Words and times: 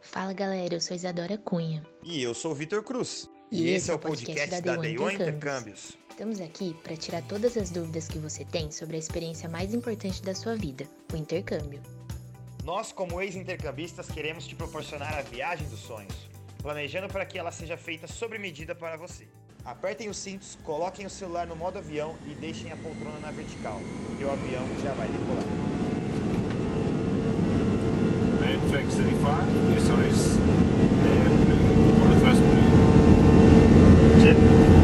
Fala 0.00 0.32
galera, 0.32 0.74
eu 0.74 0.80
sou 0.80 0.96
Isadora 0.96 1.36
Cunha. 1.36 1.84
E 2.02 2.22
eu 2.22 2.34
sou 2.34 2.52
o 2.52 2.54
Vitor 2.54 2.82
Cruz. 2.82 3.28
E, 3.50 3.68
esse 3.70 3.90
é 3.90 3.94
o 3.94 3.98
podcast, 3.98 4.50
da, 4.50 4.60
da 4.60 4.76
Day 4.76 4.98
One 4.98 5.14
Intercâmbios. 5.14 5.38
Intercâmbios. 5.38 5.98
Estamos 6.10 6.40
aqui 6.40 6.74
para 6.82 6.96
tirar 6.96 7.22
todas 7.22 7.56
as 7.56 7.70
dúvidas 7.70 8.08
que 8.08 8.18
você 8.18 8.44
tem 8.44 8.70
sobre 8.70 8.96
a 8.96 8.98
experiência 8.98 9.48
mais 9.48 9.72
importante 9.72 10.22
da 10.22 10.34
sua 10.34 10.56
vida, 10.56 10.86
o 11.12 11.16
intercâmbio. 11.16 11.80
Nós, 12.64 12.92
como 12.92 13.20
ex-intercambistas, 13.20 14.10
queremos 14.10 14.46
te 14.46 14.54
proporcionar 14.54 15.16
a 15.16 15.22
viagem 15.22 15.66
dos 15.68 15.80
sonhos, 15.80 16.14
planejando 16.60 17.08
para 17.08 17.24
que 17.24 17.38
ela 17.38 17.52
seja 17.52 17.76
feita 17.76 18.06
sob 18.06 18.38
medida 18.38 18.74
para 18.74 18.96
você. 18.96 19.28
Apertem 19.64 20.08
os 20.08 20.18
cintos, 20.18 20.58
coloquem 20.64 21.06
o 21.06 21.10
celular 21.10 21.46
no 21.46 21.56
modo 21.56 21.78
avião 21.78 22.16
e 22.26 22.34
deixem 22.34 22.72
a 22.72 22.76
poltrona 22.76 23.18
na 23.20 23.30
vertical, 23.30 23.80
porque 24.06 24.24
o 24.24 24.30
avião 24.30 24.64
já 24.82 24.92
vai 24.94 25.08
decolar. 25.08 25.67
FX35. 28.56 29.26
SRS, 29.76 30.38
and 30.38 31.52
uh, 31.52 32.00
for 32.00 32.08
the 32.14 32.20
first 32.20 32.40
blue. 34.72 34.77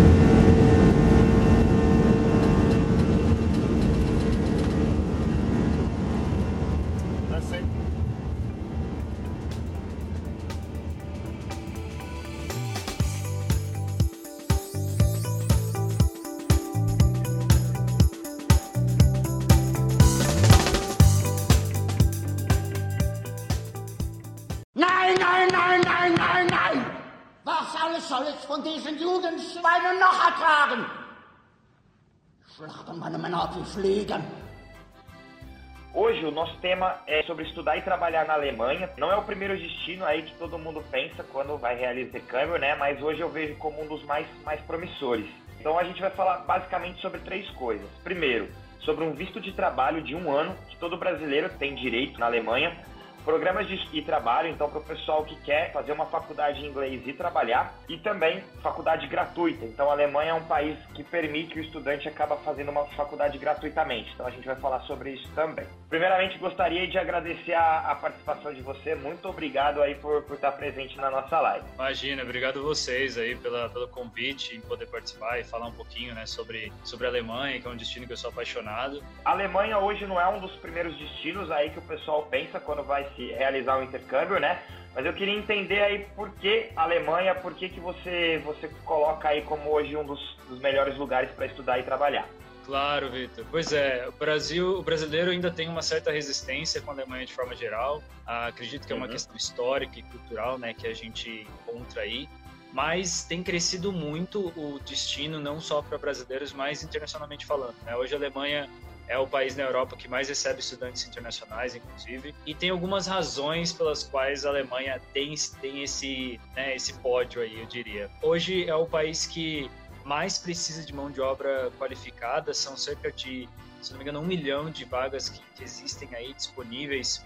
Hoje 35.94 36.24
o 36.24 36.32
nosso 36.32 36.56
tema 36.58 36.98
é 37.06 37.22
sobre 37.22 37.44
estudar 37.44 37.76
e 37.76 37.82
trabalhar 37.82 38.26
na 38.26 38.34
Alemanha. 38.34 38.90
Não 38.98 39.12
é 39.12 39.16
o 39.16 39.22
primeiro 39.22 39.56
destino 39.56 40.04
aí 40.04 40.22
que 40.22 40.34
todo 40.34 40.58
mundo 40.58 40.82
pensa 40.90 41.22
quando 41.22 41.56
vai 41.56 41.76
realizar 41.76 42.08
intercâmbio, 42.08 42.58
né? 42.58 42.74
Mas 42.74 43.00
hoje 43.00 43.20
eu 43.20 43.28
vejo 43.28 43.54
como 43.56 43.80
um 43.80 43.86
dos 43.86 44.02
mais, 44.02 44.26
mais 44.42 44.60
promissores. 44.62 45.26
Então 45.60 45.78
a 45.78 45.84
gente 45.84 46.00
vai 46.00 46.10
falar 46.10 46.38
basicamente 46.38 47.00
sobre 47.00 47.20
três 47.20 47.48
coisas. 47.50 47.88
Primeiro, 48.02 48.48
sobre 48.80 49.04
um 49.04 49.12
visto 49.12 49.40
de 49.40 49.52
trabalho 49.52 50.02
de 50.02 50.16
um 50.16 50.32
ano 50.32 50.56
que 50.68 50.76
todo 50.76 50.96
brasileiro 50.96 51.48
tem 51.50 51.76
direito 51.76 52.18
na 52.18 52.26
Alemanha. 52.26 52.76
Programas 53.24 53.66
de 53.66 54.02
trabalho, 54.02 54.48
então, 54.48 54.68
para 54.68 54.80
o 54.80 54.84
pessoal 54.84 55.24
que 55.24 55.34
quer 55.42 55.72
fazer 55.72 55.92
uma 55.92 56.04
faculdade 56.06 56.60
em 56.60 56.68
inglês 56.68 57.02
e 57.06 57.12
trabalhar, 57.12 57.74
e 57.88 57.96
também 57.96 58.44
faculdade 58.62 59.06
gratuita. 59.06 59.64
Então, 59.64 59.88
a 59.88 59.92
Alemanha 59.92 60.32
é 60.32 60.34
um 60.34 60.44
país 60.44 60.76
que 60.94 61.02
permite 61.02 61.54
que 61.54 61.60
o 61.60 61.62
estudante 61.62 62.06
acaba 62.06 62.36
fazendo 62.36 62.70
uma 62.70 62.84
faculdade 62.88 63.38
gratuitamente. 63.38 64.10
Então, 64.12 64.26
a 64.26 64.30
gente 64.30 64.44
vai 64.44 64.56
falar 64.56 64.80
sobre 64.80 65.12
isso 65.12 65.26
também. 65.34 65.66
Primeiramente, 65.88 66.38
gostaria 66.38 66.86
de 66.86 66.98
agradecer 66.98 67.54
a, 67.54 67.92
a 67.92 67.94
participação 67.94 68.52
de 68.52 68.60
você. 68.60 68.94
Muito 68.94 69.26
obrigado 69.28 69.80
aí 69.80 69.94
por, 69.94 70.22
por 70.24 70.34
estar 70.34 70.52
presente 70.52 70.96
na 70.96 71.10
nossa 71.10 71.40
live. 71.40 71.64
Imagina, 71.74 72.22
obrigado 72.22 72.62
vocês 72.62 73.16
aí 73.16 73.36
pela, 73.36 73.70
pelo 73.70 73.88
convite 73.88 74.56
em 74.56 74.60
poder 74.60 74.86
participar 74.86 75.38
e 75.38 75.44
falar 75.44 75.66
um 75.66 75.72
pouquinho 75.72 76.14
né, 76.14 76.26
sobre, 76.26 76.70
sobre 76.82 77.06
a 77.06 77.08
Alemanha, 77.10 77.58
que 77.58 77.66
é 77.66 77.70
um 77.70 77.76
destino 77.76 78.06
que 78.06 78.12
eu 78.12 78.16
sou 78.16 78.30
apaixonado. 78.30 79.02
A 79.24 79.30
Alemanha 79.30 79.78
hoje 79.78 80.06
não 80.06 80.20
é 80.20 80.28
um 80.28 80.40
dos 80.40 80.52
primeiros 80.56 80.96
destinos 80.98 81.50
aí 81.50 81.70
que 81.70 81.78
o 81.78 81.82
pessoal 81.82 82.26
pensa 82.30 82.60
quando 82.60 82.82
vai 82.82 83.04
se 83.16 83.26
realizar 83.32 83.78
um 83.78 83.82
intercâmbio, 83.82 84.38
né? 84.38 84.62
Mas 84.94 85.04
eu 85.06 85.12
queria 85.12 85.34
entender 85.34 85.80
aí 85.82 86.06
por 86.14 86.30
que 86.36 86.70
a 86.76 86.82
Alemanha, 86.82 87.34
por 87.34 87.54
que, 87.54 87.68
que 87.68 87.80
você, 87.80 88.40
você 88.44 88.68
coloca 88.84 89.28
aí 89.28 89.42
como 89.42 89.70
hoje 89.70 89.96
um 89.96 90.04
dos, 90.04 90.20
dos 90.48 90.60
melhores 90.60 90.96
lugares 90.96 91.30
para 91.32 91.46
estudar 91.46 91.78
e 91.78 91.82
trabalhar. 91.82 92.28
Claro, 92.64 93.10
Vitor. 93.10 93.44
Pois 93.50 93.72
é, 93.72 94.06
o 94.08 94.12
Brasil, 94.12 94.78
o 94.78 94.82
brasileiro 94.82 95.30
ainda 95.30 95.50
tem 95.50 95.68
uma 95.68 95.82
certa 95.82 96.10
resistência 96.10 96.80
com 96.80 96.92
a 96.92 96.94
Alemanha 96.94 97.26
de 97.26 97.34
forma 97.34 97.54
geral. 97.54 98.02
Ah, 98.26 98.46
acredito 98.46 98.86
que 98.86 98.92
é 98.92 98.96
uma 98.96 99.04
Uhum. 99.06 99.12
questão 99.12 99.36
histórica 99.36 99.98
e 99.98 100.02
cultural, 100.04 100.58
né, 100.58 100.72
que 100.72 100.86
a 100.86 100.94
gente 100.94 101.46
encontra 101.68 102.02
aí. 102.02 102.28
Mas 102.72 103.24
tem 103.24 103.42
crescido 103.42 103.92
muito 103.92 104.48
o 104.56 104.78
destino 104.80 105.38
não 105.38 105.60
só 105.60 105.82
para 105.82 105.98
brasileiros, 105.98 106.52
mas 106.52 106.82
internacionalmente 106.82 107.44
falando. 107.44 107.74
Né? 107.84 107.94
Hoje 107.96 108.14
a 108.14 108.16
Alemanha 108.16 108.68
é 109.08 109.18
o 109.18 109.26
país 109.26 109.56
na 109.56 109.64
Europa 109.64 109.96
que 109.96 110.08
mais 110.08 110.28
recebe 110.28 110.60
estudantes 110.60 111.06
internacionais, 111.06 111.74
inclusive, 111.74 112.34
e 112.46 112.54
tem 112.54 112.70
algumas 112.70 113.06
razões 113.06 113.72
pelas 113.72 114.02
quais 114.02 114.46
a 114.46 114.48
Alemanha 114.48 115.00
tem, 115.12 115.34
tem 115.60 115.82
esse, 115.82 116.40
né, 116.56 116.74
esse 116.74 116.94
pódio 116.94 117.42
aí, 117.42 117.60
eu 117.60 117.66
diria. 117.66 118.10
Hoje 118.22 118.68
é 118.68 118.74
o 118.74 118.86
país 118.86 119.26
que 119.26 119.70
mais 120.04 120.38
precisa 120.38 120.84
de 120.84 120.92
mão 120.94 121.10
de 121.10 121.20
obra 121.20 121.70
qualificada, 121.78 122.52
são 122.52 122.76
cerca 122.76 123.10
de, 123.10 123.48
se 123.80 123.90
não 123.90 123.98
me 123.98 124.04
engano, 124.04 124.20
um 124.20 124.26
milhão 124.26 124.70
de 124.70 124.84
vagas 124.84 125.28
que, 125.28 125.40
que 125.54 125.64
existem 125.64 126.08
aí 126.14 126.32
disponíveis 126.34 127.24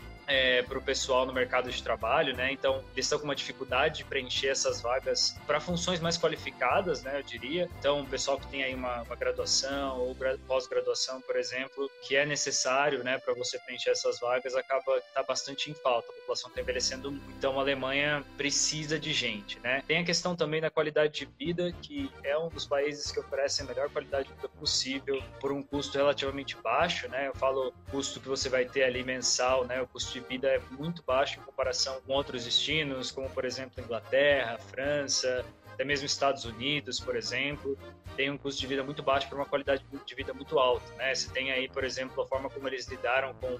para 0.69 0.79
o 0.79 0.83
pessoal 0.83 1.25
no 1.27 1.33
mercado 1.33 1.71
de 1.71 1.83
trabalho, 1.83 2.37
né? 2.37 2.53
Então, 2.53 2.85
eles 2.93 3.07
estão 3.07 3.19
com 3.19 3.25
uma 3.25 3.35
dificuldade 3.35 3.99
de 3.99 4.05
preencher 4.05 4.49
essas 4.49 4.81
vagas 4.81 5.37
para 5.47 5.59
funções 5.61 6.01
mais 6.01 6.19
qualificadas, 6.19 7.03
né? 7.03 7.19
Eu 7.19 7.23
diria. 7.23 7.69
Então, 7.79 8.03
o 8.03 8.07
pessoal 8.07 8.39
que 8.39 8.47
tem 8.49 8.63
aí 8.63 8.75
uma, 8.75 9.03
uma 9.03 9.17
graduação 9.17 9.99
ou 10.01 10.15
gra- 10.15 10.37
pós-graduação, 10.47 11.21
por 11.23 11.37
exemplo, 11.37 11.91
que 12.03 12.17
é 12.17 12.27
necessário, 12.27 13.03
né, 13.03 13.19
para 13.19 13.35
você 13.35 13.59
preencher 13.61 13.91
essas 13.91 14.19
vagas, 14.21 14.55
acaba 14.55 15.01
tá 15.15 15.23
bastante 15.23 15.71
em 15.71 15.75
falta. 15.75 16.11
A 16.11 16.15
população 16.15 16.51
está 16.51 16.61
envelhecendo 16.61 17.11
muito. 17.11 17.31
Então, 17.39 17.59
a 17.59 17.63
Alemanha 17.63 18.25
precisa 18.37 18.99
de 18.99 19.13
gente, 19.13 19.59
né? 19.61 19.83
Tem 19.87 19.99
a 19.99 20.05
questão 20.05 20.37
também 20.37 20.61
da 20.61 20.71
qualidade 20.71 21.13
de 21.15 21.25
vida, 21.39 21.73
que 21.83 22.11
é 22.25 22.37
um 22.37 22.49
dos 22.49 22.67
países 22.67 23.11
que 23.11 23.21
oferecem 23.21 23.65
a 23.65 23.69
melhor 23.69 23.89
qualidade 23.91 24.29
de 24.29 24.35
vida 24.35 24.49
possível 24.49 25.23
por 25.41 25.53
um 25.53 25.63
custo 25.63 25.97
relativamente 25.97 26.57
baixo, 26.63 27.09
né? 27.09 27.29
Eu 27.29 27.35
falo 27.35 27.73
custo 27.91 28.21
que 28.21 28.29
você 28.29 28.49
vai 28.49 28.65
ter 28.65 28.83
ali 28.85 29.03
mensal, 29.03 29.65
né? 29.65 29.81
O 29.81 29.87
custo 29.87 30.18
de 30.21 30.27
vida 30.27 30.49
é 30.49 30.61
muito 30.71 31.03
baixo 31.03 31.39
em 31.39 31.43
comparação 31.43 32.01
com 32.07 32.13
outros 32.13 32.45
destinos, 32.45 33.11
como 33.11 33.29
por 33.31 33.45
exemplo 33.45 33.83
Inglaterra, 33.83 34.59
França, 34.59 35.45
até 35.73 35.85
mesmo 35.85 36.07
Estados 36.07 36.45
Unidos, 36.45 36.99
por 36.99 37.15
exemplo, 37.15 37.79
tem 38.17 38.31
um 38.31 38.37
custo 38.37 38.61
de 38.61 38.67
vida 38.67 38.83
muito 38.83 39.03
baixo 39.03 39.29
para 39.29 39.37
uma 39.37 39.47
qualidade 39.47 39.85
de 40.05 40.15
vida 40.15 40.35
muito 40.35 40.59
alta, 40.59 40.93
né? 40.95 41.15
Você 41.15 41.31
tem 41.31 41.53
aí, 41.53 41.69
por 41.69 41.85
exemplo, 41.85 42.23
a 42.23 42.27
forma 42.27 42.51
como 42.51 42.67
eles 42.69 42.89
lidaram 42.89 43.33
com 43.35 43.59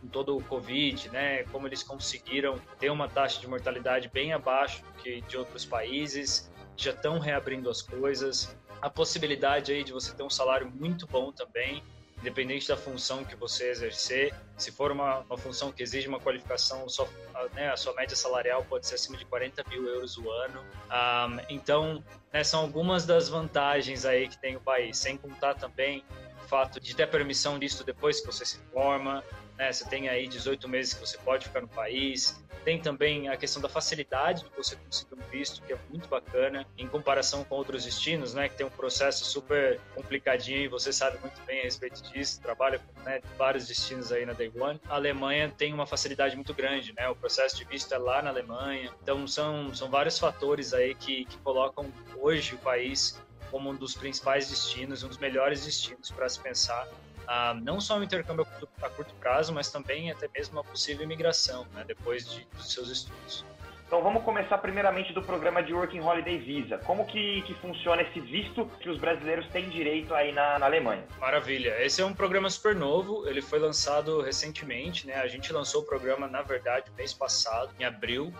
com 0.00 0.06
todo 0.08 0.36
o 0.36 0.42
Covid, 0.44 1.10
né? 1.10 1.44
Como 1.44 1.66
eles 1.66 1.82
conseguiram 1.82 2.58
ter 2.78 2.90
uma 2.90 3.08
taxa 3.08 3.40
de 3.40 3.46
mortalidade 3.46 4.08
bem 4.08 4.32
abaixo 4.32 4.82
do 4.84 4.92
que 5.02 5.20
de 5.22 5.36
outros 5.36 5.64
países, 5.64 6.50
já 6.76 6.92
estão 6.92 7.18
reabrindo 7.18 7.68
as 7.68 7.82
coisas. 7.82 8.56
A 8.80 8.88
possibilidade 8.88 9.72
aí 9.72 9.82
de 9.82 9.92
você 9.92 10.14
ter 10.14 10.22
um 10.22 10.30
salário 10.30 10.70
muito 10.72 11.06
bom 11.06 11.32
também, 11.32 11.82
independente 12.20 12.68
da 12.68 12.76
função 12.76 13.24
que 13.24 13.36
você 13.36 13.70
exercer. 13.70 14.34
Se 14.56 14.72
for 14.72 14.90
uma, 14.90 15.20
uma 15.20 15.38
função 15.38 15.70
que 15.70 15.82
exige 15.82 16.08
uma 16.08 16.18
qualificação, 16.18 16.88
só, 16.88 17.08
né, 17.54 17.70
a 17.70 17.76
sua 17.76 17.94
média 17.94 18.16
salarial 18.16 18.64
pode 18.64 18.86
ser 18.86 18.96
acima 18.96 19.16
de 19.16 19.24
40 19.24 19.64
mil 19.70 19.86
euros 19.86 20.16
o 20.18 20.30
ano. 20.30 20.60
Um, 20.60 21.40
então, 21.48 22.04
né, 22.32 22.42
são 22.42 22.60
algumas 22.60 23.06
das 23.06 23.28
vantagens 23.28 24.04
aí 24.04 24.28
que 24.28 24.38
tem 24.38 24.56
o 24.56 24.60
país, 24.60 24.98
sem 24.98 25.16
contar 25.16 25.54
também 25.54 26.04
o 26.44 26.48
fato 26.48 26.80
de 26.80 26.94
ter 26.94 27.08
permissão 27.08 27.58
disso 27.58 27.84
depois 27.84 28.20
que 28.20 28.26
você 28.26 28.44
se 28.44 28.58
forma, 28.72 29.22
né? 29.58 29.72
Você 29.72 29.84
tem 29.86 30.08
aí 30.08 30.28
18 30.28 30.68
meses 30.68 30.94
que 30.94 31.00
você 31.00 31.18
pode 31.18 31.46
ficar 31.46 31.60
no 31.60 31.68
país. 31.68 32.40
Tem 32.64 32.80
também 32.80 33.28
a 33.28 33.36
questão 33.36 33.60
da 33.60 33.68
facilidade 33.68 34.44
de 34.44 34.50
você 34.56 34.76
conseguir 34.76 35.14
um 35.14 35.30
visto, 35.30 35.62
que 35.62 35.72
é 35.72 35.78
muito 35.90 36.08
bacana, 36.08 36.64
em 36.76 36.86
comparação 36.86 37.42
com 37.42 37.56
outros 37.56 37.84
destinos, 37.84 38.34
né? 38.34 38.48
Que 38.48 38.56
tem 38.56 38.66
um 38.66 38.70
processo 38.70 39.24
super 39.24 39.80
complicadinho 39.94 40.60
e 40.60 40.68
você 40.68 40.92
sabe 40.92 41.18
muito 41.18 41.40
bem 41.42 41.60
a 41.60 41.62
respeito 41.64 42.00
disso. 42.02 42.40
Trabalha 42.40 42.78
com 42.78 43.00
né, 43.02 43.20
vários 43.36 43.66
destinos 43.66 44.12
aí 44.12 44.24
na 44.24 44.32
Day 44.32 44.52
One. 44.56 44.80
A 44.88 44.94
Alemanha 44.94 45.52
tem 45.56 45.74
uma 45.74 45.86
facilidade 45.86 46.36
muito 46.36 46.54
grande, 46.54 46.94
né? 46.96 47.08
O 47.08 47.16
processo 47.16 47.56
de 47.56 47.64
visto 47.64 47.92
é 47.92 47.98
lá 47.98 48.22
na 48.22 48.30
Alemanha. 48.30 48.92
Então 49.02 49.26
são, 49.26 49.74
são 49.74 49.90
vários 49.90 50.18
fatores 50.18 50.72
aí 50.72 50.94
que, 50.94 51.24
que 51.24 51.36
colocam 51.38 51.92
hoje 52.16 52.54
o 52.54 52.58
país 52.58 53.20
como 53.50 53.70
um 53.70 53.74
dos 53.74 53.94
principais 53.94 54.50
destinos, 54.50 55.02
um 55.02 55.08
dos 55.08 55.18
melhores 55.18 55.64
destinos 55.64 56.10
para 56.10 56.28
se 56.28 56.38
pensar 56.38 56.86
ah, 57.28 57.54
não 57.62 57.78
só 57.78 57.98
um 57.98 58.02
intercâmbio 58.02 58.46
a 58.82 58.88
curto, 58.88 59.14
a 59.14 59.20
prazo, 59.20 59.52
mas 59.52 59.70
também 59.70 60.10
até 60.10 60.26
mesmo 60.34 60.56
uma 60.56 60.64
possível 60.64 61.04
imigração, 61.04 61.66
né, 61.74 61.84
depois 61.86 62.28
de, 62.28 62.46
dos 62.56 62.72
seus 62.72 62.88
estudos. 62.88 63.44
Então 63.86 64.02
vamos 64.02 64.22
começar 64.22 64.58
primeiramente 64.58 65.14
do 65.14 65.22
programa 65.22 65.62
de 65.62 65.72
Working 65.72 66.00
Holiday 66.00 66.38
Visa. 66.38 66.76
Como 66.78 67.06
que, 67.06 67.40
que 67.42 67.54
funciona 67.54 68.02
esse 68.02 68.20
visto 68.20 68.70
que 68.80 68.88
os 68.88 68.98
brasileiros 68.98 69.46
têm 69.48 69.68
direito 69.70 70.14
aí 70.14 70.30
na, 70.30 70.58
na, 70.58 70.66
Alemanha? 70.66 71.04
Maravilha. 71.18 71.74
Esse 71.82 72.02
é 72.02 72.04
um 72.04 72.12
programa 72.12 72.50
super 72.50 72.74
novo, 72.74 73.26
ele 73.26 73.40
foi 73.40 73.58
lançado 73.58 74.20
recentemente, 74.20 75.06
né? 75.06 75.14
A 75.14 75.26
gente 75.26 75.50
lançou 75.54 75.82
o 75.82 75.86
programa, 75.86 76.26
na 76.26 76.42
verdade, 76.42 76.90
mês 76.98 77.14
passado, 77.14 77.70
em 77.80 77.84
abril, 77.84 78.30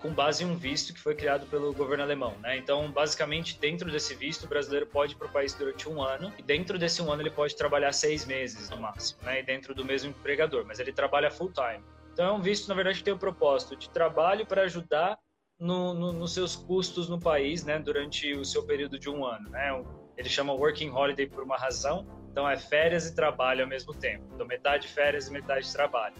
Com 0.00 0.12
base 0.12 0.44
em 0.44 0.46
um 0.46 0.56
visto 0.56 0.94
que 0.94 1.00
foi 1.00 1.14
criado 1.14 1.46
pelo 1.46 1.72
governo 1.72 2.04
alemão. 2.04 2.34
Né? 2.40 2.56
Então, 2.56 2.90
basicamente, 2.90 3.58
dentro 3.58 3.90
desse 3.90 4.14
visto, 4.14 4.44
o 4.44 4.48
brasileiro 4.48 4.86
pode 4.86 5.14
ir 5.14 5.16
para 5.16 5.26
o 5.26 5.30
país 5.30 5.54
durante 5.54 5.88
um 5.88 6.02
ano, 6.02 6.32
e 6.38 6.42
dentro 6.42 6.78
desse 6.78 7.02
um 7.02 7.10
ano 7.10 7.22
ele 7.22 7.30
pode 7.30 7.56
trabalhar 7.56 7.92
seis 7.92 8.24
meses 8.24 8.70
no 8.70 8.76
máximo, 8.76 9.20
né? 9.22 9.40
e 9.40 9.42
dentro 9.42 9.74
do 9.74 9.84
mesmo 9.84 10.10
empregador, 10.10 10.64
mas 10.66 10.78
ele 10.78 10.92
trabalha 10.92 11.30
full 11.30 11.52
time. 11.52 11.82
Então 12.12 12.26
é 12.26 12.32
um 12.32 12.40
visto, 12.40 12.68
na 12.68 12.74
verdade, 12.74 12.98
que 12.98 13.04
tem 13.04 13.12
o 13.12 13.18
propósito 13.18 13.76
de 13.76 13.90
trabalho 13.90 14.46
para 14.46 14.62
ajudar 14.62 15.18
no, 15.58 15.94
no, 15.94 16.12
nos 16.12 16.32
seus 16.32 16.56
custos 16.56 17.08
no 17.08 17.20
país, 17.20 17.64
né, 17.64 17.78
durante 17.78 18.32
o 18.34 18.44
seu 18.44 18.64
período 18.64 18.98
de 18.98 19.08
um 19.10 19.24
ano, 19.24 19.50
né? 19.50 19.84
Ele 20.16 20.28
chama 20.28 20.52
Working 20.52 20.90
Holiday 20.90 21.26
por 21.26 21.42
uma 21.42 21.56
razão, 21.56 22.06
então 22.30 22.48
é 22.48 22.56
férias 22.56 23.06
e 23.06 23.14
trabalho 23.14 23.62
ao 23.62 23.68
mesmo 23.68 23.94
tempo, 23.94 24.24
então 24.34 24.46
metade 24.46 24.88
férias 24.88 25.28
e 25.28 25.32
metade 25.32 25.70
trabalho. 25.72 26.14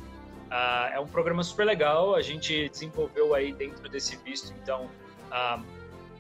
Ah, 0.51 0.91
é 0.93 1.01
um 1.01 1.07
programa 1.07 1.43
super 1.43 1.65
legal, 1.65 2.15
a 2.15 2.23
gente 2.23 2.69
desenvolveu 2.69 3.35
aí 3.35 3.53
dentro 3.53 3.89
desse 3.89 4.17
visto, 4.17 4.53
então 4.63 4.89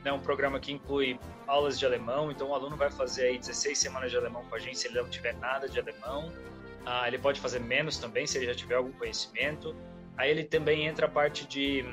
é 0.04 0.12
um 0.12 0.20
programa 0.20 0.58
que 0.60 0.72
inclui 0.72 1.18
aulas 1.46 1.78
de 1.78 1.86
alemão, 1.86 2.30
então 2.30 2.48
o 2.48 2.54
aluno 2.54 2.76
vai 2.76 2.90
fazer 2.90 3.28
aí 3.28 3.38
16 3.38 3.78
semanas 3.78 4.10
de 4.10 4.16
alemão 4.16 4.44
com 4.44 4.54
a 4.54 4.58
gente 4.58 4.78
se 4.78 4.88
ele 4.88 5.00
não 5.00 5.08
tiver 5.08 5.34
nada 5.34 5.68
de 5.68 5.78
alemão. 5.78 6.32
Ah, 6.84 7.06
ele 7.08 7.18
pode 7.18 7.40
fazer 7.40 7.60
menos 7.60 7.98
também 7.98 8.26
se 8.26 8.38
ele 8.38 8.46
já 8.46 8.54
tiver 8.54 8.76
algum 8.76 8.92
conhecimento. 8.92 9.74
Aí 10.16 10.30
ele 10.30 10.44
também 10.44 10.86
entra 10.86 11.06
a 11.06 11.08
parte 11.08 11.46
de, 11.46 11.84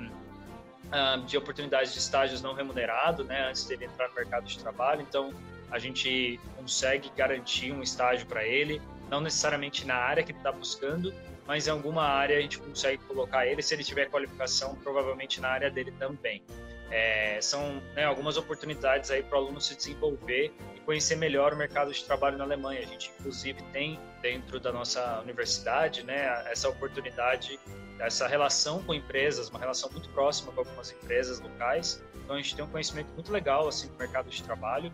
de 1.26 1.38
oportunidades 1.38 1.94
de 1.94 2.00
estágios 2.00 2.42
não 2.42 2.54
remunerado, 2.54 3.24
né, 3.24 3.50
antes 3.50 3.66
dele 3.66 3.86
entrar 3.86 4.08
no 4.10 4.16
mercado 4.16 4.46
de 4.46 4.58
trabalho. 4.60 5.02
Então 5.02 5.34
a 5.72 5.80
gente 5.80 6.40
consegue 6.56 7.12
garantir 7.16 7.72
um 7.72 7.82
estágio 7.82 8.28
para 8.28 8.46
ele, 8.46 8.82
não 9.10 9.20
necessariamente 9.20 9.86
na 9.86 9.96
área 9.96 10.24
que 10.24 10.32
ele 10.32 10.40
está 10.40 10.52
buscando, 10.52 11.14
mas 11.46 11.68
em 11.68 11.72
alguma 11.72 12.04
área 12.04 12.38
a 12.38 12.42
gente 12.42 12.60
consegue 12.60 13.04
colocar 13.04 13.46
ele, 13.46 13.62
se 13.62 13.74
ele 13.74 13.84
tiver 13.84 14.10
qualificação, 14.10 14.76
provavelmente 14.76 15.42
na 15.42 15.50
área 15.50 15.70
dele 15.70 15.92
também. 15.92 16.44
É, 16.90 17.40
são 17.42 17.82
né, 17.96 18.06
algumas 18.06 18.38
oportunidades 18.38 19.10
aí 19.10 19.24
para 19.24 19.40
o 19.40 19.42
aluno 19.42 19.60
se 19.60 19.76
desenvolver 19.76 20.54
e 20.76 20.80
conhecer 20.82 21.16
melhor 21.16 21.54
o 21.54 21.56
mercado 21.56 21.92
de 21.92 22.04
trabalho 22.04 22.38
na 22.38 22.44
Alemanha. 22.44 22.82
A 22.82 22.86
gente, 22.86 23.12
inclusive, 23.20 23.62
tem 23.72 24.00
dentro 24.22 24.60
da 24.60 24.72
nossa 24.72 25.20
universidade 25.22 26.04
né, 26.04 26.44
essa 26.52 26.70
oportunidade, 26.70 27.60
essa 28.00 28.28
relação 28.28 28.84
com 28.84 28.94
empresas, 28.94 29.50
uma 29.50 29.60
relação 29.60 29.90
muito 29.92 30.08
próxima 30.10 30.52
com 30.52 30.60
algumas 30.60 30.92
empresas 30.92 31.40
locais. 31.40 32.04
Então, 32.24 32.36
a 32.36 32.42
gente 32.42 32.56
tem 32.56 32.64
um 32.64 32.70
conhecimento 32.70 33.12
muito 33.14 33.32
legal 33.32 33.68
assim, 33.68 33.88
do 33.88 33.98
mercado 33.98 34.30
de 34.30 34.44
trabalho 34.44 34.94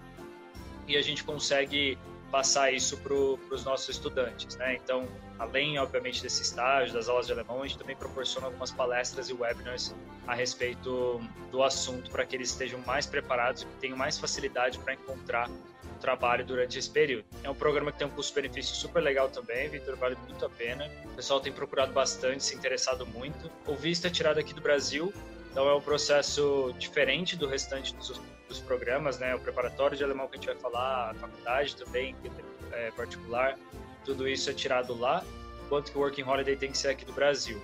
e 0.88 0.96
a 0.96 1.01
gente 1.01 1.24
consegue 1.24 1.98
passar 2.30 2.72
isso 2.72 2.98
para 2.98 3.14
os 3.14 3.64
nossos 3.64 3.90
estudantes. 3.90 4.56
Né? 4.56 4.76
Então, 4.76 5.08
além, 5.38 5.78
obviamente, 5.80 6.22
desse 6.22 6.42
estágio, 6.42 6.94
das 6.94 7.10
aulas 7.10 7.26
de 7.26 7.34
alemão, 7.34 7.62
a 7.62 7.68
gente 7.68 7.78
também 7.78 7.96
proporciona 7.96 8.48
algumas 8.48 8.72
palestras 8.72 9.30
e 9.30 9.34
webinars 9.34 9.96
a 10.28 10.36
respeito 10.36 11.20
do 11.52 11.64
assunto 11.64 12.10
para 12.12 12.26
que 12.26 12.36
eles 12.36 12.52
estejam 12.52 12.80
mais 12.86 13.06
preparados 13.06 13.64
e 13.64 13.66
tenham 13.80 13.98
mais 13.98 14.18
facilidade 14.18 14.78
para 14.80 14.94
encontrar 14.94 15.50
trabalho 16.00 16.46
durante 16.46 16.80
esse 16.80 16.90
período. 16.90 17.26
É 17.44 17.50
um 17.50 17.56
programa 17.56 17.92
que 17.92 18.00
tem 18.00 18.08
um 18.08 18.10
custo-benefício 18.12 18.75
super 18.75 19.02
legal 19.02 19.30
também, 19.30 19.68
Vitor, 19.70 19.96
vale 19.98 20.16
muito 20.28 20.44
a 20.46 20.50
pena. 20.50 20.90
O 21.06 21.16
pessoal 21.16 21.40
tem 21.40 21.52
procurado 21.52 21.92
bastante, 21.92 22.44
se 22.44 22.56
interessado 22.56 23.06
muito. 23.06 23.52
O 23.68 23.75
visto 23.75 24.08
é 24.08 24.10
tirado 24.10 24.40
aqui 24.40 24.54
do 24.54 24.62
Brasil, 24.62 25.14
então 25.52 25.68
é 25.68 25.75
um 25.75 25.82
processo 25.82 26.74
diferente 26.80 27.36
do 27.36 27.48
restante 27.48 27.94
dos, 27.96 28.20
dos 28.50 28.60
programas, 28.60 29.19
né? 29.19 29.34
O 29.36 29.40
preparatório 29.40 29.96
de 29.96 30.04
alemão 30.04 30.28
que 30.28 30.36
a 30.36 30.40
gente 30.40 30.48
vai 30.48 30.57
falar, 30.57 31.12
a 31.12 31.13
faculdade 31.13 31.75
também, 31.78 32.16
é 32.74 32.92
particular, 32.92 33.57
tudo 34.04 34.28
isso 34.28 34.50
é 34.50 34.54
tirado 34.54 34.98
lá, 34.98 35.24
enquanto 35.66 35.92
que 35.92 35.98
o 35.98 36.01
Working 36.01 36.24
Holiday 36.24 36.57
tem 36.57 36.72
que 36.72 36.78
ser 36.78 36.90
aqui 36.90 37.06
do 37.06 37.13
Brasil. 37.13 37.62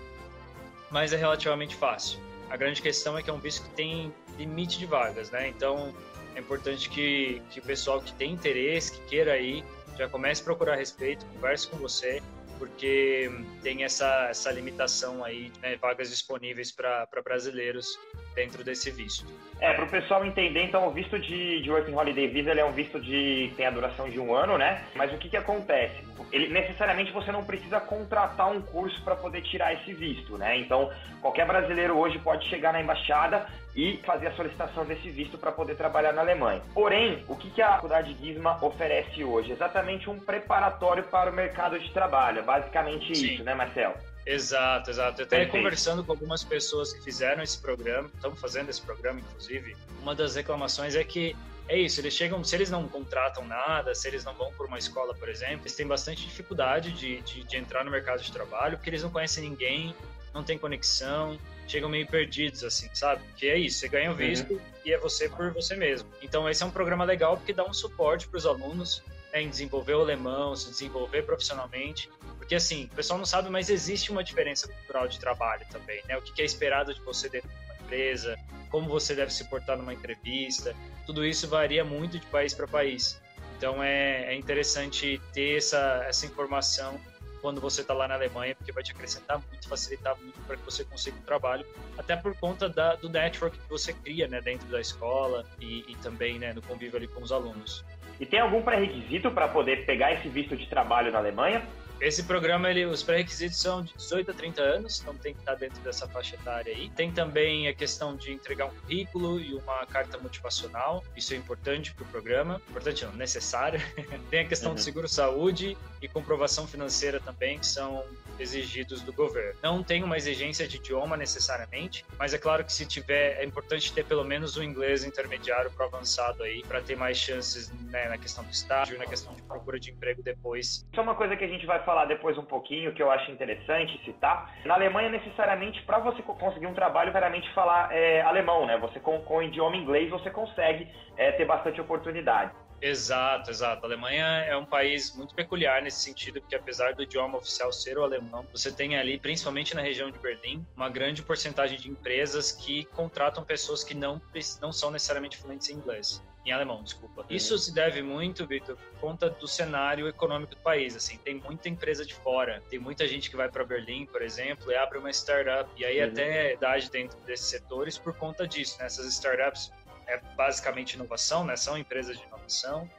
Mas 0.92 1.12
é 1.12 1.18
relativamente 1.18 1.76
fácil. 1.76 2.20
A 2.50 2.56
grande 2.56 2.82
questão 2.82 3.18
é 3.18 3.24
que 3.24 3.30
é 3.30 3.34
um 3.34 3.40
visto 3.40 3.64
que 3.64 3.70
tem 3.76 4.14
limite 4.38 4.78
de 4.78 4.86
vagas, 4.86 5.32
né? 5.32 5.48
Então 5.48 5.94
é 6.36 6.40
importante 6.40 6.90
que, 6.90 7.42
que 7.50 7.60
o 7.60 7.64
pessoal 7.64 8.00
que 8.00 8.14
tem 8.14 8.32
interesse, 8.32 8.92
que 8.92 9.02
queira 9.08 9.38
ir, 9.40 9.66
já 9.98 10.08
comece 10.08 10.42
a 10.42 10.46
procurar 10.46 10.76
respeito, 10.76 11.26
converse 11.26 11.68
com 11.68 11.78
você, 11.78 12.22
porque 12.60 13.32
tem 13.64 13.84
essa, 13.84 14.28
essa 14.30 14.52
limitação 14.52 15.24
aí, 15.24 15.52
né, 15.62 15.76
vagas 15.78 16.10
disponíveis 16.10 16.72
para 16.72 17.08
brasileiros 17.24 17.98
dentro 18.36 18.64
desse 18.64 18.92
visto. 18.92 19.26
É, 19.62 19.74
para 19.74 19.86
o 19.86 19.90
pessoal 19.90 20.26
entender, 20.26 20.64
então, 20.64 20.86
o 20.86 20.92
visto 20.92 21.18
de, 21.18 21.62
de 21.62 21.72
Working 21.72 21.94
Holiday 21.94 22.28
Visa 22.28 22.52
ele 22.52 22.60
é 22.60 22.66
um 22.66 22.74
visto 22.74 23.00
de 23.00 23.52
tem 23.56 23.66
a 23.66 23.72
duração 23.72 24.10
de 24.10 24.20
um 24.20 24.36
ano, 24.36 24.58
né? 24.58 24.84
Mas 24.94 25.14
o 25.14 25.18
que, 25.18 25.30
que 25.30 25.38
acontece? 25.38 25.96
Ele, 26.32 26.50
necessariamente 26.50 27.12
você 27.14 27.32
não 27.32 27.46
precisa 27.46 27.80
contratar 27.80 28.52
um 28.52 28.62
curso 28.62 29.02
para 29.04 29.16
poder 29.16 29.42
tirar 29.44 29.74
esse 29.74 29.94
visto, 29.94 30.38
né? 30.38 30.58
Então, 30.58 30.92
qualquer 31.22 31.48
brasileiro 31.48 31.98
hoje 31.98 32.20
pode 32.20 32.48
chegar 32.50 32.74
na 32.74 32.82
embaixada 32.82 33.48
e 33.74 33.98
fazer 34.06 34.28
a 34.28 34.36
solicitação 34.36 34.86
desse 34.86 35.10
visto 35.10 35.38
para 35.38 35.52
poder 35.52 35.76
trabalhar 35.76 36.12
na 36.12 36.22
Alemanha. 36.22 36.62
Porém, 36.74 37.24
o 37.28 37.36
que, 37.36 37.50
que 37.50 37.62
a 37.62 37.74
faculdade 37.74 38.16
Gisma 38.22 38.58
oferece 38.64 39.24
hoje? 39.24 39.52
Exatamente 39.52 40.10
um 40.10 40.20
preparatório 40.20 41.04
para 41.04 41.30
o 41.30 41.34
mercado 41.34 41.80
de 41.80 41.90
trabalho. 41.92 42.40
É 42.40 42.44
basicamente 42.44 43.16
Sim. 43.16 43.34
isso, 43.34 43.44
né, 43.44 43.54
Marcel? 43.54 43.96
Exato, 44.26 44.90
exato. 44.90 45.22
Eu 45.22 45.26
até 45.26 45.46
conversando 45.46 46.04
com 46.04 46.12
algumas 46.12 46.44
pessoas 46.44 46.92
que 46.92 47.04
fizeram 47.04 47.44
esse 47.44 47.60
programa, 47.60 48.10
estão 48.14 48.36
fazendo 48.36 48.70
esse 48.70 48.82
programa, 48.82 49.20
inclusive, 49.20 49.76
uma 50.02 50.16
das 50.16 50.36
reclamações 50.36 50.96
é 50.96 51.04
que 51.04 51.36
é 51.68 51.78
isso, 51.78 52.00
eles 52.00 52.14
chegam, 52.14 52.44
se 52.44 52.56
eles 52.56 52.70
não 52.70 52.88
contratam 52.88 53.46
nada, 53.46 53.94
se 53.96 54.08
eles 54.08 54.24
não 54.24 54.34
vão 54.36 54.52
por 54.54 54.68
uma 54.68 54.78
escola, 54.78 55.16
por 55.16 55.28
exemplo, 55.30 55.62
eles 55.62 55.76
têm 55.76 55.86
bastante 55.86 56.24
dificuldade 56.24 56.92
de, 56.92 57.22
de, 57.22 57.44
de 57.44 57.58
entrar 57.58 57.84
no 57.84 57.90
mercado 57.90 58.22
de 58.22 58.32
trabalho, 58.32 58.78
porque 58.78 58.90
eles 58.90 59.02
não 59.02 59.10
conhecem 59.10 59.50
ninguém, 59.50 59.96
não 60.34 60.44
tem 60.44 60.60
conexão, 60.60 61.40
chegam 61.68 61.90
meio 61.90 62.06
perdidos, 62.06 62.64
assim, 62.64 62.88
sabe? 62.94 63.24
Que 63.36 63.48
é 63.48 63.58
isso, 63.58 63.80
você 63.80 63.88
ganha 63.88 64.10
o 64.10 64.12
uhum. 64.12 64.18
visto 64.18 64.54
uhum. 64.54 64.60
e 64.84 64.94
é 64.94 64.98
você 65.00 65.28
por 65.28 65.52
você 65.54 65.76
mesmo. 65.76 66.08
Então, 66.22 66.48
esse 66.48 66.62
é 66.62 66.66
um 66.66 66.72
programa 66.72 67.04
legal 67.04 67.36
porque 67.38 67.54
dá 67.54 67.66
um 67.66 67.74
suporte 67.74 68.28
para 68.28 68.38
os 68.38 68.46
alunos 68.46 69.02
né, 69.36 69.42
em 69.44 69.50
desenvolver 69.50 69.94
o 69.96 70.02
alemão, 70.02 70.56
se 70.56 70.70
desenvolver 70.70 71.24
profissionalmente 71.24 72.10
porque, 72.46 72.54
assim, 72.54 72.86
o 72.86 72.96
pessoal 72.96 73.18
não 73.18 73.26
sabe, 73.26 73.50
mas 73.50 73.72
existe 73.72 74.12
uma 74.12 74.24
diferença 74.24 74.68
cultural 74.68 75.08
de 75.08 75.20
trabalho 75.20 75.66
também, 75.72 76.00
né? 76.08 76.16
O 76.16 76.22
que 76.22 76.40
é 76.44 76.46
esperado 76.46 76.94
de 76.94 77.02
você 77.02 77.28
dentro 77.28 77.50
de 77.50 77.56
uma 77.56 77.76
empresa, 77.82 78.38
como 78.70 78.88
você 78.88 79.16
deve 79.16 79.34
se 79.34 79.46
portar 79.46 79.76
numa 79.76 79.92
entrevista, 79.92 80.76
tudo 81.08 81.26
isso 81.26 81.48
varia 81.48 81.84
muito 81.84 82.20
de 82.20 82.26
país 82.28 82.54
para 82.54 82.68
país. 82.68 83.20
Então, 83.58 83.82
é, 83.82 84.26
é 84.32 84.36
interessante 84.36 85.20
ter 85.34 85.58
essa, 85.58 86.06
essa 86.08 86.28
informação 86.28 87.02
quando 87.42 87.60
você 87.60 87.82
está 87.82 87.96
lá 87.96 88.08
na 88.08 88.14
Alemanha, 88.14 88.54
porque 88.54 88.72
vai 88.72 88.84
te 88.84 88.92
acrescentar 88.92 89.42
muito, 89.50 89.68
facilitar 89.68 90.16
muito 90.16 90.40
para 90.42 90.56
que 90.56 90.64
você 90.64 90.84
consiga 90.84 91.18
um 91.18 91.24
trabalho, 91.24 91.66
até 91.98 92.16
por 92.16 92.36
conta 92.38 92.70
da, 92.70 92.96
do 92.96 93.10
network 93.10 93.58
que 93.58 93.70
você 93.70 93.92
cria 93.92 94.28
né, 94.28 94.40
dentro 94.40 94.68
da 94.68 94.80
escola 94.80 95.44
e, 95.60 95.84
e 95.88 95.96
também 95.98 96.38
né, 96.38 96.54
no 96.54 96.62
convívio 96.62 96.98
ali 96.98 97.08
com 97.08 97.24
os 97.24 97.32
alunos. 97.32 97.84
E 98.20 98.26
tem 98.26 98.40
algum 98.40 98.62
pré-requisito 98.62 99.32
para 99.32 99.48
poder 99.48 99.86
pegar 99.86 100.14
esse 100.14 100.30
visto 100.30 100.56
de 100.56 100.68
trabalho 100.68 101.12
na 101.12 101.20
Alemanha? 101.20 101.62
Esse 102.00 102.24
programa, 102.24 102.70
ele, 102.70 102.86
os 102.86 103.02
pré-requisitos 103.02 103.58
são 103.58 103.82
de 103.82 103.94
18 103.94 104.32
a 104.32 104.34
30 104.34 104.62
anos, 104.62 105.00
então 105.02 105.16
tem 105.16 105.34
que 105.34 105.40
estar 105.40 105.56
dentro 105.56 105.82
dessa 105.82 106.08
faixa 106.08 106.36
etária 106.36 106.74
aí. 106.74 106.90
Tem 106.90 107.12
também 107.12 107.68
a 107.68 107.74
questão 107.74 108.16
de 108.16 108.32
entregar 108.32 108.66
um 108.66 108.76
currículo 108.82 109.40
e 109.40 109.54
uma 109.54 109.86
carta 109.86 110.18
motivacional, 110.18 111.04
isso 111.16 111.34
é 111.34 111.38
importante 111.38 111.94
para 111.94 112.04
o 112.04 112.08
programa, 112.08 112.62
importante 112.70 113.06
não, 113.06 113.14
necessário. 113.14 113.80
tem 114.30 114.42
a 114.42 114.46
questão 114.46 114.72
uhum. 114.72 114.76
de 114.76 114.84
seguro-saúde 114.84 115.78
e 116.02 116.08
comprovação 116.08 116.68
financeira 116.68 117.20
também, 117.20 117.60
que 117.60 117.66
são 117.66 118.04
exigidos 118.40 119.02
do 119.02 119.14
governo. 119.14 119.58
Não 119.64 119.82
tem 119.82 120.04
uma 120.04 120.18
exigência 120.18 120.68
de 120.68 120.78
idioma 120.78 121.16
necessariamente, 121.16 122.06
mas 122.18 122.34
é 122.34 122.38
claro 122.38 122.64
que 122.64 122.74
se 122.74 122.86
tiver, 122.86 123.38
é 123.40 123.46
importante 123.46 123.92
ter 123.94 124.06
pelo 124.06 124.24
menos 124.24 124.58
o 124.58 124.60
um 124.60 124.64
inglês 124.64 125.04
intermediário 125.04 125.72
para 125.72 125.86
avançado 125.86 126.44
aí, 126.44 126.62
para 126.64 126.82
ter 126.82 126.96
mais 126.96 127.18
chances 127.18 127.72
né, 127.90 128.10
na 128.10 128.18
questão 128.18 128.44
do 128.44 128.52
estágio, 128.52 128.98
na 128.98 129.06
questão 129.06 129.34
de 129.34 129.42
procura 129.44 129.80
de 129.80 129.92
emprego 129.92 130.22
depois. 130.22 130.68
Isso 130.68 130.86
é 130.94 131.02
uma 131.02 131.16
coisa 131.16 131.36
que 131.36 131.44
a 131.44 131.48
gente 131.48 131.66
vai 131.66 131.84
falar 131.86 132.06
depois 132.06 132.38
um 132.38 132.44
pouquinho, 132.44 132.94
que 132.94 133.02
eu 133.02 133.12
acho 133.12 133.32
interessante 133.32 133.98
citar. 134.04 134.52
Na 134.66 134.74
Alemanha, 134.74 135.10
necessariamente, 135.10 135.82
para 135.84 136.00
você 136.00 136.22
conseguir 136.22 136.68
um 136.68 136.74
trabalho, 136.74 137.14
veramente 137.14 137.50
falar 137.54 137.90
é, 137.92 138.22
alemão, 138.22 138.66
né? 138.66 138.78
Você 138.80 139.00
com, 139.00 139.20
com 139.22 139.38
o 139.38 139.44
idioma 139.44 139.78
inglês, 139.78 140.10
você 140.10 140.30
consegue 140.30 140.88
é, 141.16 141.32
ter 141.34 141.46
bastante 141.46 141.80
oportunidade. 141.80 142.52
Exato, 142.82 143.50
exato. 143.50 143.86
A 143.86 143.88
Alemanha 143.88 144.26
é 144.48 144.56
um 144.56 144.66
país 144.66 145.16
muito 145.16 145.34
peculiar 145.34 145.82
nesse 145.82 146.00
sentido, 146.02 146.42
porque 146.42 146.56
apesar 146.56 146.94
do 146.94 147.04
idioma 147.04 147.38
oficial 147.38 147.72
ser 147.72 147.98
o 147.98 148.04
alemão, 148.04 148.46
você 148.52 148.72
tem 148.72 148.98
ali, 148.98 149.18
principalmente 149.20 149.74
na 149.76 149.82
região 149.82 150.12
de 150.12 150.20
Berlim, 150.20 150.66
uma 150.76 150.90
grande 150.90 151.22
porcentagem 151.22 151.80
de 151.80 151.90
empresas 151.90 152.52
que 152.52 152.86
contratam 152.86 153.44
pessoas 153.44 153.84
que 153.84 153.94
não, 153.94 154.22
não 154.62 154.72
são 154.72 154.92
necessariamente 154.92 155.38
fluentes 155.38 155.70
em 155.70 155.74
inglês 155.74 156.22
em 156.46 156.52
alemão, 156.52 156.84
desculpa. 156.84 157.22
Uhum. 157.22 157.28
Isso 157.30 157.58
se 157.58 157.74
deve 157.74 158.04
muito, 158.04 158.46
Vitor, 158.46 158.78
por 158.78 159.00
conta 159.00 159.30
do 159.30 159.48
cenário 159.48 160.08
econômico 160.08 160.56
do 160.56 160.62
país. 160.62 160.96
Assim, 160.96 161.18
tem 161.18 161.36
muita 161.36 161.68
empresa 161.68 162.06
de 162.06 162.14
fora, 162.14 162.62
tem 162.70 162.78
muita 162.78 163.08
gente 163.08 163.30
que 163.30 163.36
vai 163.36 163.50
para 163.50 163.64
Berlim, 163.66 164.06
por 164.06 164.22
exemplo, 164.22 164.72
e 164.72 164.76
abre 164.76 165.00
uma 165.00 165.10
startup 165.10 165.70
e 165.76 165.84
aí 165.84 166.00
uhum. 166.00 166.12
até 166.12 166.54
idade 166.54 166.90
dentro 166.92 167.20
desses 167.22 167.48
setores 167.48 167.98
por 167.98 168.16
conta 168.16 168.48
disso. 168.48 168.78
Né? 168.80 168.86
Essas 168.86 169.08
startups 169.08 169.72
é 170.08 170.18
basicamente 170.36 170.94
inovação, 170.94 171.44
né? 171.44 171.56
São 171.56 171.78
empresas 171.78 172.18
de 172.18 172.24
inovação 172.24 172.90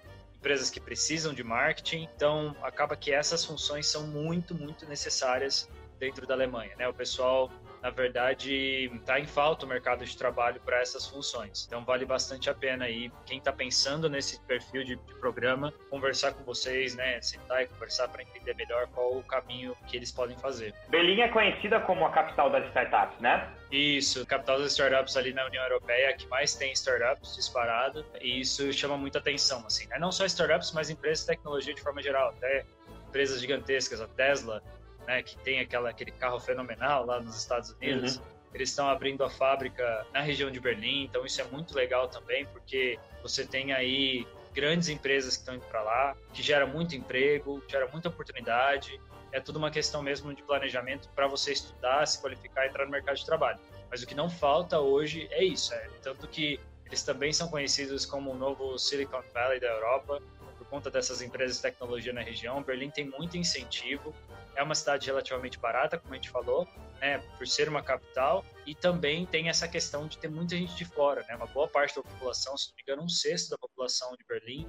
empresas 0.46 0.70
que 0.70 0.78
precisam 0.78 1.34
de 1.34 1.42
marketing. 1.42 2.08
Então, 2.14 2.54
acaba 2.62 2.96
que 2.96 3.12
essas 3.12 3.44
funções 3.44 3.88
são 3.88 4.06
muito, 4.06 4.54
muito 4.54 4.86
necessárias 4.86 5.68
dentro 5.98 6.24
da 6.24 6.34
Alemanha, 6.34 6.74
né? 6.76 6.88
O 6.88 6.94
pessoal 6.94 7.50
na 7.86 7.90
verdade, 7.90 8.90
está 8.92 9.20
em 9.20 9.26
falta 9.26 9.64
o 9.64 9.68
mercado 9.68 10.04
de 10.04 10.16
trabalho 10.16 10.60
para 10.60 10.80
essas 10.80 11.06
funções. 11.06 11.64
Então, 11.68 11.84
vale 11.84 12.04
bastante 12.04 12.50
a 12.50 12.54
pena 12.54 12.84
aí, 12.84 13.12
quem 13.24 13.38
está 13.38 13.52
pensando 13.52 14.10
nesse 14.10 14.40
perfil 14.40 14.82
de, 14.82 14.96
de, 14.96 15.14
programa, 15.20 15.72
conversar 15.88 16.32
com 16.32 16.42
vocês, 16.42 16.96
né? 16.96 17.20
Sentar 17.22 17.62
e 17.62 17.68
conversar 17.68 18.08
para 18.08 18.24
entender 18.24 18.54
melhor 18.54 18.88
qual 18.88 19.16
o 19.16 19.22
caminho 19.22 19.76
que 19.86 19.96
eles 19.96 20.10
podem 20.10 20.36
fazer. 20.36 20.74
Berlim 20.88 21.20
é 21.20 21.28
conhecida 21.28 21.78
como 21.78 22.04
a 22.04 22.10
capital 22.10 22.50
das 22.50 22.66
startups, 22.66 23.20
né? 23.20 23.48
Isso, 23.70 24.26
capital 24.26 24.58
das 24.58 24.72
startups 24.72 25.16
ali 25.16 25.32
na 25.32 25.46
União 25.46 25.62
Europeia, 25.62 26.12
que 26.16 26.26
mais 26.26 26.56
tem 26.56 26.72
startups 26.72 27.36
disparado, 27.36 28.04
e 28.20 28.40
isso 28.40 28.72
chama 28.72 28.96
muita 28.96 29.20
atenção, 29.20 29.64
assim, 29.64 29.86
né? 29.86 29.96
Não 29.96 30.10
só 30.10 30.24
startups, 30.24 30.72
mas 30.72 30.90
empresas 30.90 31.20
de 31.20 31.26
tecnologia 31.28 31.72
de 31.72 31.80
forma 31.80 32.02
geral, 32.02 32.30
até 32.30 32.66
empresas 33.06 33.40
gigantescas, 33.40 34.00
a 34.00 34.08
Tesla, 34.08 34.60
né, 35.06 35.22
que 35.22 35.36
tem 35.38 35.60
aquela, 35.60 35.90
aquele 35.90 36.10
carro 36.10 36.40
fenomenal 36.40 37.06
lá 37.06 37.20
nos 37.20 37.36
Estados 37.36 37.70
Unidos. 37.70 38.16
Uhum. 38.16 38.22
Eles 38.54 38.70
estão 38.70 38.88
abrindo 38.88 39.22
a 39.22 39.30
fábrica 39.30 40.06
na 40.12 40.20
região 40.20 40.50
de 40.50 40.58
Berlim, 40.58 41.04
então 41.04 41.24
isso 41.26 41.40
é 41.40 41.44
muito 41.44 41.74
legal 41.74 42.08
também, 42.08 42.46
porque 42.46 42.98
você 43.22 43.44
tem 43.44 43.72
aí 43.72 44.26
grandes 44.54 44.88
empresas 44.88 45.34
que 45.36 45.42
estão 45.42 45.54
indo 45.54 45.66
para 45.66 45.82
lá, 45.82 46.16
que 46.32 46.42
gera 46.42 46.66
muito 46.66 46.96
emprego, 46.96 47.62
gera 47.68 47.86
muita 47.88 48.08
oportunidade. 48.08 48.98
É 49.30 49.38
tudo 49.38 49.56
uma 49.56 49.70
questão 49.70 50.02
mesmo 50.02 50.32
de 50.32 50.42
planejamento 50.42 51.10
para 51.10 51.26
você 51.26 51.52
estudar, 51.52 52.06
se 52.06 52.18
qualificar 52.18 52.64
e 52.64 52.68
entrar 52.70 52.86
no 52.86 52.90
mercado 52.90 53.16
de 53.16 53.26
trabalho. 53.26 53.58
Mas 53.90 54.02
o 54.02 54.06
que 54.06 54.14
não 54.14 54.30
falta 54.30 54.80
hoje 54.80 55.28
é 55.30 55.44
isso, 55.44 55.74
é 55.74 55.90
tanto 56.02 56.26
que 56.26 56.58
eles 56.86 57.02
também 57.02 57.32
são 57.32 57.48
conhecidos 57.48 58.06
como 58.06 58.30
o 58.30 58.34
novo 58.34 58.78
Silicon 58.78 59.22
Valley 59.34 59.60
da 59.60 59.66
Europa, 59.66 60.22
por 60.66 60.70
conta 60.70 60.90
dessas 60.90 61.22
empresas 61.22 61.56
de 61.56 61.62
tecnologia 61.62 62.12
na 62.12 62.20
região. 62.20 62.62
Berlim 62.62 62.90
tem 62.90 63.08
muito 63.08 63.36
incentivo, 63.36 64.14
é 64.54 64.62
uma 64.62 64.74
cidade 64.74 65.06
relativamente 65.06 65.58
barata, 65.58 65.98
como 65.98 66.12
a 66.12 66.16
gente 66.16 66.30
falou, 66.30 66.66
né, 67.00 67.18
por 67.38 67.46
ser 67.46 67.68
uma 67.68 67.82
capital, 67.82 68.44
e 68.66 68.74
também 68.74 69.24
tem 69.24 69.48
essa 69.48 69.68
questão 69.68 70.06
de 70.06 70.18
ter 70.18 70.28
muita 70.28 70.56
gente 70.56 70.74
de 70.74 70.84
fora, 70.84 71.24
né, 71.28 71.36
uma 71.36 71.46
boa 71.46 71.68
parte 71.68 71.94
da 71.94 72.02
população, 72.02 72.56
se 72.56 72.68
não 72.68 72.76
me 72.76 72.82
engano, 72.82 73.02
um 73.02 73.08
sexto 73.08 73.50
da 73.50 73.58
população 73.58 74.16
de 74.16 74.24
Berlim 74.24 74.66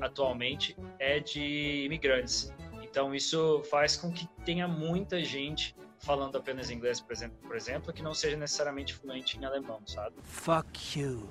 atualmente 0.00 0.76
é 0.98 1.18
de 1.18 1.84
imigrantes. 1.84 2.52
Então 2.82 3.14
isso 3.14 3.62
faz 3.70 3.96
com 3.96 4.12
que 4.12 4.26
tenha 4.44 4.68
muita 4.68 5.22
gente 5.22 5.74
falando 5.98 6.36
apenas 6.38 6.70
inglês, 6.70 7.00
por 7.00 7.12
exemplo, 7.12 7.36
por 7.42 7.56
exemplo, 7.56 7.92
que 7.92 8.02
não 8.02 8.14
seja 8.14 8.36
necessariamente 8.36 8.94
fluente 8.94 9.36
em 9.38 9.44
alemão, 9.44 9.80
sabe? 9.86 10.16
Fuck 10.22 10.98
you. 10.98 11.30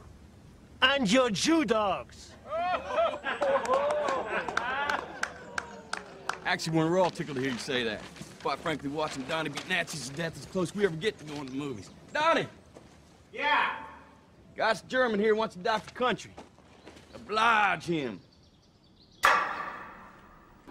And 0.82 1.06
your 1.12 1.30
Jew 1.34 1.66
dogs! 1.66 2.38
Actually, 6.46 6.78
we're 6.78 7.00
all 7.00 7.12
tickled 7.12 7.38
to 7.38 7.44
hear 7.44 7.52
you 7.52 7.58
say 7.60 7.84
that. 7.84 8.02
Quite 8.42 8.58
frankly, 8.60 8.90
watching 8.90 9.22
Donnie 9.24 9.50
beat 9.50 9.70
Nazis 9.70 10.10
to 10.10 10.16
death 10.16 10.36
is 10.36 10.46
close 10.46 10.74
we 10.74 10.84
ever 10.84 10.96
get 10.96 11.18
to 11.20 11.26
going 11.26 11.46
to 11.46 11.52
the 11.52 11.58
movies. 11.58 11.92
Donnie! 12.12 12.48
Yeah? 13.32 13.76
Guy's 14.56 14.82
German 14.82 15.20
here 15.20 15.36
wants 15.36 15.56
to 15.56 15.62
die 15.62 15.80
for 15.80 15.92
country. 15.94 16.32
Oblige 17.14 17.86
him. 17.86 18.20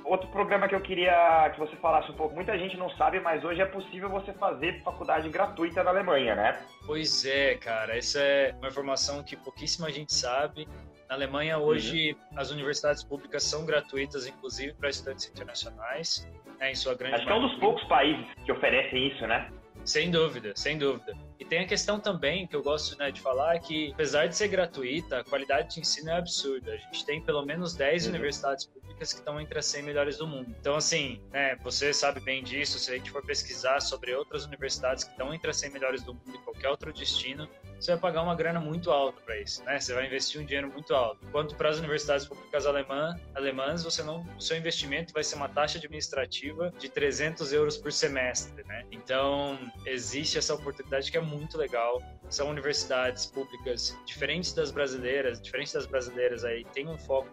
Outro 0.05 0.29
programa 0.31 0.67
que 0.67 0.75
eu 0.75 0.81
queria 0.81 1.51
que 1.55 1.61
você 1.61 1.77
falasse 1.77 2.11
um 2.11 2.15
pouco, 2.15 2.35
muita 2.35 2.59
gente 2.59 2.77
não 2.77 2.91
sabe, 2.97 3.21
mas 3.21 3.45
hoje 3.45 3.61
é 3.61 3.67
possível 3.67 4.09
você 4.09 4.33
fazer 4.33 4.83
faculdade 4.83 5.29
gratuita 5.29 5.85
na 5.85 5.91
Alemanha, 5.91 6.35
né? 6.35 6.63
Pois 6.87 7.25
é, 7.27 7.55
cara, 7.57 7.97
essa 7.97 8.19
é 8.19 8.55
uma 8.59 8.69
informação 8.69 9.23
que 9.23 9.37
pouquíssima 9.37 9.93
gente 9.93 10.15
sabe. 10.15 10.67
Na 11.09 11.15
Alemanha, 11.15 11.59
hoje, 11.59 12.13
uhum. 12.13 12.39
as 12.39 12.51
universidades 12.51 13.03
públicas 13.03 13.43
são 13.43 13.65
gratuitas, 13.65 14.27
inclusive 14.27 14.75
para 14.75 14.91
estudantes 14.91 15.29
internacionais, 15.31 16.29
né, 16.59 16.71
em 16.71 16.75
sua 16.75 16.95
grande 16.95 17.15
Acho 17.15 17.25
que 17.25 17.33
é 17.33 17.35
um 17.35 17.49
dos 17.49 17.59
poucos 17.59 17.83
países 17.85 18.27
que 18.45 18.53
oferecem 18.53 19.09
isso, 19.09 19.27
né? 19.27 19.51
Sem 19.85 20.11
dúvida, 20.11 20.53
sem 20.55 20.77
dúvida. 20.77 21.17
E 21.39 21.45
tem 21.45 21.61
a 21.61 21.67
questão 21.67 22.01
também 22.01 22.47
que 22.47 22.57
eu 22.57 22.63
gosto 22.63 22.99
né, 22.99 23.11
de 23.11 23.21
falar 23.21 23.59
que, 23.61 23.93
apesar 23.93 24.27
de 24.27 24.37
ser 24.37 24.49
gratuita, 24.49 25.21
a 25.21 25.25
qualidade 25.25 25.75
de 25.75 25.81
ensino 25.81 26.11
é 26.11 26.17
absurda. 26.17 26.73
A 26.73 26.77
gente 26.77 27.05
tem 27.07 27.23
pelo 27.23 27.45
menos 27.45 27.75
10 27.75 28.05
uhum. 28.05 28.11
universidades 28.11 28.67
públicas 28.67 29.13
que 29.13 29.21
estão 29.21 29.41
entre 29.41 29.59
as 29.59 29.67
100 29.67 29.83
melhores 29.83 30.19
do 30.19 30.27
mundo. 30.27 30.55
Então, 30.61 30.75
assim, 30.75 31.21
né, 31.31 31.57
você 31.63 31.93
sabe 31.93 32.21
bem 32.21 32.43
disso. 32.43 32.79
Se 32.79 32.91
a 32.91 32.97
gente 32.97 33.11
for 33.11 33.25
pesquisar 33.25 33.81
sobre 33.81 34.15
outras 34.15 34.45
universidades 34.45 35.05
que 35.05 35.11
estão 35.11 35.33
entre 35.33 35.51
as 35.51 35.57
100 35.59 35.71
melhores 35.71 36.03
do 36.03 36.13
mundo 36.13 36.35
e 36.35 36.39
qualquer 36.39 36.69
outro 36.69 36.93
destino, 36.93 37.49
você 37.81 37.93
vai 37.93 38.01
pagar 38.01 38.23
uma 38.23 38.35
grana 38.35 38.61
muito 38.61 38.91
alta 38.91 39.21
para 39.21 39.39
isso, 39.41 39.63
né? 39.65 39.79
Você 39.79 39.95
vai 39.95 40.07
investir 40.07 40.41
um 40.41 40.45
dinheiro 40.45 40.69
muito 40.69 40.95
alto. 40.95 41.25
Enquanto 41.25 41.55
para 41.55 41.69
as 41.69 41.79
universidades 41.79 42.27
públicas 42.27 42.67
alemã, 42.67 43.17
alemãs, 43.35 43.85
você 43.85 44.03
não, 44.03 44.27
o 44.37 44.41
seu 44.41 44.57
investimento 44.57 45.13
vai 45.13 45.23
ser 45.23 45.37
uma 45.37 45.49
taxa 45.49 45.79
administrativa 45.79 46.73
de 46.79 46.89
300 46.89 47.53
euros 47.53 47.77
por 47.77 47.93
semestre, 47.93 48.65
né? 48.65 48.85
Então 48.91 49.59
existe 49.87 50.39
essa 50.39 50.55
oportunidade 50.55 51.11
que 51.11 51.17
é 51.17 51.21
muito 51.29 51.57
legal. 51.59 52.03
São 52.29 52.51
universidades 52.51 53.27
públicas 53.27 53.97
diferentes 54.05 54.53
das 54.53 54.71
brasileiras, 54.71 55.41
diferentes 55.41 55.73
das 55.73 55.87
brasileiras 55.87 56.45
aí, 56.45 56.65
tem 56.75 56.87
um 56.87 56.99
foco, 56.99 57.31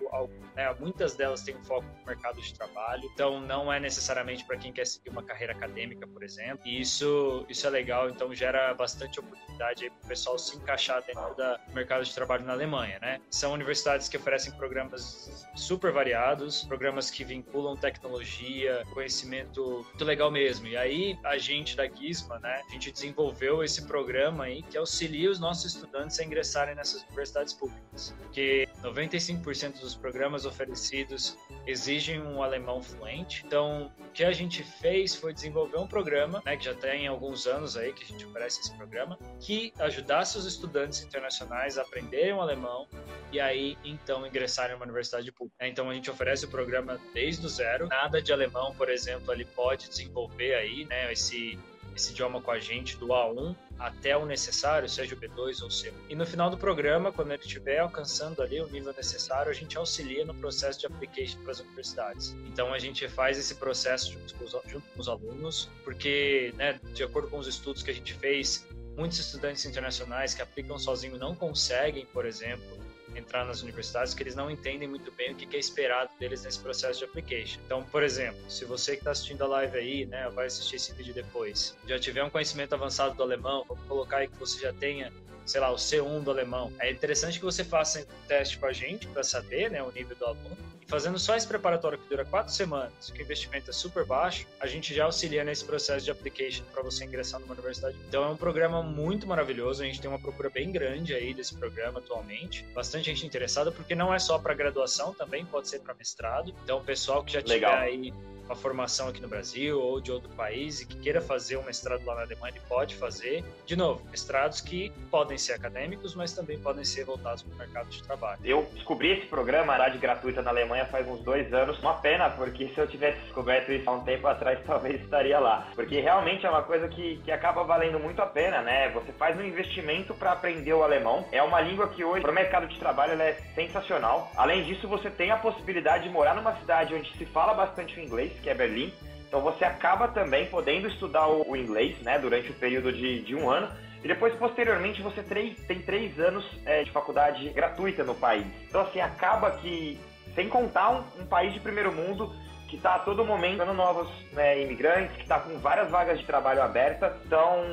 né? 0.56 0.74
Muitas 0.80 1.16
delas 1.16 1.42
têm 1.42 1.58
um 1.58 1.64
foco 1.64 1.86
no 2.00 2.06
mercado 2.06 2.42
de 2.42 2.54
trabalho. 2.54 3.04
Então 3.14 3.42
não 3.42 3.72
é 3.72 3.80
necessariamente 3.80 4.46
para 4.46 4.58
quem 4.58 4.72
quer 4.72 4.86
seguir 4.86 5.10
uma 5.10 5.24
carreira 5.24 5.54
acadêmica, 5.54 6.08
por 6.08 6.24
exemplo. 6.24 6.66
E 6.66 6.80
isso 6.80 7.46
isso 7.50 7.68
é 7.68 7.70
legal. 7.70 8.10
Então 8.10 8.34
gera 8.34 8.74
bastante 8.74 9.20
oportunidade 9.20 9.84
aí 9.84 9.90
para 9.90 10.06
o 10.06 10.08
pessoal 10.08 10.38
se 10.38 10.56
encaixar 10.56 11.04
dentro 11.04 11.36
do 11.36 11.74
mercado 11.74 12.04
de 12.04 12.14
trabalho 12.14 12.46
na 12.46 12.54
Alemanha, 12.54 13.00
né? 13.00 13.20
São 13.30 13.54
universidades 13.54 14.08
que 14.08 14.18
oferecem 14.18 14.54
programas 14.54 15.46
super 15.56 15.92
variados, 15.92 16.64
programas 16.64 17.12
que 17.12 17.24
vinculam 17.24 17.76
tecnologia, 17.76 18.84
conhecimento 18.94 19.86
muito 19.88 20.06
legal 20.06 20.32
mesmo. 20.32 20.68
E 20.68 20.78
aí 20.78 21.18
a 21.24 21.38
gente 21.38 21.76
da 21.76 21.88
Gizma, 21.88 22.40
né, 22.40 22.62
a 22.68 22.72
gente 22.72 22.92
desenvolveu 22.92 23.64
esse 23.64 23.85
programa 23.86 24.46
aí 24.46 24.62
que 24.64 24.78
auxilia 24.78 25.30
os 25.30 25.40
nossos 25.40 25.74
estudantes 25.74 26.20
a 26.20 26.24
ingressarem 26.24 26.76
nessas 26.76 27.04
universidades 27.04 27.54
públicas, 27.54 28.14
porque 28.20 28.68
95% 28.84 29.80
dos 29.80 29.96
programas 29.96 30.46
oferecidos 30.46 31.38
exigem 31.66 32.22
um 32.22 32.44
alemão 32.44 32.82
fluente. 32.82 33.44
Então, 33.46 33.92
o 34.00 34.12
que 34.12 34.24
a 34.24 34.32
gente 34.32 34.64
fez 34.64 35.16
foi 35.16 35.34
desenvolver 35.34 35.78
um 35.78 35.88
programa, 35.88 36.42
né, 36.46 36.58
que 36.58 36.66
já 36.66 36.74
tem 36.74 37.08
alguns 37.08 37.48
anos 37.48 37.76
aí 37.78 37.94
que 37.94 38.04
a 38.04 38.08
gente 38.08 38.26
oferece 38.26 38.62
esse 38.62 38.74
programa, 38.76 39.18
que 39.40 39.74
ajudasse 39.80 40.38
os 40.38 40.46
estudantes 40.46 41.02
internacionais 41.04 41.78
a 41.78 41.82
aprenderem 41.82 42.34
o 42.34 42.42
alemão 42.42 42.88
e 43.32 43.40
aí 43.40 43.78
então 43.84 44.26
ingressarem 44.26 44.74
numa 44.74 44.86
universidade 44.86 45.32
pública. 45.32 45.68
Então 45.68 45.90
a 45.90 45.94
gente 45.94 46.10
oferece 46.10 46.46
o 46.46 46.48
programa 46.50 47.00
desde 47.14 47.46
o 47.46 47.50
zero. 47.50 47.88
Nada 47.88 48.22
de 48.22 48.32
alemão, 48.32 48.74
por 48.76 48.90
exemplo, 48.90 49.34
ele 49.34 49.46
pode 49.46 49.90
desenvolver 49.90 50.56
aí, 50.56 50.86
né, 50.86 51.12
esse 51.12 51.58
esse 51.96 52.12
idioma 52.12 52.42
com 52.42 52.52
a 52.52 52.60
gente 52.60 52.98
do 52.98 53.08
A1 53.08 53.56
até 53.80 54.16
o 54.16 54.26
necessário, 54.26 54.88
seja 54.88 55.16
o 55.16 55.18
B2 55.18 55.62
ou 55.62 55.68
o 55.68 55.72
C1. 55.72 55.94
E 56.10 56.16
no 56.16 56.26
final 56.26 56.50
do 56.50 56.58
programa, 56.58 57.12
quando 57.12 57.32
ele 57.32 57.42
estiver 57.42 57.80
alcançando 57.80 58.42
ali 58.42 58.60
o 58.62 58.68
nível 58.68 58.94
necessário, 58.96 59.50
a 59.50 59.54
gente 59.54 59.78
auxilia 59.78 60.26
no 60.26 60.34
processo 60.34 60.80
de 60.80 60.86
application 60.86 61.42
para 61.42 61.52
as 61.52 61.60
universidades. 61.60 62.36
Então 62.46 62.74
a 62.74 62.80
gente 62.80 63.08
faz 63.08 63.38
esse 63.38 63.56
processo 63.56 64.14
junto 64.14 64.36
com 64.36 64.44
os, 64.46 64.52
junto 64.68 64.88
com 64.90 65.00
os 65.00 65.08
alunos, 65.08 65.70
porque, 65.84 66.54
né, 66.56 66.80
de 66.94 67.04
acordo 67.04 67.30
com 67.30 67.38
os 67.38 67.48
estudos 67.48 67.84
que 67.84 67.92
a 67.92 67.94
gente 67.94 68.14
fez, 68.14 68.66
Muitos 68.98 69.20
estudantes 69.20 69.66
internacionais 69.66 70.34
que 70.34 70.42
aplicam 70.42 70.80
sozinho 70.80 71.18
não 71.18 71.36
conseguem, 71.36 72.06
por 72.06 72.26
exemplo, 72.26 72.75
entrar 73.16 73.46
nas 73.46 73.62
universidades 73.62 74.14
porque 74.14 74.24
eles 74.24 74.36
não 74.36 74.50
entendem 74.50 74.88
muito 74.88 75.12
bem 75.12 75.34
o 75.34 75.36
que 75.36 75.56
é 75.56 75.60
esperado 75.60 76.10
deles 76.20 76.44
nesse 76.44 76.60
processo 76.60 77.00
de 77.00 77.06
application. 77.06 77.60
Então, 77.66 77.84
por 77.84 78.04
exemplo, 78.04 78.40
se 78.50 78.66
você 78.66 78.94
que 78.94 79.00
está 79.00 79.12
assistindo 79.12 79.44
a 79.44 79.48
live 79.48 79.78
aí, 79.78 80.06
né, 80.06 80.30
vai 80.30 80.48
assistir 80.48 80.76
esse 80.76 80.94
vídeo 80.94 81.14
depois, 81.14 81.76
já 81.88 81.98
tiver 82.00 82.24
um 82.24 82.30
conhecimento 82.30 82.74
avançado 82.74 83.16
do 83.16 83.24
alemão, 83.24 83.64
vamos 83.68 83.84
colocar 83.86 84.18
aí 84.18 84.28
que 84.28 84.38
você 84.38 84.62
já 84.62 84.74
tenha 84.74 85.12
sei 85.46 85.62
lá, 85.62 85.72
o 85.72 85.76
C1 85.76 86.24
do 86.24 86.32
alemão. 86.32 86.74
É 86.80 86.92
interessante 86.92 87.38
que 87.38 87.46
você 87.46 87.64
faça 87.64 88.00
um 88.00 88.28
teste 88.28 88.58
com 88.58 88.66
a 88.66 88.74
gente 88.74 89.08
para 89.08 89.24
saber 89.24 89.70
né, 89.70 89.82
o 89.84 89.92
nível 89.92 90.16
do 90.16 90.26
aluno. 90.26 90.58
Fazendo 90.88 91.18
só 91.18 91.36
esse 91.36 91.48
preparatório 91.48 91.98
que 91.98 92.08
dura 92.08 92.24
quatro 92.24 92.54
semanas, 92.54 93.10
que 93.10 93.20
o 93.20 93.24
investimento 93.24 93.70
é 93.70 93.74
super 93.74 94.06
baixo, 94.06 94.46
a 94.60 94.68
gente 94.68 94.94
já 94.94 95.06
auxilia 95.06 95.44
nesse 95.44 95.66
processo 95.66 96.06
de 96.06 96.12
application 96.12 96.64
para 96.72 96.84
você 96.84 97.06
ingressar 97.06 97.40
numa 97.40 97.54
universidade. 97.54 97.98
Então 98.08 98.24
é 98.24 98.28
um 98.28 98.38
programa 98.38 98.84
muito 98.84 99.26
maravilhoso, 99.26 99.82
a 99.82 99.86
gente 99.86 100.00
tem 100.00 100.10
uma 100.10 100.20
procura 100.20 100.50
bem 100.50 100.72
grande 100.72 101.14
aí 101.14 101.34
desse 101.34 101.56
programa 101.56 102.00
atualmente. 102.00 102.64
Bastante 102.74 103.06
gente 103.06 103.26
interessada, 103.26 103.72
porque 103.72 103.96
não 103.96 104.14
é 104.14 104.20
só 104.20 104.38
para 104.38 104.54
graduação, 104.54 105.14
também 105.14 105.46
pode 105.46 105.68
ser 105.68 105.80
para 105.80 105.94
mestrado. 105.96 106.54
Então 106.64 106.78
o 106.78 106.84
pessoal 106.84 107.24
que 107.24 107.34
já 107.34 107.42
tiver 107.42 107.66
aí 107.66 108.14
uma 108.46 108.56
formação 108.56 109.10
aqui 109.10 109.22
no 109.22 109.28
Brasil 109.28 109.80
ou 109.80 110.00
de 110.00 110.12
outro 110.12 110.30
país 110.30 110.82
e 110.82 110.86
que 110.86 110.98
queira 110.98 111.22
fazer 111.22 111.58
um 111.58 111.64
mestrado 111.64 112.06
lá 112.06 112.16
na 112.16 112.22
Alemanha, 112.22 112.54
ele 112.56 112.66
pode 112.68 112.96
fazer. 112.96 113.44
De 113.66 113.76
novo, 113.76 114.02
mestrados 114.10 114.62
que 114.62 114.92
podem 115.10 115.38
ser 115.38 115.54
acadêmicos, 115.54 116.16
mas 116.16 116.34
também 116.34 116.58
podem 116.60 116.84
ser 116.84 117.06
voltados 117.06 117.44
para 117.44 117.54
o 117.54 117.58
mercado 117.58 117.90
de 117.90 118.04
trabalho. 118.04 118.40
Eu 118.44 118.68
descobri 118.74 119.12
esse 119.12 119.26
programa, 119.28 119.76
a 119.76 119.90
gratuita 119.90 120.42
na 120.42 120.52
Alemanha, 120.52 120.86
faz 120.86 121.08
uns 121.08 121.22
dois 121.22 121.54
anos. 121.54 121.80
Uma 121.80 121.96
pena, 121.96 122.30
porque 122.30 122.68
se 122.70 122.78
eu 122.78 122.88
tivesse 122.88 123.20
descoberto 123.22 123.72
isso 123.72 123.90
há 123.90 123.94
um 123.94 124.04
tempo 124.04 124.28
atrás, 124.28 124.60
talvez 124.66 125.02
estaria 125.02 125.40
lá. 125.40 125.68
Porque 125.76 126.00
realmente 126.00 126.46
é 126.46 126.50
uma 126.50 126.64
coisa 126.64 126.88
que, 126.88 127.18
que 127.18 127.32
acaba 127.32 127.64
valendo 127.64 128.00
muito 128.00 128.22
a 128.22 128.26
pena, 128.26 128.62
né? 128.62 128.90
Você 128.90 129.12
faz 129.14 129.38
um 129.38 129.44
investimento 129.44 130.14
para 130.14 130.32
aprender 130.32 130.74
o 130.74 130.84
alemão. 130.84 131.26
É 131.32 131.42
uma 131.42 131.62
língua 131.62 131.88
que 131.88 132.04
hoje, 132.04 132.22
para 132.22 132.32
o 132.32 132.36
mercado 132.36 132.68
de 132.68 132.78
trabalho, 132.78 133.14
ela 133.14 133.24
é 133.24 133.34
sensacional. 133.56 134.32
Além 134.36 134.64
disso, 134.64 134.88
você 134.88 135.10
tem 135.10 135.32
a 135.32 135.38
possibilidade 135.38 136.04
de 136.04 136.10
morar 136.10 136.36
numa 136.36 136.56
cidade 136.60 136.94
onde 136.94 137.16
se 137.18 137.26
fala 137.26 137.54
bastante 137.54 138.00
o 138.00 138.04
inglês 138.04 138.35
que 138.42 138.50
é 138.50 138.54
Berlim. 138.54 138.94
Então 139.28 139.42
você 139.42 139.66
acaba 139.66 140.08
também 140.08 140.46
podendo 140.46 140.88
estudar 140.88 141.28
o, 141.28 141.56
inglês, 141.56 141.98
né, 142.02 142.18
durante 142.20 142.52
o 142.52 142.54
período 142.54 142.92
de, 142.92 143.22
de 143.22 143.36
um 143.36 143.50
ano. 143.50 143.70
E 144.04 144.08
depois, 144.08 144.36
posteriormente, 144.36 145.02
você 145.02 145.24
tem 145.24 145.82
três 145.82 146.20
anos 146.20 146.46
é, 146.64 146.84
de 146.84 146.92
faculdade 146.92 147.50
gratuita 147.50 148.04
no 148.04 148.14
país. 148.14 148.46
Então, 148.70 148.82
assim, 148.82 149.02
acaba 149.02 149.52
que, 149.58 150.00
sem 150.36 150.48
contar 150.48 150.92
um, 150.92 151.22
um 151.22 151.26
país 151.26 151.54
de 151.54 151.60
primeiro 151.60 151.92
mundo, 151.92 152.32
que 152.70 152.76
está 152.76 152.96
a 152.96 153.00
todo 153.00 153.26
momento 153.26 153.58
dando 153.58 153.74
novos 153.74 154.08
né, 154.32 154.62
imigrantes, 154.62 155.16
que 155.16 155.24
está 155.24 155.40
com 155.40 155.58
várias 155.58 155.90
vagas 155.90 156.20
de 156.20 156.26
trabalho 156.26 156.62
abertas. 156.62 157.14
Então, 157.26 157.64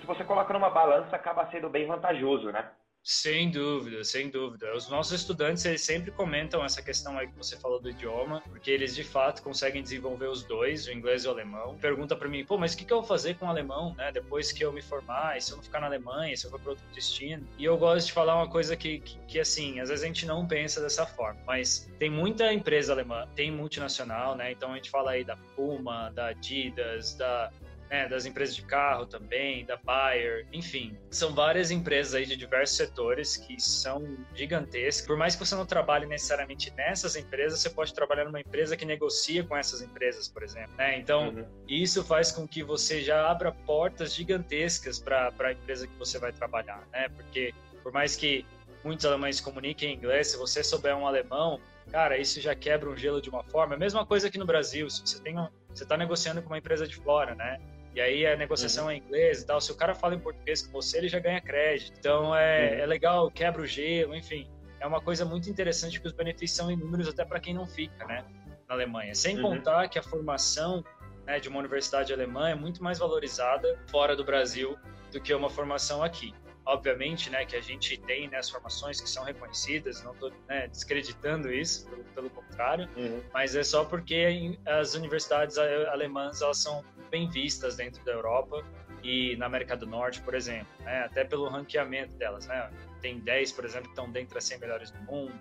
se 0.00 0.06
você 0.06 0.22
coloca 0.22 0.52
numa 0.52 0.70
balança, 0.70 1.16
acaba 1.16 1.48
sendo 1.50 1.68
bem 1.68 1.86
vantajoso, 1.86 2.50
né? 2.50 2.64
Sem 3.02 3.50
dúvida, 3.50 4.04
sem 4.04 4.28
dúvida. 4.28 4.74
Os 4.76 4.88
nossos 4.88 5.20
estudantes 5.20 5.64
eles 5.64 5.80
sempre 5.80 6.10
comentam 6.10 6.64
essa 6.64 6.82
questão 6.82 7.18
aí 7.18 7.26
que 7.28 7.36
você 7.36 7.56
falou 7.56 7.80
do 7.80 7.88
idioma, 7.90 8.42
porque 8.42 8.70
eles 8.70 8.94
de 8.94 9.02
fato 9.02 9.42
conseguem 9.42 9.82
desenvolver 9.82 10.26
os 10.26 10.44
dois, 10.44 10.86
o 10.86 10.92
inglês 10.92 11.24
e 11.24 11.28
o 11.28 11.30
alemão. 11.30 11.76
Pergunta 11.78 12.14
para 12.14 12.28
mim, 12.28 12.44
pô, 12.44 12.58
mas 12.58 12.74
o 12.74 12.76
que, 12.76 12.84
que 12.84 12.92
eu 12.92 12.98
vou 12.98 13.06
fazer 13.06 13.36
com 13.36 13.46
o 13.46 13.48
alemão, 13.48 13.94
né? 13.94 14.12
Depois 14.12 14.52
que 14.52 14.62
eu 14.62 14.72
me 14.72 14.82
formar, 14.82 15.38
e 15.38 15.40
se 15.40 15.50
eu 15.50 15.56
não 15.56 15.62
ficar 15.62 15.80
na 15.80 15.86
Alemanha, 15.86 16.36
se 16.36 16.46
eu 16.46 16.50
for 16.50 16.60
para 16.60 16.70
outro 16.70 16.84
destino? 16.94 17.46
E 17.58 17.64
eu 17.64 17.76
gosto 17.78 18.06
de 18.06 18.12
falar 18.12 18.36
uma 18.36 18.48
coisa 18.48 18.76
que, 18.76 19.00
que, 19.00 19.18
que, 19.26 19.40
assim, 19.40 19.80
às 19.80 19.88
vezes 19.88 20.04
a 20.04 20.06
gente 20.06 20.26
não 20.26 20.46
pensa 20.46 20.80
dessa 20.80 21.06
forma, 21.06 21.40
mas 21.46 21.90
tem 21.98 22.10
muita 22.10 22.52
empresa 22.52 22.92
alemã, 22.92 23.26
tem 23.34 23.50
multinacional, 23.50 24.36
né? 24.36 24.52
Então 24.52 24.72
a 24.72 24.76
gente 24.76 24.90
fala 24.90 25.12
aí 25.12 25.24
da 25.24 25.36
Puma, 25.56 26.10
da 26.10 26.26
Adidas, 26.26 27.14
da 27.14 27.50
né, 27.90 28.08
das 28.08 28.24
empresas 28.24 28.54
de 28.54 28.62
carro 28.62 29.04
também, 29.04 29.64
da 29.66 29.76
Bayer, 29.76 30.46
enfim, 30.52 30.96
são 31.10 31.34
várias 31.34 31.72
empresas 31.72 32.14
aí 32.14 32.24
de 32.24 32.36
diversos 32.36 32.76
setores 32.76 33.36
que 33.36 33.60
são 33.60 34.16
gigantescas. 34.32 35.04
Por 35.04 35.16
mais 35.16 35.34
que 35.34 35.44
você 35.44 35.56
não 35.56 35.66
trabalhe 35.66 36.06
necessariamente 36.06 36.70
nessas 36.76 37.16
empresas, 37.16 37.58
você 37.58 37.68
pode 37.68 37.92
trabalhar 37.92 38.24
numa 38.24 38.40
empresa 38.40 38.76
que 38.76 38.84
negocia 38.84 39.42
com 39.42 39.56
essas 39.56 39.82
empresas, 39.82 40.28
por 40.28 40.44
exemplo. 40.44 40.72
Né? 40.78 40.98
Então, 40.98 41.30
uhum. 41.30 41.44
isso 41.66 42.04
faz 42.04 42.30
com 42.30 42.46
que 42.46 42.62
você 42.62 43.02
já 43.02 43.28
abra 43.28 43.50
portas 43.50 44.14
gigantescas 44.14 45.00
para 45.00 45.32
a 45.36 45.52
empresa 45.52 45.88
que 45.88 45.96
você 45.98 46.16
vai 46.18 46.32
trabalhar, 46.32 46.86
né? 46.92 47.08
Porque 47.08 47.52
por 47.82 47.92
mais 47.92 48.14
que 48.14 48.46
muitos 48.84 49.04
alemães 49.04 49.40
comuniquem 49.40 49.92
em 49.92 49.96
inglês, 49.96 50.28
se 50.28 50.36
você 50.36 50.62
souber 50.62 50.96
um 50.96 51.06
alemão, 51.06 51.60
cara, 51.90 52.16
isso 52.16 52.40
já 52.40 52.54
quebra 52.54 52.88
um 52.88 52.96
gelo 52.96 53.20
de 53.20 53.28
uma 53.28 53.42
forma. 53.42 53.74
A 53.74 53.78
mesma 53.78 54.06
coisa 54.06 54.28
aqui 54.28 54.38
no 54.38 54.46
Brasil, 54.46 54.88
se 54.88 55.00
você 55.04 55.20
tem 55.20 55.36
um, 55.36 55.48
você 55.74 55.82
está 55.82 55.96
negociando 55.96 56.40
com 56.40 56.50
uma 56.50 56.58
empresa 56.58 56.86
de 56.86 56.96
fora, 56.96 57.34
né? 57.34 57.60
E 57.94 58.00
aí 58.00 58.26
a 58.26 58.36
negociação 58.36 58.84
uhum. 58.84 58.90
é 58.90 58.94
em 58.94 58.98
inglês 58.98 59.42
e 59.42 59.46
tal. 59.46 59.60
Se 59.60 59.72
o 59.72 59.74
cara 59.74 59.94
fala 59.94 60.14
em 60.14 60.20
português 60.20 60.62
com 60.62 60.72
você, 60.72 60.98
ele 60.98 61.08
já 61.08 61.18
ganha 61.18 61.40
crédito. 61.40 61.96
Então 61.98 62.34
é, 62.34 62.74
uhum. 62.74 62.82
é 62.82 62.86
legal, 62.86 63.30
quebra 63.30 63.62
o 63.62 63.66
gelo, 63.66 64.14
enfim. 64.14 64.48
É 64.78 64.86
uma 64.86 65.00
coisa 65.00 65.24
muito 65.24 65.50
interessante 65.50 65.98
porque 65.98 66.08
os 66.08 66.14
benefícios 66.14 66.56
são 66.56 66.70
inúmeros 66.70 67.08
até 67.08 67.24
para 67.24 67.40
quem 67.40 67.52
não 67.52 67.66
fica, 67.66 68.06
né? 68.06 68.24
Na 68.68 68.74
Alemanha. 68.74 69.14
Sem 69.14 69.36
uhum. 69.36 69.42
contar 69.42 69.88
que 69.88 69.98
a 69.98 70.02
formação 70.02 70.84
né, 71.26 71.38
de 71.38 71.48
uma 71.48 71.58
universidade 71.58 72.12
alemã 72.12 72.48
é 72.48 72.54
muito 72.54 72.82
mais 72.82 72.98
valorizada 72.98 73.78
fora 73.88 74.16
do 74.16 74.24
Brasil 74.24 74.78
do 75.12 75.20
que 75.20 75.34
uma 75.34 75.50
formação 75.50 76.02
aqui. 76.02 76.34
Obviamente, 76.66 77.30
né, 77.30 77.44
que 77.44 77.56
a 77.56 77.60
gente 77.60 77.96
tem 78.02 78.28
né, 78.28 78.38
as 78.38 78.50
formações 78.50 79.00
que 79.00 79.08
são 79.08 79.24
reconhecidas, 79.24 80.02
não 80.04 80.12
estou 80.12 80.30
né, 80.48 80.68
descreditando 80.68 81.52
isso, 81.52 81.88
pelo, 81.88 82.04
pelo 82.04 82.30
contrário, 82.30 82.88
uhum. 82.96 83.22
mas 83.32 83.56
é 83.56 83.62
só 83.62 83.84
porque 83.84 84.58
as 84.66 84.94
universidades 84.94 85.56
alemãs 85.58 86.42
elas 86.42 86.58
são 86.58 86.84
bem 87.10 87.28
vistas 87.28 87.76
dentro 87.76 88.04
da 88.04 88.12
Europa 88.12 88.64
e 89.02 89.36
na 89.36 89.46
América 89.46 89.76
do 89.76 89.86
Norte, 89.86 90.20
por 90.20 90.34
exemplo, 90.34 90.68
né, 90.80 91.04
até 91.04 91.24
pelo 91.24 91.48
ranqueamento 91.48 92.14
delas. 92.16 92.46
Né? 92.46 92.70
Tem 93.00 93.18
10, 93.18 93.52
por 93.52 93.64
exemplo, 93.64 93.84
que 93.86 93.92
estão 93.92 94.10
dentre 94.10 94.36
as 94.36 94.44
100 94.44 94.58
melhores 94.58 94.90
do 94.90 95.02
mundo, 95.02 95.34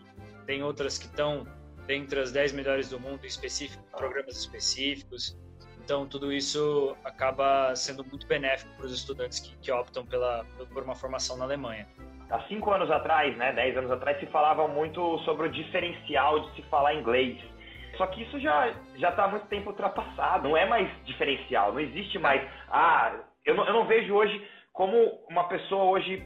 tem 0.45 0.63
outras 0.63 0.97
que 0.97 1.05
estão 1.05 1.45
dentre 1.85 2.19
as 2.19 2.31
10 2.31 2.53
melhores 2.53 2.89
do 2.89 2.99
mundo 2.99 3.23
em 3.23 3.27
específico, 3.27 3.83
programas 3.97 4.37
específicos. 4.37 5.35
Então, 5.89 6.05
tudo 6.05 6.31
isso 6.31 6.95
acaba 7.03 7.75
sendo 7.75 8.05
muito 8.05 8.27
benéfico 8.27 8.71
para 8.77 8.85
os 8.85 8.93
estudantes 8.93 9.39
que, 9.39 9.57
que 9.57 9.71
optam 9.71 10.05
pela, 10.05 10.45
por 10.71 10.83
uma 10.83 10.93
formação 10.93 11.35
na 11.35 11.45
Alemanha. 11.45 11.87
Há 12.29 12.41
cinco 12.41 12.69
anos 12.69 12.91
atrás, 12.91 13.35
né, 13.35 13.51
dez 13.53 13.75
anos 13.75 13.89
atrás, 13.89 14.19
se 14.19 14.27
falava 14.27 14.67
muito 14.67 15.17
sobre 15.25 15.47
o 15.47 15.51
diferencial 15.51 16.41
de 16.41 16.55
se 16.57 16.61
falar 16.69 16.93
inglês. 16.93 17.43
Só 17.97 18.05
que 18.05 18.21
isso 18.21 18.39
já 18.39 18.71
já 18.97 19.09
está 19.09 19.27
muito 19.29 19.47
tempo 19.47 19.71
ultrapassado. 19.71 20.47
Não 20.47 20.55
é 20.55 20.63
mais 20.67 20.87
diferencial. 21.05 21.73
Não 21.73 21.79
existe 21.79 22.19
mais. 22.19 22.47
Ah, 22.69 23.11
eu 23.43 23.55
não, 23.55 23.65
eu 23.65 23.73
não 23.73 23.87
vejo 23.87 24.13
hoje 24.13 24.47
como 24.71 24.95
uma 25.27 25.45
pessoa 25.45 25.85
hoje 25.85 26.23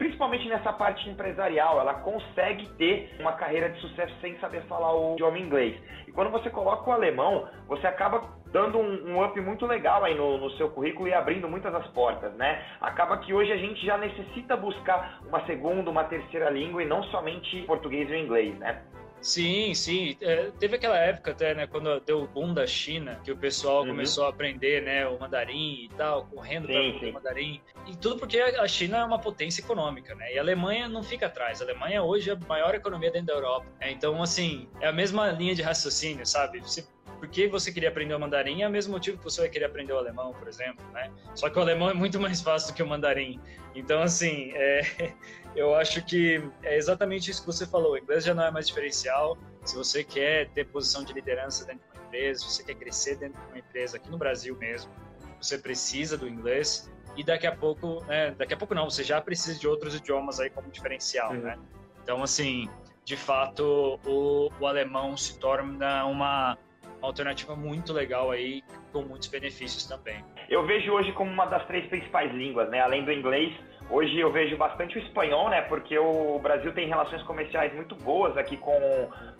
principalmente 0.00 0.48
nessa 0.48 0.72
parte 0.72 1.06
empresarial, 1.10 1.78
ela 1.78 1.92
consegue 1.92 2.66
ter 2.78 3.14
uma 3.20 3.32
carreira 3.32 3.68
de 3.68 3.78
sucesso 3.82 4.14
sem 4.22 4.34
saber 4.38 4.62
falar 4.62 4.94
o 4.94 5.12
idioma 5.12 5.38
inglês. 5.38 5.78
E 6.08 6.12
quando 6.12 6.30
você 6.30 6.48
coloca 6.48 6.88
o 6.88 6.92
alemão, 6.94 7.46
você 7.68 7.86
acaba 7.86 8.22
dando 8.46 8.78
um, 8.78 9.10
um 9.10 9.22
up 9.22 9.38
muito 9.42 9.66
legal 9.66 10.02
aí 10.02 10.14
no, 10.14 10.38
no, 10.38 10.50
seu 10.52 10.70
currículo 10.70 11.06
e 11.06 11.12
abrindo 11.12 11.46
muitas 11.46 11.74
as 11.74 11.86
portas, 11.88 12.32
né? 12.32 12.64
Acaba 12.80 13.18
que 13.18 13.34
hoje 13.34 13.52
a 13.52 13.58
gente 13.58 13.84
já 13.84 13.98
necessita 13.98 14.56
buscar 14.56 15.20
uma 15.28 15.44
segunda, 15.44 15.90
uma 15.90 16.04
terceira 16.04 16.48
língua 16.48 16.82
e 16.82 16.86
não 16.86 17.02
somente 17.04 17.60
português 17.66 18.08
e 18.08 18.16
inglês, 18.16 18.58
né? 18.58 18.82
Sim, 19.20 19.74
sim. 19.74 20.16
É, 20.20 20.50
teve 20.58 20.76
aquela 20.76 20.96
época 20.96 21.32
até, 21.32 21.54
né, 21.54 21.66
quando 21.66 22.00
deu 22.00 22.22
o 22.22 22.26
boom 22.26 22.54
da 22.54 22.66
China, 22.66 23.20
que 23.22 23.30
o 23.30 23.36
pessoal 23.36 23.82
uhum. 23.82 23.88
começou 23.88 24.24
a 24.24 24.30
aprender, 24.30 24.82
né, 24.82 25.06
o 25.06 25.18
mandarim 25.18 25.84
e 25.84 25.88
tal, 25.96 26.26
correndo 26.26 26.66
para 26.66 26.78
aprender 26.78 27.10
o 27.10 27.12
mandarim. 27.12 27.60
E 27.86 27.96
tudo 27.96 28.18
porque 28.18 28.38
a 28.40 28.66
China 28.66 28.98
é 28.98 29.04
uma 29.04 29.18
potência 29.18 29.60
econômica, 29.60 30.14
né? 30.14 30.34
E 30.34 30.38
a 30.38 30.42
Alemanha 30.42 30.88
não 30.88 31.02
fica 31.02 31.26
atrás. 31.26 31.60
A 31.60 31.64
Alemanha 31.64 32.02
hoje 32.02 32.30
é 32.30 32.32
a 32.32 32.38
maior 32.48 32.74
economia 32.74 33.10
dentro 33.10 33.28
da 33.28 33.34
Europa. 33.34 33.66
É, 33.80 33.90
então, 33.90 34.22
assim, 34.22 34.68
é 34.80 34.88
a 34.88 34.92
mesma 34.92 35.30
linha 35.30 35.54
de 35.54 35.62
raciocínio, 35.62 36.24
sabe? 36.26 36.60
Você 36.60 36.86
por 37.20 37.28
que 37.28 37.46
você 37.46 37.70
queria 37.70 37.90
aprender 37.90 38.14
o 38.14 38.18
mandarim 38.18 38.62
é 38.62 38.66
o 38.66 38.70
mesmo 38.70 38.94
motivo 38.94 39.18
que 39.18 39.24
você 39.24 39.42
vai 39.42 39.50
querer 39.50 39.66
aprender 39.66 39.92
o 39.92 39.98
alemão, 39.98 40.32
por 40.32 40.48
exemplo, 40.48 40.82
né? 40.92 41.12
Só 41.34 41.50
que 41.50 41.58
o 41.58 41.60
alemão 41.60 41.90
é 41.90 41.92
muito 41.92 42.18
mais 42.18 42.40
fácil 42.40 42.72
do 42.72 42.74
que 42.74 42.82
o 42.82 42.86
mandarim. 42.86 43.38
Então, 43.74 44.00
assim, 44.00 44.52
é, 44.54 44.80
eu 45.54 45.74
acho 45.74 46.02
que 46.02 46.42
é 46.62 46.78
exatamente 46.78 47.30
isso 47.30 47.42
que 47.42 47.46
você 47.46 47.66
falou. 47.66 47.92
O 47.92 47.98
inglês 47.98 48.24
já 48.24 48.32
não 48.32 48.42
é 48.42 48.50
mais 48.50 48.66
diferencial. 48.66 49.36
Se 49.66 49.76
você 49.76 50.02
quer 50.02 50.48
ter 50.48 50.66
posição 50.68 51.04
de 51.04 51.12
liderança 51.12 51.66
dentro 51.66 51.82
de 51.92 51.98
uma 51.98 52.06
empresa, 52.06 52.40
se 52.40 52.46
você 52.46 52.64
quer 52.64 52.74
crescer 52.76 53.16
dentro 53.16 53.38
de 53.38 53.46
uma 53.48 53.58
empresa, 53.58 53.98
aqui 53.98 54.10
no 54.10 54.16
Brasil 54.16 54.56
mesmo, 54.56 54.90
você 55.38 55.58
precisa 55.58 56.16
do 56.16 56.26
inglês. 56.26 56.90
E 57.18 57.22
daqui 57.22 57.46
a 57.46 57.54
pouco, 57.54 58.02
né, 58.04 58.30
daqui 58.30 58.54
a 58.54 58.56
pouco 58.56 58.74
não, 58.74 58.88
você 58.88 59.04
já 59.04 59.20
precisa 59.20 59.58
de 59.58 59.68
outros 59.68 59.94
idiomas 59.94 60.40
aí 60.40 60.48
como 60.48 60.70
diferencial, 60.70 61.32
uhum. 61.32 61.40
né? 61.40 61.58
Então, 62.02 62.22
assim, 62.22 62.66
de 63.04 63.16
fato, 63.16 64.00
o, 64.06 64.50
o 64.58 64.66
alemão 64.66 65.18
se 65.18 65.38
torna 65.38 66.06
uma 66.06 66.56
uma 67.00 67.08
alternativa 67.08 67.56
muito 67.56 67.92
legal 67.92 68.30
aí, 68.30 68.62
com 68.92 69.02
muitos 69.02 69.28
benefícios 69.28 69.86
também. 69.86 70.24
Eu 70.48 70.64
vejo 70.66 70.92
hoje 70.92 71.12
como 71.12 71.30
uma 71.30 71.46
das 71.46 71.66
três 71.66 71.86
principais 71.88 72.32
línguas, 72.32 72.68
né? 72.70 72.80
Além 72.80 73.04
do 73.04 73.12
inglês, 73.12 73.52
Hoje 73.90 74.20
eu 74.20 74.30
vejo 74.30 74.56
bastante 74.56 74.96
o 74.96 75.02
espanhol, 75.02 75.48
né? 75.50 75.62
Porque 75.62 75.98
o 75.98 76.38
Brasil 76.38 76.72
tem 76.72 76.86
relações 76.86 77.24
comerciais 77.24 77.74
muito 77.74 77.96
boas 77.96 78.36
aqui 78.36 78.56
com, 78.56 78.78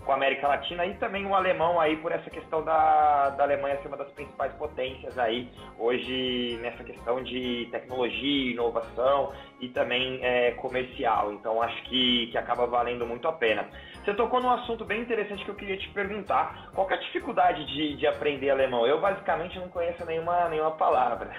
com 0.04 0.10
a 0.10 0.16
América 0.16 0.48
Latina 0.48 0.84
e 0.86 0.94
também 0.94 1.24
o 1.24 1.36
alemão 1.36 1.80
aí 1.80 1.96
por 1.98 2.10
essa 2.10 2.28
questão 2.28 2.64
da, 2.64 3.30
da 3.30 3.44
Alemanha 3.44 3.80
ser 3.80 3.86
uma 3.86 3.96
das 3.96 4.10
principais 4.10 4.52
potências 4.54 5.16
aí 5.16 5.48
hoje 5.78 6.58
nessa 6.60 6.82
questão 6.82 7.22
de 7.22 7.68
tecnologia, 7.70 8.50
inovação 8.50 9.32
e 9.60 9.68
também 9.68 10.18
é, 10.20 10.50
comercial. 10.52 11.32
Então 11.32 11.62
acho 11.62 11.80
que, 11.84 12.26
que 12.32 12.36
acaba 12.36 12.66
valendo 12.66 13.06
muito 13.06 13.28
a 13.28 13.32
pena. 13.32 13.68
Você 14.04 14.14
tocou 14.14 14.40
num 14.40 14.50
assunto 14.50 14.84
bem 14.84 15.02
interessante 15.02 15.44
que 15.44 15.50
eu 15.50 15.54
queria 15.54 15.78
te 15.78 15.88
perguntar. 15.90 16.70
Qual 16.74 16.90
é 16.90 16.94
a 16.94 16.96
dificuldade 16.96 17.66
de, 17.66 17.96
de 17.96 18.06
aprender 18.06 18.50
alemão? 18.50 18.86
Eu 18.86 19.00
basicamente 19.00 19.58
não 19.58 19.68
conheço 19.68 20.04
nenhuma, 20.06 20.48
nenhuma 20.48 20.70
palavra. 20.72 21.30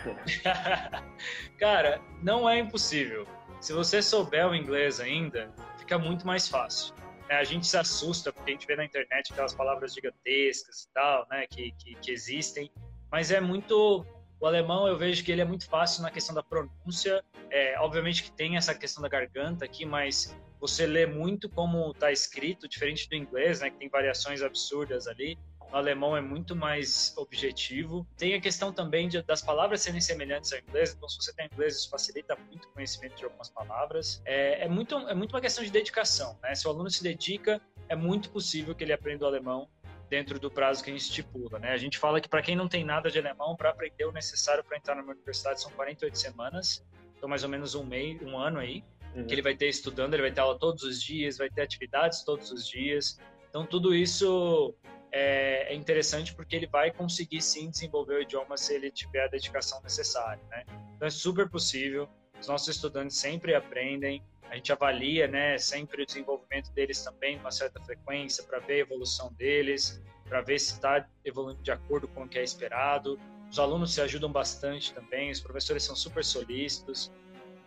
Cara, 1.58 2.00
não 2.22 2.48
é 2.48 2.60
impossível. 2.60 3.26
Se 3.60 3.74
você 3.74 4.02
souber 4.02 4.48
o 4.48 4.56
inglês 4.56 5.00
ainda, 5.00 5.52
fica 5.78 5.98
muito 5.98 6.26
mais 6.26 6.48
fácil. 6.48 6.94
É, 7.30 7.38
a 7.38 7.44
gente 7.44 7.66
se 7.66 7.78
assusta 7.78 8.32
porque 8.32 8.52
a 8.52 8.54
gente 8.54 8.68
vê 8.68 8.76
na 8.76 8.86
internet 8.86 9.32
aquelas 9.32 9.54
palavras 9.54 9.94
gigantescas 9.94 10.84
e 10.84 10.94
tal, 10.94 11.26
né, 11.30 11.46
que, 11.48 11.72
que, 11.72 11.96
que 11.96 12.12
existem, 12.12 12.70
mas 13.10 13.32
é 13.32 13.40
muito 13.40 14.06
o 14.40 14.46
alemão 14.48 14.88
eu 14.88 14.98
vejo 14.98 15.24
que 15.24 15.32
ele 15.32 15.42
é 15.42 15.46
muito 15.46 15.70
fácil 15.70 16.02
na 16.02 16.10
questão 16.10 16.34
da 16.34 16.42
pronúncia. 16.42 17.24
É, 17.52 17.80
obviamente 17.80 18.24
que 18.24 18.32
tem 18.32 18.58
essa 18.58 18.74
questão 18.74 19.02
da 19.02 19.08
garganta 19.08 19.64
aqui, 19.64 19.86
mas 19.86 20.36
você 20.62 20.86
lê 20.86 21.08
muito 21.08 21.50
como 21.50 21.90
está 21.90 22.12
escrito, 22.12 22.68
diferente 22.68 23.10
do 23.10 23.16
inglês, 23.16 23.60
né, 23.60 23.72
que 23.72 23.78
tem 23.78 23.90
variações 23.90 24.44
absurdas 24.44 25.08
ali. 25.08 25.38
O 25.60 25.76
alemão 25.76 26.16
é 26.16 26.22
muito 26.22 26.56
mais 26.56 27.14
objetivo. 27.18 28.06
Tem 28.16 28.36
a 28.36 28.42
questão 28.42 28.72
também 28.72 29.10
de, 29.10 29.24
das 29.24 29.42
palavras 29.42 29.82
serem 29.82 30.00
semelhantes 30.00 30.54
ao 30.54 30.60
inglês, 30.60 30.94
então 30.94 31.10
se 31.10 31.18
você 31.18 31.34
tem 31.34 31.50
inglês, 31.52 31.78
isso 31.78 31.90
facilita 31.90 32.38
muito 32.48 32.66
o 32.66 32.72
conhecimento 32.74 33.16
de 33.16 33.24
algumas 33.24 33.50
palavras. 33.50 34.22
É, 34.24 34.66
é, 34.66 34.70
muito, 34.70 34.96
é 34.96 35.16
muito 35.16 35.34
uma 35.34 35.42
questão 35.42 35.64
de 35.64 35.72
dedicação, 35.72 36.38
né? 36.44 36.54
Se 36.54 36.68
o 36.68 36.70
aluno 36.70 36.92
se 36.92 37.02
dedica, 37.02 37.60
é 37.90 37.96
muito 37.96 38.30
possível 38.30 38.76
que 38.76 38.84
ele 38.84 38.94
aprenda 38.94 39.26
o 39.26 39.28
alemão 39.28 39.68
dentro 40.10 40.38
do 40.38 40.52
prazo 40.52 40.84
que 40.84 40.92
a 40.92 40.94
gente 40.94 41.04
estipula. 41.04 41.58
Né? 41.58 41.72
A 41.72 41.78
gente 41.78 41.98
fala 41.98 42.20
que 42.22 42.28
para 42.28 42.42
quem 42.42 42.56
não 42.56 42.68
tem 42.68 42.84
nada 42.84 43.10
de 43.10 43.18
alemão, 43.18 43.56
para 43.56 43.70
aprender 43.70 44.06
o 44.06 44.12
necessário 44.12 44.64
para 44.64 44.78
entrar 44.78 44.94
numa 44.94 45.14
universidade 45.14 45.62
são 45.62 45.72
48 45.72 46.20
semanas, 46.20 46.86
então 47.18 47.30
mais 47.30 47.44
ou 47.44 47.50
menos 47.50 47.74
um 47.76 47.84
mês, 47.84 48.22
um 48.22 48.38
ano 48.38 48.60
aí, 48.60 48.84
uhum. 49.16 49.26
que 49.26 49.34
ele 49.34 49.42
vai 49.42 49.56
ter 49.56 49.68
estudando, 49.68 50.14
ele 50.14 50.24
vai 50.24 50.32
ter 50.32 50.42
aula 50.42 50.58
todos 50.58 50.84
os 50.84 51.02
dias, 51.02 51.38
vai 51.38 51.50
ter 51.50 51.62
atividades 51.62 52.24
todos 52.24 52.52
os 52.52 52.68
dias. 52.68 53.20
Então 53.50 53.66
tudo 53.66 53.94
isso 53.94 54.76
é, 55.12 55.74
é, 55.74 55.76
interessante 55.76 56.34
porque 56.34 56.56
ele 56.56 56.68
vai 56.68 56.92
conseguir 56.92 57.42
sim 57.42 57.70
desenvolver 57.70 58.16
o 58.16 58.22
idioma 58.22 58.56
se 58.56 58.74
ele 58.74 58.90
tiver 58.90 59.26
a 59.26 59.28
dedicação 59.28 59.82
necessária, 59.82 60.42
né? 60.50 60.64
Então 60.96 61.08
é 61.08 61.12
super 61.12 61.50
possível. 61.50 62.08
Os 62.40 62.48
nossos 62.48 62.70
estudantes 62.70 63.18
sempre 63.18 63.54
aprendem. 63.54 64.24
A 64.50 64.56
gente 64.56 64.72
avalia, 64.72 65.28
né, 65.28 65.58
sempre 65.58 66.04
o 66.04 66.06
desenvolvimento 66.06 66.72
deles 66.74 67.02
também 67.02 67.36
com 67.36 67.46
uma 67.46 67.52
certa 67.52 67.80
frequência 67.82 68.44
para 68.44 68.60
ver 68.60 68.74
a 68.74 68.78
evolução 68.80 69.32
deles, 69.34 70.02
para 70.28 70.42
ver 70.42 70.60
se 70.60 70.74
está 70.74 71.08
evoluindo 71.24 71.62
de 71.62 71.72
acordo 71.72 72.08
com 72.08 72.24
o 72.24 72.28
que 72.28 72.38
é 72.38 72.44
esperado. 72.44 73.18
Os 73.50 73.60
alunos 73.60 73.94
se 73.94 74.02
ajudam 74.02 74.32
bastante 74.32 74.94
também. 74.94 75.30
Os 75.30 75.40
professores 75.40 75.84
são 75.84 75.96
super 75.96 76.24
solícitos. 76.24 77.12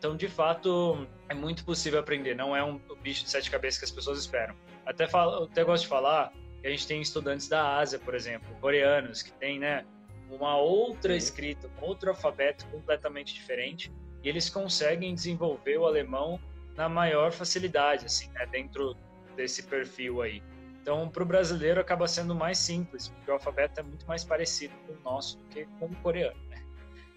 Então, 0.04 0.14
de 0.14 0.28
fato, 0.28 1.08
é 1.30 1.34
muito 1.34 1.64
possível 1.64 1.98
aprender. 1.98 2.34
Não 2.34 2.54
é 2.54 2.62
um 2.62 2.78
bicho 3.00 3.24
de 3.24 3.30
sete 3.30 3.50
cabeças 3.50 3.78
que 3.78 3.86
as 3.86 3.90
pessoas 3.90 4.18
esperam. 4.18 4.54
Até, 4.84 5.06
falo, 5.06 5.44
até 5.44 5.64
gosto 5.64 5.84
de 5.84 5.88
falar 5.88 6.30
que 6.60 6.66
a 6.66 6.70
gente 6.70 6.86
tem 6.86 7.00
estudantes 7.00 7.48
da 7.48 7.78
Ásia, 7.78 7.98
por 7.98 8.14
exemplo, 8.14 8.46
coreanos, 8.60 9.22
que 9.22 9.32
tem, 9.32 9.58
né, 9.58 9.86
uma 10.28 10.58
outra 10.58 11.16
escrita, 11.16 11.70
um 11.80 11.86
outro 11.86 12.10
alfabeto 12.10 12.66
completamente 12.66 13.32
diferente, 13.32 13.90
e 14.22 14.28
eles 14.28 14.50
conseguem 14.50 15.14
desenvolver 15.14 15.78
o 15.78 15.86
alemão 15.86 16.38
na 16.76 16.86
maior 16.86 17.32
facilidade, 17.32 18.04
assim, 18.04 18.28
né, 18.32 18.44
dentro 18.44 18.94
desse 19.34 19.62
perfil 19.62 20.20
aí. 20.20 20.42
Então, 20.82 21.08
para 21.08 21.22
o 21.22 21.26
brasileiro 21.26 21.80
acaba 21.80 22.06
sendo 22.06 22.34
mais 22.34 22.58
simples, 22.58 23.08
porque 23.08 23.30
o 23.30 23.34
alfabeto 23.34 23.80
é 23.80 23.82
muito 23.82 24.06
mais 24.06 24.22
parecido 24.22 24.74
com 24.86 24.92
o 24.92 25.00
nosso 25.02 25.38
do 25.38 25.44
que 25.48 25.64
com 25.80 25.86
o 25.86 25.96
coreano 26.02 26.36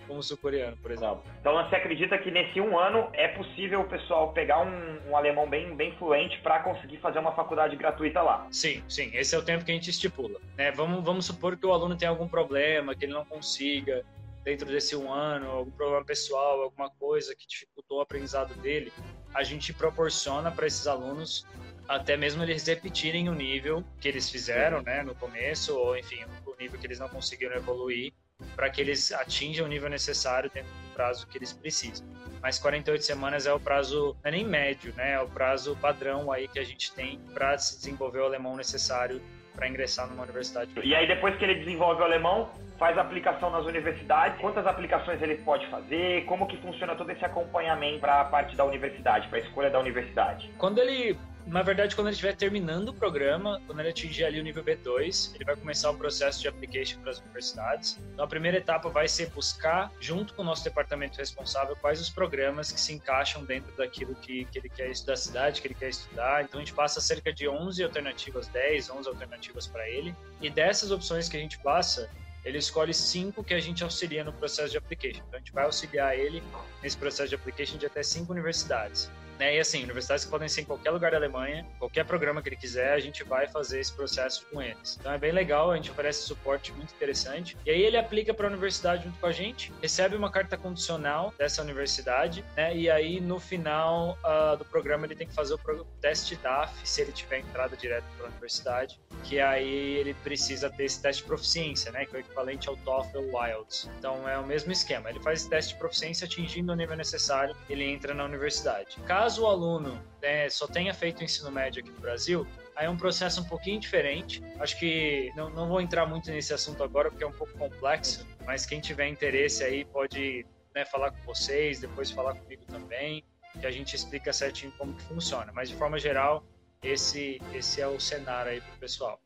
como 0.08 0.24
sul-coreano, 0.24 0.78
por 0.78 0.92
exemplo. 0.92 1.22
Então 1.40 1.54
você 1.54 1.76
acredita 1.76 2.18
que 2.18 2.32
nesse 2.32 2.60
um 2.62 2.78
ano 2.78 3.10
é 3.14 3.28
possível 3.28 3.82
o 3.82 3.88
pessoal 3.88 4.32
pegar 4.32 4.62
um, 4.62 5.10
um 5.10 5.18
alemão 5.18 5.50
bem, 5.50 5.76
bem 5.76 5.96
fluente 5.98 6.40
para 6.40 6.60
conseguir 6.60 6.98
fazer 6.98 7.20
uma 7.20 7.34
faculdade 7.34 7.76
gratuita 7.76 8.22
lá? 8.22 8.48
Sim, 8.52 8.84
sim. 8.88 9.12
Esse 9.14 9.36
é 9.36 9.38
o 9.38 9.44
tempo 9.44 9.66
que 9.66 9.72
a 9.72 9.74
gente 9.74 9.90
estipula. 9.90 10.40
Né? 10.56 10.72
Vamos, 10.72 11.04
vamos 11.04 11.26
supor 11.26 11.58
que 11.58 11.66
o 11.66 11.74
aluno 11.74 11.96
tem 11.98 12.08
algum 12.08 12.28
problema, 12.28 12.96
que 12.96 13.06
ele 13.06 13.14
não 13.14 13.26
consiga 13.26 14.04
dentro 14.44 14.66
desse 14.66 14.96
um 14.96 15.12
ano, 15.12 15.50
algum 15.52 15.72
problema 15.72 16.06
pessoal, 16.06 16.62
alguma 16.62 16.90
coisa 16.90 17.36
que 17.36 17.46
dificultou 17.46 17.98
o 17.98 18.02
aprendizado 18.02 18.54
dele, 18.62 18.94
a 19.34 19.44
gente 19.44 19.74
proporciona 19.74 20.50
para 20.50 20.66
esses 20.66 20.88
alunos 20.88 21.46
até 21.88 22.18
mesmo 22.18 22.44
eles 22.44 22.66
repetirem 22.68 23.30
o 23.30 23.34
nível 23.34 23.84
que 24.00 24.08
eles 24.08 24.30
fizeram, 24.30 24.82
né, 24.82 25.04
no 25.04 25.16
começo, 25.16 25.76
ou 25.76 25.98
enfim, 25.98 26.24
o 26.46 26.56
nível 26.60 26.80
que 26.80 26.86
eles 26.86 27.00
não 27.00 27.08
conseguiram 27.08 27.56
evoluir 27.56 28.14
para 28.56 28.70
que 28.70 28.82
eles 28.82 29.12
atinjam 29.12 29.66
o 29.66 29.70
nível 29.70 29.90
necessário 29.90 30.50
dentro 30.54 30.70
do 30.72 30.94
prazo 30.94 31.28
que 31.28 31.38
eles 31.38 31.54
precisam. 31.54 32.06
Mas 32.42 32.60
48 32.60 33.04
semanas 33.04 33.46
é 33.46 33.54
o 33.54 33.60
prazo, 33.60 34.16
não 34.24 34.30
é 34.30 34.32
nem 34.32 34.46
médio, 34.46 34.94
né? 34.96 35.14
É 35.14 35.22
o 35.22 35.28
prazo 35.28 35.76
padrão 35.78 36.32
aí 36.32 36.48
que 36.48 36.60
a 36.60 36.64
gente 36.64 36.94
tem 36.94 37.20
para 37.34 37.58
se 37.58 37.78
desenvolver 37.78 38.20
o 38.20 38.26
alemão 38.26 38.56
necessário 38.56 39.22
para 39.56 39.68
ingressar 39.68 40.08
numa 40.08 40.24
universidade. 40.24 40.72
E 40.84 40.94
aí 40.94 41.08
depois 41.08 41.36
que 41.36 41.44
ele 41.44 41.56
desenvolve 41.56 42.02
o 42.02 42.06
alemão, 42.06 42.50
faz 42.78 42.96
aplicação 42.96 43.50
nas 43.50 43.66
universidades, 43.66 44.40
quantas 44.40 44.68
aplicações 44.68 45.20
ele 45.22 45.36
pode 45.38 45.66
fazer, 45.68 46.26
como 46.26 46.46
que 46.48 46.58
funciona 46.58 46.96
todo 46.96 47.10
esse 47.10 47.26
acompanhamento 47.26 48.00
para 48.00 48.22
a 48.22 48.26
parte 48.26 48.56
da 48.56 48.64
universidade, 48.64 49.28
para 49.30 49.40
a 49.40 49.42
escolha 49.42 49.70
da 49.72 49.80
universidade? 49.80 50.52
Quando 50.60 50.78
ele 50.78 51.18
na 51.48 51.62
verdade, 51.62 51.96
quando 51.96 52.08
ele 52.08 52.14
estiver 52.14 52.36
terminando 52.36 52.90
o 52.90 52.94
programa, 52.94 53.62
quando 53.66 53.80
ele 53.80 53.90
atingir 53.90 54.26
ali 54.26 54.40
o 54.40 54.44
nível 54.44 54.64
B2, 54.64 55.34
ele 55.34 55.46
vai 55.46 55.56
começar 55.56 55.90
o 55.90 55.98
processo 55.98 56.42
de 56.42 56.48
application 56.48 57.00
para 57.00 57.12
as 57.12 57.20
universidades. 57.20 57.98
Então, 58.14 58.26
a 58.26 58.28
primeira 58.28 58.58
etapa 58.58 58.90
vai 58.90 59.08
ser 59.08 59.30
buscar, 59.30 59.90
junto 60.00 60.34
com 60.34 60.42
o 60.42 60.46
nosso 60.46 60.64
departamento 60.64 61.18
responsável, 61.18 61.76
quais 61.78 62.02
os 62.02 62.10
programas 62.10 62.70
que 62.70 62.80
se 62.80 62.94
encaixam 62.94 63.46
dentro 63.46 63.76
daquilo 63.78 64.14
que, 64.16 64.44
que 64.46 64.60
ele 64.60 64.70
quer 64.70 64.90
estudar, 64.92 65.08
da 65.08 65.16
cidade 65.16 65.62
que 65.62 65.68
ele 65.68 65.74
quer 65.74 65.88
estudar. 65.88 66.44
Então, 66.44 66.60
a 66.60 66.64
gente 66.64 66.74
passa 66.74 67.00
cerca 67.00 67.32
de 67.32 67.48
11 67.48 67.82
alternativas, 67.82 68.48
10, 68.48 68.90
11 68.90 69.08
alternativas 69.08 69.68
para 69.68 69.90
ele. 69.90 70.14
E 70.42 70.50
dessas 70.50 70.92
opções 70.92 71.30
que 71.30 71.38
a 71.38 71.40
gente 71.40 71.58
passa, 71.60 72.10
ele 72.44 72.58
escolhe 72.58 72.94
cinco 72.94 73.42
que 73.42 73.54
a 73.54 73.60
gente 73.62 73.86
auxilia 73.86 74.22
no 74.22 74.34
processo 74.34 74.72
de 74.72 74.78
application. 74.78 75.24
Então, 75.26 75.36
a 75.36 75.40
gente 75.40 75.54
vai 75.54 75.64
auxiliar 75.64 76.18
ele 76.20 76.44
nesse 76.84 76.98
processo 76.98 77.30
de 77.30 77.36
application 77.36 77.78
de 77.78 77.86
até 77.86 78.04
cinco 78.04 78.34
universidades. 78.34 79.10
Né? 79.38 79.56
E 79.56 79.60
assim, 79.60 79.84
universidades 79.84 80.26
que 80.26 80.32
podem 80.32 80.48
ser 80.48 80.62
em 80.62 80.66
qualquer 80.66 80.92
lugar 80.92 81.12
da 81.12 81.18
Alemanha, 81.18 81.66
qualquer 81.80 82.06
programa 82.06 82.42
que 82.42 82.50
ele 82.50 82.56
quiser, 82.56 82.94
a 82.94 83.00
gente 83.00 83.24
vai 83.24 83.48
fazer 83.48 83.80
esse 83.80 83.94
processo 83.94 84.46
com 84.52 84.62
eles. 84.62 84.98
Então 85.00 85.12
é 85.12 85.18
bem 85.18 85.32
legal, 85.32 85.72
a 85.72 85.76
gente 85.76 85.92
oferece 85.92 86.24
suporte 86.24 86.72
muito 86.74 86.94
interessante. 86.94 87.58
E 87.66 87.72
aí 87.72 87.82
ele 87.82 87.98
aplica 87.98 88.34
para 88.34 88.48
a 88.48 88.50
universidade 88.50 89.04
junto 89.04 89.20
com 89.20 89.28
a 89.28 89.32
gente, 89.32 89.72
recebe 89.82 90.16
uma 90.16 90.32
carta 90.32 90.58
condicional 90.58 91.34
dessa 91.38 91.62
universidade, 91.62 92.44
né? 92.56 92.76
E 92.76 92.90
aí 92.90 93.20
no 93.20 93.40
final 93.40 94.18
uh, 94.24 94.58
do 94.58 94.66
programa 94.66 95.06
ele 95.06 95.16
tem 95.16 95.28
que 95.28 95.34
fazer 95.34 95.54
o 95.54 95.86
teste 96.02 96.36
DAF, 96.36 96.74
se 96.84 97.02
ele 97.02 97.12
tiver 97.12 97.40
entrada 97.40 97.76
direto 97.76 98.06
para 98.18 98.28
a 98.28 98.30
universidade, 98.30 99.00
que 99.24 99.40
aí 99.40 99.98
ele 99.98 100.14
precisa 100.16 100.70
ter 100.70 100.86
esse 100.86 101.02
teste 101.02 101.22
de 101.22 101.28
proficiência, 101.28 101.92
né? 101.92 102.06
Que 102.06 102.16
é 102.16 102.20
o 102.20 102.22
equivalente 102.22 102.70
ao 102.70 102.76
TOEFL 102.78 103.20
Wilds. 103.34 103.90
Então 103.98 104.28
é 104.28 104.38
o 104.38 104.46
mesmo 104.46 104.72
esquema. 104.72 105.10
Ele 105.10 105.20
faz 105.20 105.42
esse 105.42 105.50
teste 105.50 105.74
de 105.74 105.80
proficiência 105.80 106.26
atingindo 106.26 106.72
o 106.72 106.76
nível 106.76 106.96
necessário, 106.96 107.56
ele 107.70 107.84
entra 107.84 108.14
na 108.14 108.24
universidade. 108.24 108.98
Caso 109.06 109.27
caso 109.28 109.44
o 109.44 109.48
aluno 109.48 110.02
né, 110.22 110.48
só 110.48 110.66
tenha 110.66 110.94
feito 110.94 111.20
o 111.20 111.24
ensino 111.26 111.52
médio 111.52 111.82
aqui 111.82 111.92
no 111.92 112.00
Brasil, 112.00 112.48
aí 112.74 112.86
é 112.86 112.90
um 112.90 112.96
processo 112.96 113.42
um 113.42 113.44
pouquinho 113.44 113.78
diferente. 113.78 114.42
Acho 114.58 114.80
que 114.80 115.34
não, 115.36 115.50
não 115.50 115.68
vou 115.68 115.82
entrar 115.82 116.06
muito 116.06 116.32
nesse 116.32 116.54
assunto 116.54 116.82
agora 116.82 117.10
porque 117.10 117.26
é 117.26 117.28
um 117.28 117.34
pouco 117.34 117.52
complexo, 117.58 118.26
mas 118.46 118.66
quem 118.66 118.80
tiver 118.80 119.10
interesse 119.10 119.66
aí 119.66 119.84
pode 119.84 120.46
né, 120.74 120.86
falar 120.86 121.12
com 121.12 121.22
vocês, 121.24 121.82
depois 121.82 122.10
falar 122.10 122.36
comigo 122.36 122.64
também, 122.68 123.22
que 123.60 123.68
a 123.68 123.72
gente 123.72 123.98
explica 123.98 124.32
certinho 124.32 124.72
como 124.78 124.94
que 124.94 125.04
funciona. 125.04 125.52
Mas 125.54 125.68
de 125.68 125.76
forma 125.76 126.00
geral, 126.00 126.46
esse, 126.82 127.42
esse 127.54 127.82
é 127.82 127.88
o 127.88 128.00
cenário 128.00 128.54
aí 128.54 128.62
para 128.62 128.76
o 128.76 128.80
pessoal. 128.80 129.20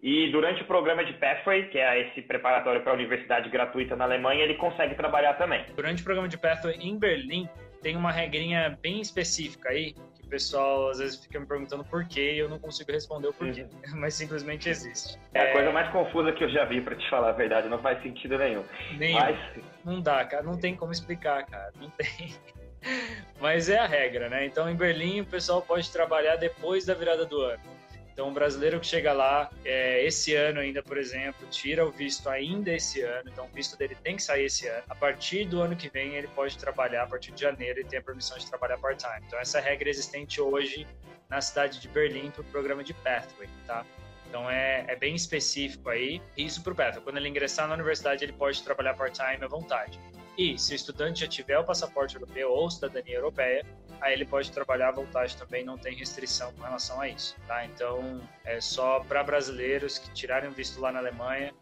E 0.00 0.30
durante 0.30 0.62
o 0.62 0.66
programa 0.66 1.04
de 1.04 1.14
Pathway, 1.14 1.68
que 1.70 1.78
é 1.78 2.08
esse 2.08 2.22
preparatório 2.22 2.80
para 2.82 2.92
a 2.92 2.94
universidade 2.94 3.50
gratuita 3.50 3.96
na 3.96 4.04
Alemanha, 4.04 4.44
ele 4.44 4.54
consegue 4.54 4.94
trabalhar 4.94 5.34
também. 5.34 5.66
Durante 5.74 6.02
o 6.02 6.04
programa 6.04 6.28
de 6.28 6.38
Pathway 6.38 6.76
em 6.76 6.96
Berlim, 6.96 7.48
tem 7.82 7.96
uma 7.96 8.10
regrinha 8.10 8.78
bem 8.80 9.00
específica 9.00 9.70
aí, 9.70 9.92
que 9.92 10.24
o 10.24 10.28
pessoal 10.28 10.90
às 10.90 10.98
vezes 10.98 11.16
fica 11.16 11.38
me 11.38 11.46
perguntando 11.46 11.84
por 11.84 12.04
quê 12.06 12.34
e 12.34 12.38
eu 12.38 12.48
não 12.48 12.58
consigo 12.58 12.92
responder 12.92 13.28
o 13.28 13.32
porquê, 13.32 13.62
uhum. 13.62 13.68
mas 14.00 14.14
simplesmente 14.14 14.68
existe. 14.68 15.18
É 15.34 15.50
a 15.50 15.52
coisa 15.52 15.70
mais 15.70 15.90
confusa 15.90 16.32
que 16.32 16.44
eu 16.44 16.50
já 16.50 16.64
vi, 16.64 16.80
para 16.80 16.96
te 16.96 17.08
falar 17.08 17.30
a 17.30 17.32
verdade, 17.32 17.68
não 17.68 17.78
faz 17.78 18.02
sentido 18.02 18.38
nenhum. 18.38 18.64
Nenhum. 18.96 19.18
Mas... 19.18 19.64
Não 19.84 20.00
dá, 20.00 20.24
cara, 20.24 20.42
não 20.42 20.58
tem 20.58 20.74
como 20.74 20.92
explicar, 20.92 21.44
cara, 21.46 21.72
não 21.80 21.90
tem. 21.90 22.34
Mas 23.40 23.68
é 23.68 23.78
a 23.78 23.86
regra, 23.86 24.28
né? 24.28 24.46
Então, 24.46 24.68
em 24.68 24.74
Berlim, 24.74 25.20
o 25.20 25.26
pessoal 25.26 25.60
pode 25.62 25.90
trabalhar 25.90 26.36
depois 26.36 26.84
da 26.84 26.94
virada 26.94 27.24
do 27.24 27.40
ano. 27.40 27.77
Então, 28.18 28.30
o 28.30 28.32
brasileiro 28.32 28.80
que 28.80 28.86
chega 28.88 29.12
lá, 29.12 29.48
é, 29.64 30.04
esse 30.04 30.34
ano 30.34 30.58
ainda, 30.58 30.82
por 30.82 30.98
exemplo, 30.98 31.46
tira 31.52 31.86
o 31.86 31.90
visto 31.92 32.28
ainda 32.28 32.72
esse 32.72 33.00
ano, 33.00 33.30
então 33.30 33.44
o 33.44 33.48
visto 33.48 33.78
dele 33.78 33.96
tem 34.02 34.16
que 34.16 34.22
sair 34.24 34.46
esse 34.46 34.66
ano. 34.66 34.82
A 34.88 34.94
partir 34.96 35.44
do 35.44 35.62
ano 35.62 35.76
que 35.76 35.88
vem, 35.88 36.16
ele 36.16 36.26
pode 36.26 36.58
trabalhar, 36.58 37.04
a 37.04 37.06
partir 37.06 37.30
de 37.30 37.42
janeiro, 37.42 37.78
ele 37.78 37.88
tem 37.88 38.00
a 38.00 38.02
permissão 38.02 38.36
de 38.36 38.44
trabalhar 38.44 38.76
part-time. 38.78 39.24
Então, 39.24 39.38
essa 39.38 39.60
regra 39.60 39.88
é 39.88 39.90
existente 39.90 40.40
hoje 40.40 40.84
na 41.30 41.40
cidade 41.40 41.78
de 41.78 41.86
Berlim 41.86 42.32
para 42.32 42.40
o 42.40 42.44
programa 42.46 42.82
de 42.82 42.92
Pathway, 42.92 43.48
tá? 43.64 43.86
Então 44.28 44.48
é, 44.50 44.84
é, 44.86 44.96
bem 44.96 45.14
específico 45.14 45.88
aí. 45.88 46.20
Isso 46.36 46.62
para 46.62 46.72
o 46.72 46.76
Pathway. 46.76 47.02
Quando 47.02 47.16
ele 47.16 47.28
ingressar 47.28 47.66
na 47.66 47.74
universidade, 47.74 48.24
ele 48.24 48.32
pode 48.32 48.62
trabalhar 48.62 48.94
part-time 48.94 49.42
à 49.42 49.48
vontade. 49.48 49.98
E 50.36 50.56
se 50.56 50.72
o 50.72 50.76
estudante 50.76 51.20
já 51.20 51.26
tiver 51.26 51.58
o 51.58 51.64
passaporte 51.64 52.14
europeu 52.14 52.52
ou 52.52 52.70
cidadania 52.70 53.16
europeia, 53.16 53.66
aí 54.00 54.12
ele 54.12 54.24
pode 54.24 54.52
trabalhar 54.52 54.90
à 54.90 54.92
vontade 54.92 55.36
também, 55.36 55.64
não 55.64 55.76
tem 55.76 55.96
restrição 55.96 56.52
com 56.52 56.62
relação 56.62 57.00
a 57.00 57.08
isso, 57.08 57.36
tá? 57.48 57.64
Então, 57.64 58.20
é 58.44 58.60
só 58.60 59.00
para 59.00 59.24
brasileiros 59.24 59.98
que 59.98 60.08
tirarem 60.12 60.48
visto 60.50 60.80
lá 60.80 60.92
na 60.92 61.00
Alemanha, 61.00 61.52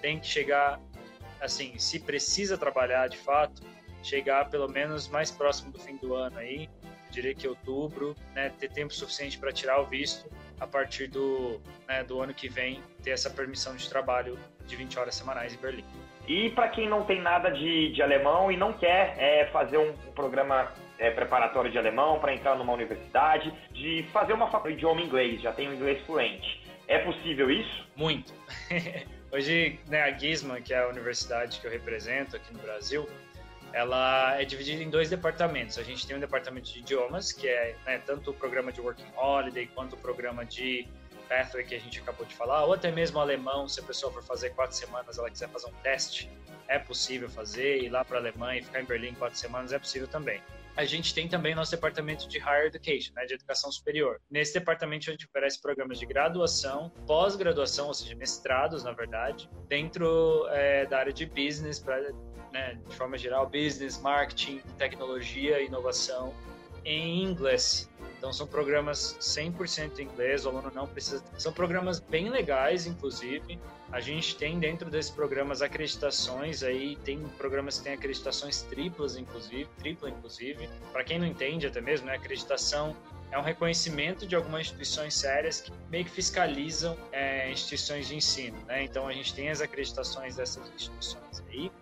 tem 0.00 0.18
que 0.18 0.26
chegar, 0.26 0.80
assim, 1.42 1.78
se 1.78 2.00
precisa 2.00 2.56
trabalhar 2.56 3.06
de 3.08 3.18
fato, 3.18 3.62
chegar 4.02 4.48
pelo 4.48 4.66
menos 4.66 5.08
mais 5.08 5.30
próximo 5.30 5.70
do 5.70 5.78
fim 5.78 5.96
do 5.96 6.14
ano 6.14 6.38
aí, 6.38 6.70
diria 7.12 7.34
que 7.34 7.46
outubro, 7.46 8.16
né, 8.34 8.50
ter 8.58 8.70
tempo 8.70 8.92
suficiente 8.92 9.38
para 9.38 9.52
tirar 9.52 9.80
o 9.80 9.86
visto 9.86 10.28
a 10.58 10.66
partir 10.66 11.08
do, 11.08 11.60
né, 11.86 12.02
do 12.02 12.20
ano 12.20 12.32
que 12.32 12.48
vem, 12.48 12.82
ter 13.02 13.10
essa 13.10 13.30
permissão 13.30 13.76
de 13.76 13.88
trabalho 13.88 14.38
de 14.66 14.74
20 14.76 14.98
horas 14.98 15.14
semanais 15.14 15.54
em 15.54 15.58
Berlim. 15.58 15.84
E 16.26 16.50
para 16.50 16.68
quem 16.68 16.88
não 16.88 17.04
tem 17.04 17.20
nada 17.20 17.50
de, 17.50 17.92
de 17.92 18.02
alemão 18.02 18.50
e 18.50 18.56
não 18.56 18.72
quer 18.72 19.16
é, 19.18 19.46
fazer 19.46 19.76
um, 19.76 19.90
um 19.90 20.12
programa 20.12 20.72
é, 20.98 21.10
preparatório 21.10 21.70
de 21.70 21.76
alemão 21.76 22.20
para 22.20 22.32
entrar 22.32 22.56
numa 22.56 22.72
universidade, 22.72 23.52
de 23.72 24.04
fazer 24.12 24.32
uma 24.32 24.46
faculdade 24.46 24.76
de 24.76 24.84
idioma 24.84 25.00
inglês, 25.00 25.42
já 25.42 25.52
tem 25.52 25.68
o 25.68 25.74
inglês 25.74 26.00
fluente. 26.06 26.62
É 26.86 26.98
possível 26.98 27.50
isso? 27.50 27.86
Muito. 27.96 28.32
Hoje, 29.32 29.80
né, 29.88 30.02
a 30.02 30.16
Gizman, 30.16 30.62
que 30.62 30.74
é 30.74 30.78
a 30.78 30.88
universidade 30.88 31.58
que 31.58 31.66
eu 31.66 31.70
represento 31.70 32.36
aqui 32.36 32.52
no 32.52 32.60
Brasil, 32.60 33.08
ela 33.72 34.40
é 34.40 34.44
dividida 34.44 34.82
em 34.82 34.90
dois 34.90 35.08
departamentos. 35.08 35.78
A 35.78 35.82
gente 35.82 36.06
tem 36.06 36.16
um 36.16 36.20
departamento 36.20 36.72
de 36.72 36.80
idiomas, 36.80 37.32
que 37.32 37.48
é 37.48 37.76
né, 37.86 37.98
tanto 38.04 38.30
o 38.30 38.34
programa 38.34 38.72
de 38.72 38.80
Working 38.80 39.12
Holiday 39.16 39.66
quanto 39.74 39.94
o 39.94 39.98
programa 39.98 40.44
de 40.44 40.86
Pathway 41.28 41.64
que 41.64 41.74
a 41.74 41.80
gente 41.80 41.98
acabou 42.00 42.26
de 42.26 42.34
falar, 42.34 42.64
ou 42.66 42.74
até 42.74 42.90
mesmo 42.90 43.18
alemão, 43.18 43.66
se 43.66 43.80
a 43.80 43.82
pessoa 43.82 44.12
for 44.12 44.22
fazer 44.22 44.50
quatro 44.50 44.76
semanas, 44.76 45.16
ela 45.16 45.30
quiser 45.30 45.48
fazer 45.48 45.66
um 45.66 45.72
teste, 45.82 46.30
é 46.68 46.78
possível 46.78 47.28
fazer, 47.28 47.82
ir 47.82 47.88
lá 47.88 48.04
para 48.04 48.18
a 48.18 48.20
Alemanha 48.20 48.60
e 48.60 48.62
ficar 48.62 48.82
em 48.82 48.84
Berlim 48.84 49.14
quatro 49.14 49.38
semanas, 49.38 49.72
é 49.72 49.78
possível 49.78 50.06
também. 50.06 50.42
a 50.74 50.84
gente 50.84 51.14
tem 51.14 51.28
também 51.28 51.54
nosso 51.54 51.70
departamento 51.70 52.26
de 52.26 52.38
Higher 52.38 52.66
Education, 52.66 53.12
né, 53.14 53.26
de 53.26 53.34
educação 53.34 53.70
superior. 53.70 54.20
Nesse 54.30 54.54
departamento 54.54 55.10
a 55.10 55.12
gente 55.12 55.26
oferece 55.26 55.60
programas 55.60 55.98
de 55.98 56.06
graduação, 56.06 56.90
pós-graduação, 57.06 57.88
ou 57.88 57.94
seja, 57.94 58.14
mestrados, 58.14 58.82
na 58.82 58.92
verdade, 58.92 59.50
dentro 59.68 60.46
é, 60.48 60.86
da 60.86 60.98
área 60.98 61.12
de 61.12 61.26
business, 61.26 61.78
pra, 61.78 61.98
né, 62.52 62.78
de 62.88 62.96
forma 62.96 63.16
geral, 63.16 63.48
business, 63.48 63.98
marketing, 63.98 64.60
tecnologia, 64.78 65.60
inovação, 65.60 66.34
em 66.84 67.24
inglês. 67.24 67.88
Então 68.18 68.32
são 68.32 68.46
programas 68.46 69.16
100% 69.20 69.98
em 69.98 70.02
inglês, 70.02 70.44
o 70.44 70.48
aluno 70.48 70.70
não 70.74 70.86
precisa. 70.86 71.24
São 71.38 71.52
programas 71.52 71.98
bem 71.98 72.28
legais, 72.28 72.86
inclusive. 72.86 73.58
A 73.90 74.00
gente 74.00 74.36
tem 74.36 74.58
dentro 74.58 74.90
desses 74.90 75.10
programas 75.10 75.60
acreditações 75.60 76.62
aí, 76.62 76.96
tem 77.04 77.18
programas 77.36 77.78
que 77.78 77.84
têm 77.84 77.92
acreditações 77.92 78.62
triplas, 78.62 79.16
inclusive, 79.16 79.68
tripla 79.78 80.08
inclusive. 80.08 80.68
Para 80.92 81.04
quem 81.04 81.18
não 81.18 81.26
entende 81.26 81.66
até 81.66 81.80
mesmo, 81.80 82.06
né, 82.06 82.14
acreditação 82.14 82.96
é 83.32 83.38
um 83.38 83.42
reconhecimento 83.42 84.26
de 84.26 84.36
algumas 84.36 84.62
instituições 84.62 85.14
sérias 85.14 85.62
que 85.62 85.72
meio 85.90 86.04
que 86.04 86.10
fiscalizam 86.10 86.96
é, 87.10 87.50
instituições 87.50 88.06
de 88.06 88.14
ensino, 88.14 88.58
né? 88.66 88.84
Então 88.84 89.08
a 89.08 89.12
gente 89.12 89.34
tem 89.34 89.48
as 89.48 89.62
acreditações 89.62 90.36
dessas 90.36 90.70
instituições 90.74 91.42
aí. 91.48 91.72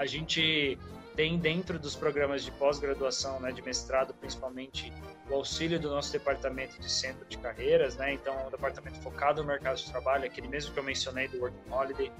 A 0.00 0.06
gente 0.06 0.78
tem 1.14 1.36
dentro 1.36 1.78
dos 1.78 1.94
programas 1.94 2.42
de 2.42 2.50
pós-graduação, 2.52 3.38
né, 3.38 3.52
de 3.52 3.60
mestrado, 3.60 4.14
principalmente 4.14 4.90
o 5.28 5.34
auxílio 5.34 5.78
do 5.78 5.90
nosso 5.90 6.10
departamento 6.10 6.80
de 6.80 6.90
centro 6.90 7.26
de 7.26 7.36
carreiras, 7.36 7.98
né? 7.98 8.14
Então, 8.14 8.32
é 8.32 8.46
um 8.46 8.50
departamento 8.50 8.98
focado 9.02 9.42
no 9.42 9.48
mercado 9.48 9.76
de 9.76 9.90
trabalho, 9.90 10.24
aquele 10.24 10.48
mesmo 10.48 10.72
que 10.72 10.78
eu 10.78 10.82
mencionei 10.82 11.28
do 11.28 11.38
Working 11.40 11.70
Holiday. 11.70 12.12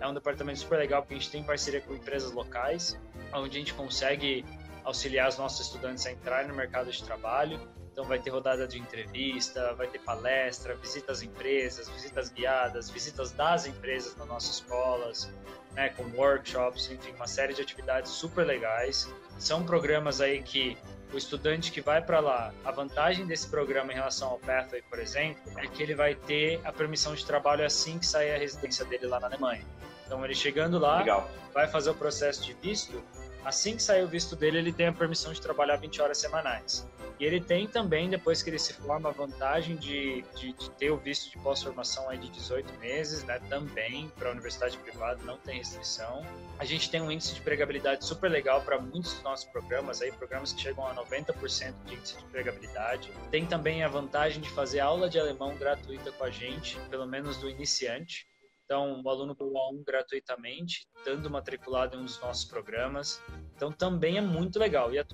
É 0.00 0.08
um 0.08 0.12
departamento 0.12 0.58
super 0.58 0.80
legal 0.80 1.02
porque 1.02 1.14
a 1.14 1.16
gente 1.16 1.30
tem 1.30 1.44
parceria 1.44 1.80
com 1.80 1.94
empresas 1.94 2.32
locais, 2.32 3.00
onde 3.32 3.56
a 3.56 3.60
gente 3.60 3.72
consegue 3.72 4.44
auxiliar 4.82 5.28
os 5.28 5.38
nossos 5.38 5.64
estudantes 5.64 6.04
a 6.06 6.10
entrar 6.10 6.48
no 6.48 6.56
mercado 6.56 6.90
de 6.90 7.04
trabalho. 7.04 7.60
Então 7.92 8.04
vai 8.04 8.18
ter 8.18 8.30
rodada 8.30 8.66
de 8.66 8.80
entrevista, 8.80 9.74
vai 9.74 9.86
ter 9.86 10.00
palestra, 10.00 10.74
visitas 10.74 11.18
às 11.18 11.22
empresas, 11.22 11.88
visitas 11.88 12.30
guiadas, 12.30 12.90
visitas 12.90 13.30
das 13.30 13.64
empresas 13.64 14.16
nas 14.16 14.26
nossas 14.26 14.56
escolas, 14.56 15.32
né, 15.78 15.90
com 15.90 16.02
workshops, 16.20 16.90
enfim, 16.90 17.12
uma 17.12 17.28
série 17.28 17.54
de 17.54 17.62
atividades 17.62 18.10
super 18.10 18.44
legais. 18.44 19.08
São 19.38 19.62
programas 19.62 20.20
aí 20.20 20.42
que 20.42 20.76
o 21.12 21.16
estudante 21.16 21.70
que 21.70 21.80
vai 21.80 22.02
para 22.02 22.18
lá, 22.18 22.52
a 22.64 22.72
vantagem 22.72 23.24
desse 23.24 23.48
programa 23.48 23.92
em 23.92 23.94
relação 23.94 24.28
ao 24.28 24.40
Pathway, 24.40 24.82
por 24.90 24.98
exemplo, 24.98 25.40
é 25.56 25.68
que 25.68 25.80
ele 25.80 25.94
vai 25.94 26.16
ter 26.16 26.60
a 26.64 26.72
permissão 26.72 27.14
de 27.14 27.24
trabalho 27.24 27.64
assim 27.64 27.96
que 27.96 28.06
sair 28.06 28.34
a 28.34 28.38
residência 28.38 28.84
dele 28.84 29.06
lá 29.06 29.20
na 29.20 29.28
Alemanha. 29.28 29.64
Então, 30.04 30.24
ele 30.24 30.34
chegando 30.34 30.80
lá, 30.80 30.98
Legal. 30.98 31.30
vai 31.54 31.68
fazer 31.68 31.90
o 31.90 31.94
processo 31.94 32.42
de 32.44 32.54
visto. 32.54 33.00
Assim 33.48 33.76
que 33.76 33.82
sair 33.82 34.04
o 34.04 34.06
visto 34.06 34.36
dele, 34.36 34.58
ele 34.58 34.74
tem 34.74 34.88
a 34.88 34.92
permissão 34.92 35.32
de 35.32 35.40
trabalhar 35.40 35.76
20 35.76 36.02
horas 36.02 36.18
semanais. 36.18 36.86
E 37.18 37.24
ele 37.24 37.40
tem 37.40 37.66
também, 37.66 38.10
depois 38.10 38.42
que 38.42 38.50
ele 38.50 38.58
se 38.58 38.74
forma, 38.74 39.08
a 39.08 39.12
vantagem 39.12 39.74
de, 39.74 40.22
de, 40.36 40.52
de 40.52 40.70
ter 40.72 40.90
o 40.90 40.98
visto 40.98 41.30
de 41.30 41.38
pós-formação 41.38 42.10
aí 42.10 42.18
de 42.18 42.28
18 42.28 42.78
meses, 42.78 43.24
né? 43.24 43.40
Também 43.48 44.12
para 44.18 44.28
a 44.28 44.32
universidade 44.32 44.76
privada, 44.76 45.22
não 45.24 45.38
tem 45.38 45.56
restrição. 45.56 46.26
A 46.58 46.66
gente 46.66 46.90
tem 46.90 47.00
um 47.00 47.10
índice 47.10 47.36
de 47.36 47.40
pregabilidade 47.40 48.04
super 48.04 48.30
legal 48.30 48.60
para 48.60 48.78
muitos 48.78 49.14
dos 49.14 49.22
nossos 49.22 49.46
programas, 49.46 50.02
aí, 50.02 50.12
programas 50.12 50.52
que 50.52 50.60
chegam 50.60 50.86
a 50.86 50.94
90% 50.94 51.74
de 51.86 51.94
índice 51.94 52.18
de 52.18 52.24
pregabilidade. 52.24 53.10
Tem 53.30 53.46
também 53.46 53.82
a 53.82 53.88
vantagem 53.88 54.42
de 54.42 54.50
fazer 54.50 54.80
aula 54.80 55.08
de 55.08 55.18
alemão 55.18 55.56
gratuita 55.56 56.12
com 56.12 56.24
a 56.24 56.30
gente, 56.30 56.78
pelo 56.90 57.06
menos 57.06 57.38
do 57.38 57.48
iniciante. 57.48 58.28
Então, 58.68 59.00
o 59.02 59.08
aluno 59.08 59.34
pelo 59.34 59.54
A1 59.54 59.82
gratuitamente, 59.82 60.86
estando 60.98 61.30
matriculado 61.30 61.96
em 61.96 62.00
um 62.00 62.04
dos 62.04 62.20
nossos 62.20 62.44
programas. 62.44 63.24
Então, 63.56 63.72
também 63.72 64.18
é 64.18 64.20
muito 64.20 64.58
legal. 64.58 64.92
E 64.92 64.98
a 64.98 65.06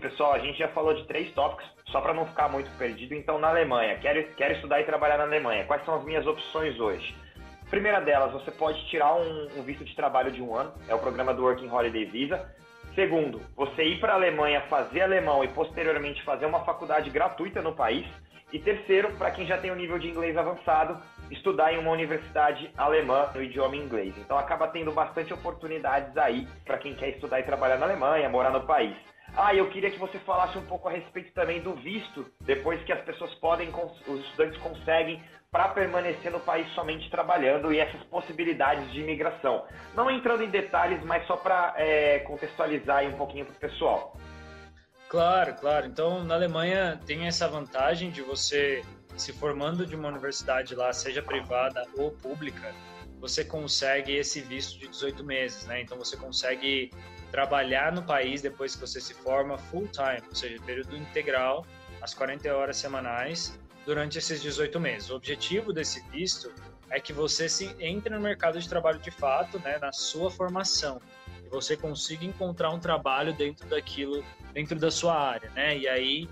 Pessoal, 0.00 0.32
a 0.32 0.40
gente 0.40 0.58
já 0.58 0.66
falou 0.66 0.92
de 0.92 1.06
três 1.06 1.32
tópicos, 1.34 1.64
só 1.92 2.00
para 2.00 2.12
não 2.12 2.26
ficar 2.26 2.48
muito 2.48 2.68
perdido. 2.76 3.14
Então, 3.14 3.38
na 3.38 3.50
Alemanha, 3.50 3.96
quero, 4.00 4.34
quero 4.34 4.54
estudar 4.54 4.80
e 4.80 4.84
trabalhar 4.84 5.18
na 5.18 5.22
Alemanha. 5.22 5.66
Quais 5.66 5.84
são 5.84 5.94
as 5.94 6.04
minhas 6.04 6.26
opções 6.26 6.80
hoje? 6.80 7.14
Primeira 7.70 8.00
delas, 8.00 8.32
você 8.32 8.50
pode 8.50 8.84
tirar 8.88 9.14
um, 9.14 9.48
um 9.56 9.62
visto 9.62 9.84
de 9.84 9.94
trabalho 9.94 10.32
de 10.32 10.42
um 10.42 10.56
ano, 10.56 10.74
é 10.88 10.94
o 10.96 10.98
programa 10.98 11.32
do 11.32 11.44
Working 11.44 11.68
Holiday 11.68 12.06
Visa. 12.06 12.52
Segundo, 12.92 13.40
você 13.54 13.84
ir 13.84 14.00
para 14.00 14.14
a 14.14 14.16
Alemanha 14.16 14.62
fazer 14.62 15.02
alemão 15.02 15.44
e 15.44 15.48
posteriormente 15.48 16.24
fazer 16.24 16.46
uma 16.46 16.64
faculdade 16.64 17.08
gratuita 17.08 17.62
no 17.62 17.72
país. 17.72 18.04
E 18.52 18.58
terceiro, 18.58 19.12
para 19.16 19.30
quem 19.30 19.46
já 19.46 19.58
tem 19.58 19.70
um 19.70 19.76
nível 19.76 19.98
de 19.98 20.08
inglês 20.08 20.36
avançado, 20.36 21.00
estudar 21.30 21.72
em 21.72 21.78
uma 21.78 21.90
universidade 21.90 22.70
alemã 22.76 23.30
no 23.34 23.42
idioma 23.42 23.76
inglês. 23.76 24.14
Então 24.18 24.38
acaba 24.38 24.68
tendo 24.68 24.92
bastante 24.92 25.32
oportunidades 25.32 26.16
aí 26.16 26.46
para 26.64 26.78
quem 26.78 26.94
quer 26.94 27.10
estudar 27.10 27.40
e 27.40 27.44
trabalhar 27.44 27.78
na 27.78 27.86
Alemanha, 27.86 28.28
morar 28.28 28.50
no 28.50 28.66
país. 28.66 28.96
Ah, 29.36 29.54
eu 29.54 29.68
queria 29.70 29.90
que 29.90 29.98
você 29.98 30.18
falasse 30.20 30.56
um 30.56 30.64
pouco 30.64 30.88
a 30.88 30.92
respeito 30.92 31.32
também 31.32 31.60
do 31.60 31.74
visto, 31.74 32.26
depois 32.40 32.82
que 32.84 32.92
as 32.92 33.00
pessoas 33.02 33.32
podem, 33.34 33.70
os 34.06 34.20
estudantes 34.24 34.58
conseguem 34.60 35.22
para 35.50 35.68
permanecer 35.68 36.30
no 36.30 36.40
país 36.40 36.68
somente 36.74 37.10
trabalhando 37.10 37.72
e 37.72 37.78
essas 37.78 38.02
possibilidades 38.04 38.90
de 38.92 39.00
imigração. 39.00 39.64
Não 39.94 40.10
entrando 40.10 40.42
em 40.42 40.50
detalhes, 40.50 41.02
mas 41.04 41.26
só 41.26 41.36
para 41.36 41.74
é, 41.76 42.18
contextualizar 42.20 43.04
um 43.04 43.12
pouquinho 43.12 43.46
para 43.46 43.54
o 43.54 43.58
pessoal. 43.58 44.16
Claro, 45.08 45.54
claro. 45.54 45.86
Então, 45.86 46.22
na 46.22 46.34
Alemanha 46.34 47.00
tem 47.06 47.26
essa 47.26 47.48
vantagem 47.48 48.10
de 48.10 48.20
você 48.20 48.84
se 49.18 49.32
formando 49.32 49.84
de 49.84 49.96
uma 49.96 50.08
universidade 50.08 50.74
lá, 50.74 50.92
seja 50.92 51.22
privada 51.22 51.86
ou 51.96 52.10
pública, 52.10 52.74
você 53.20 53.44
consegue 53.44 54.14
esse 54.14 54.40
visto 54.40 54.78
de 54.78 54.88
18 54.88 55.24
meses, 55.24 55.66
né? 55.66 55.80
Então 55.80 55.98
você 55.98 56.16
consegue 56.16 56.90
trabalhar 57.30 57.92
no 57.92 58.02
país 58.02 58.40
depois 58.40 58.74
que 58.74 58.80
você 58.80 59.00
se 59.00 59.14
forma 59.14 59.58
full 59.58 59.88
time, 59.88 60.22
ou 60.28 60.34
seja, 60.34 60.62
período 60.62 60.96
integral, 60.96 61.66
as 62.00 62.14
40 62.14 62.54
horas 62.54 62.76
semanais, 62.76 63.58
durante 63.84 64.18
esses 64.18 64.40
18 64.40 64.78
meses. 64.78 65.10
O 65.10 65.16
objetivo 65.16 65.72
desse 65.72 66.00
visto 66.10 66.52
é 66.90 67.00
que 67.00 67.12
você 67.12 67.48
se 67.48 67.74
entre 67.80 68.14
no 68.14 68.20
mercado 68.20 68.58
de 68.58 68.68
trabalho 68.68 68.98
de 68.98 69.10
fato, 69.10 69.58
né, 69.58 69.78
na 69.78 69.92
sua 69.92 70.30
formação, 70.30 71.00
e 71.44 71.48
você 71.48 71.76
consiga 71.76 72.24
encontrar 72.24 72.70
um 72.70 72.78
trabalho 72.78 73.34
dentro 73.34 73.68
daquilo, 73.68 74.24
dentro 74.52 74.78
da 74.78 74.90
sua 74.90 75.18
área, 75.18 75.50
né? 75.50 75.76
E 75.76 75.88
aí 75.88 76.28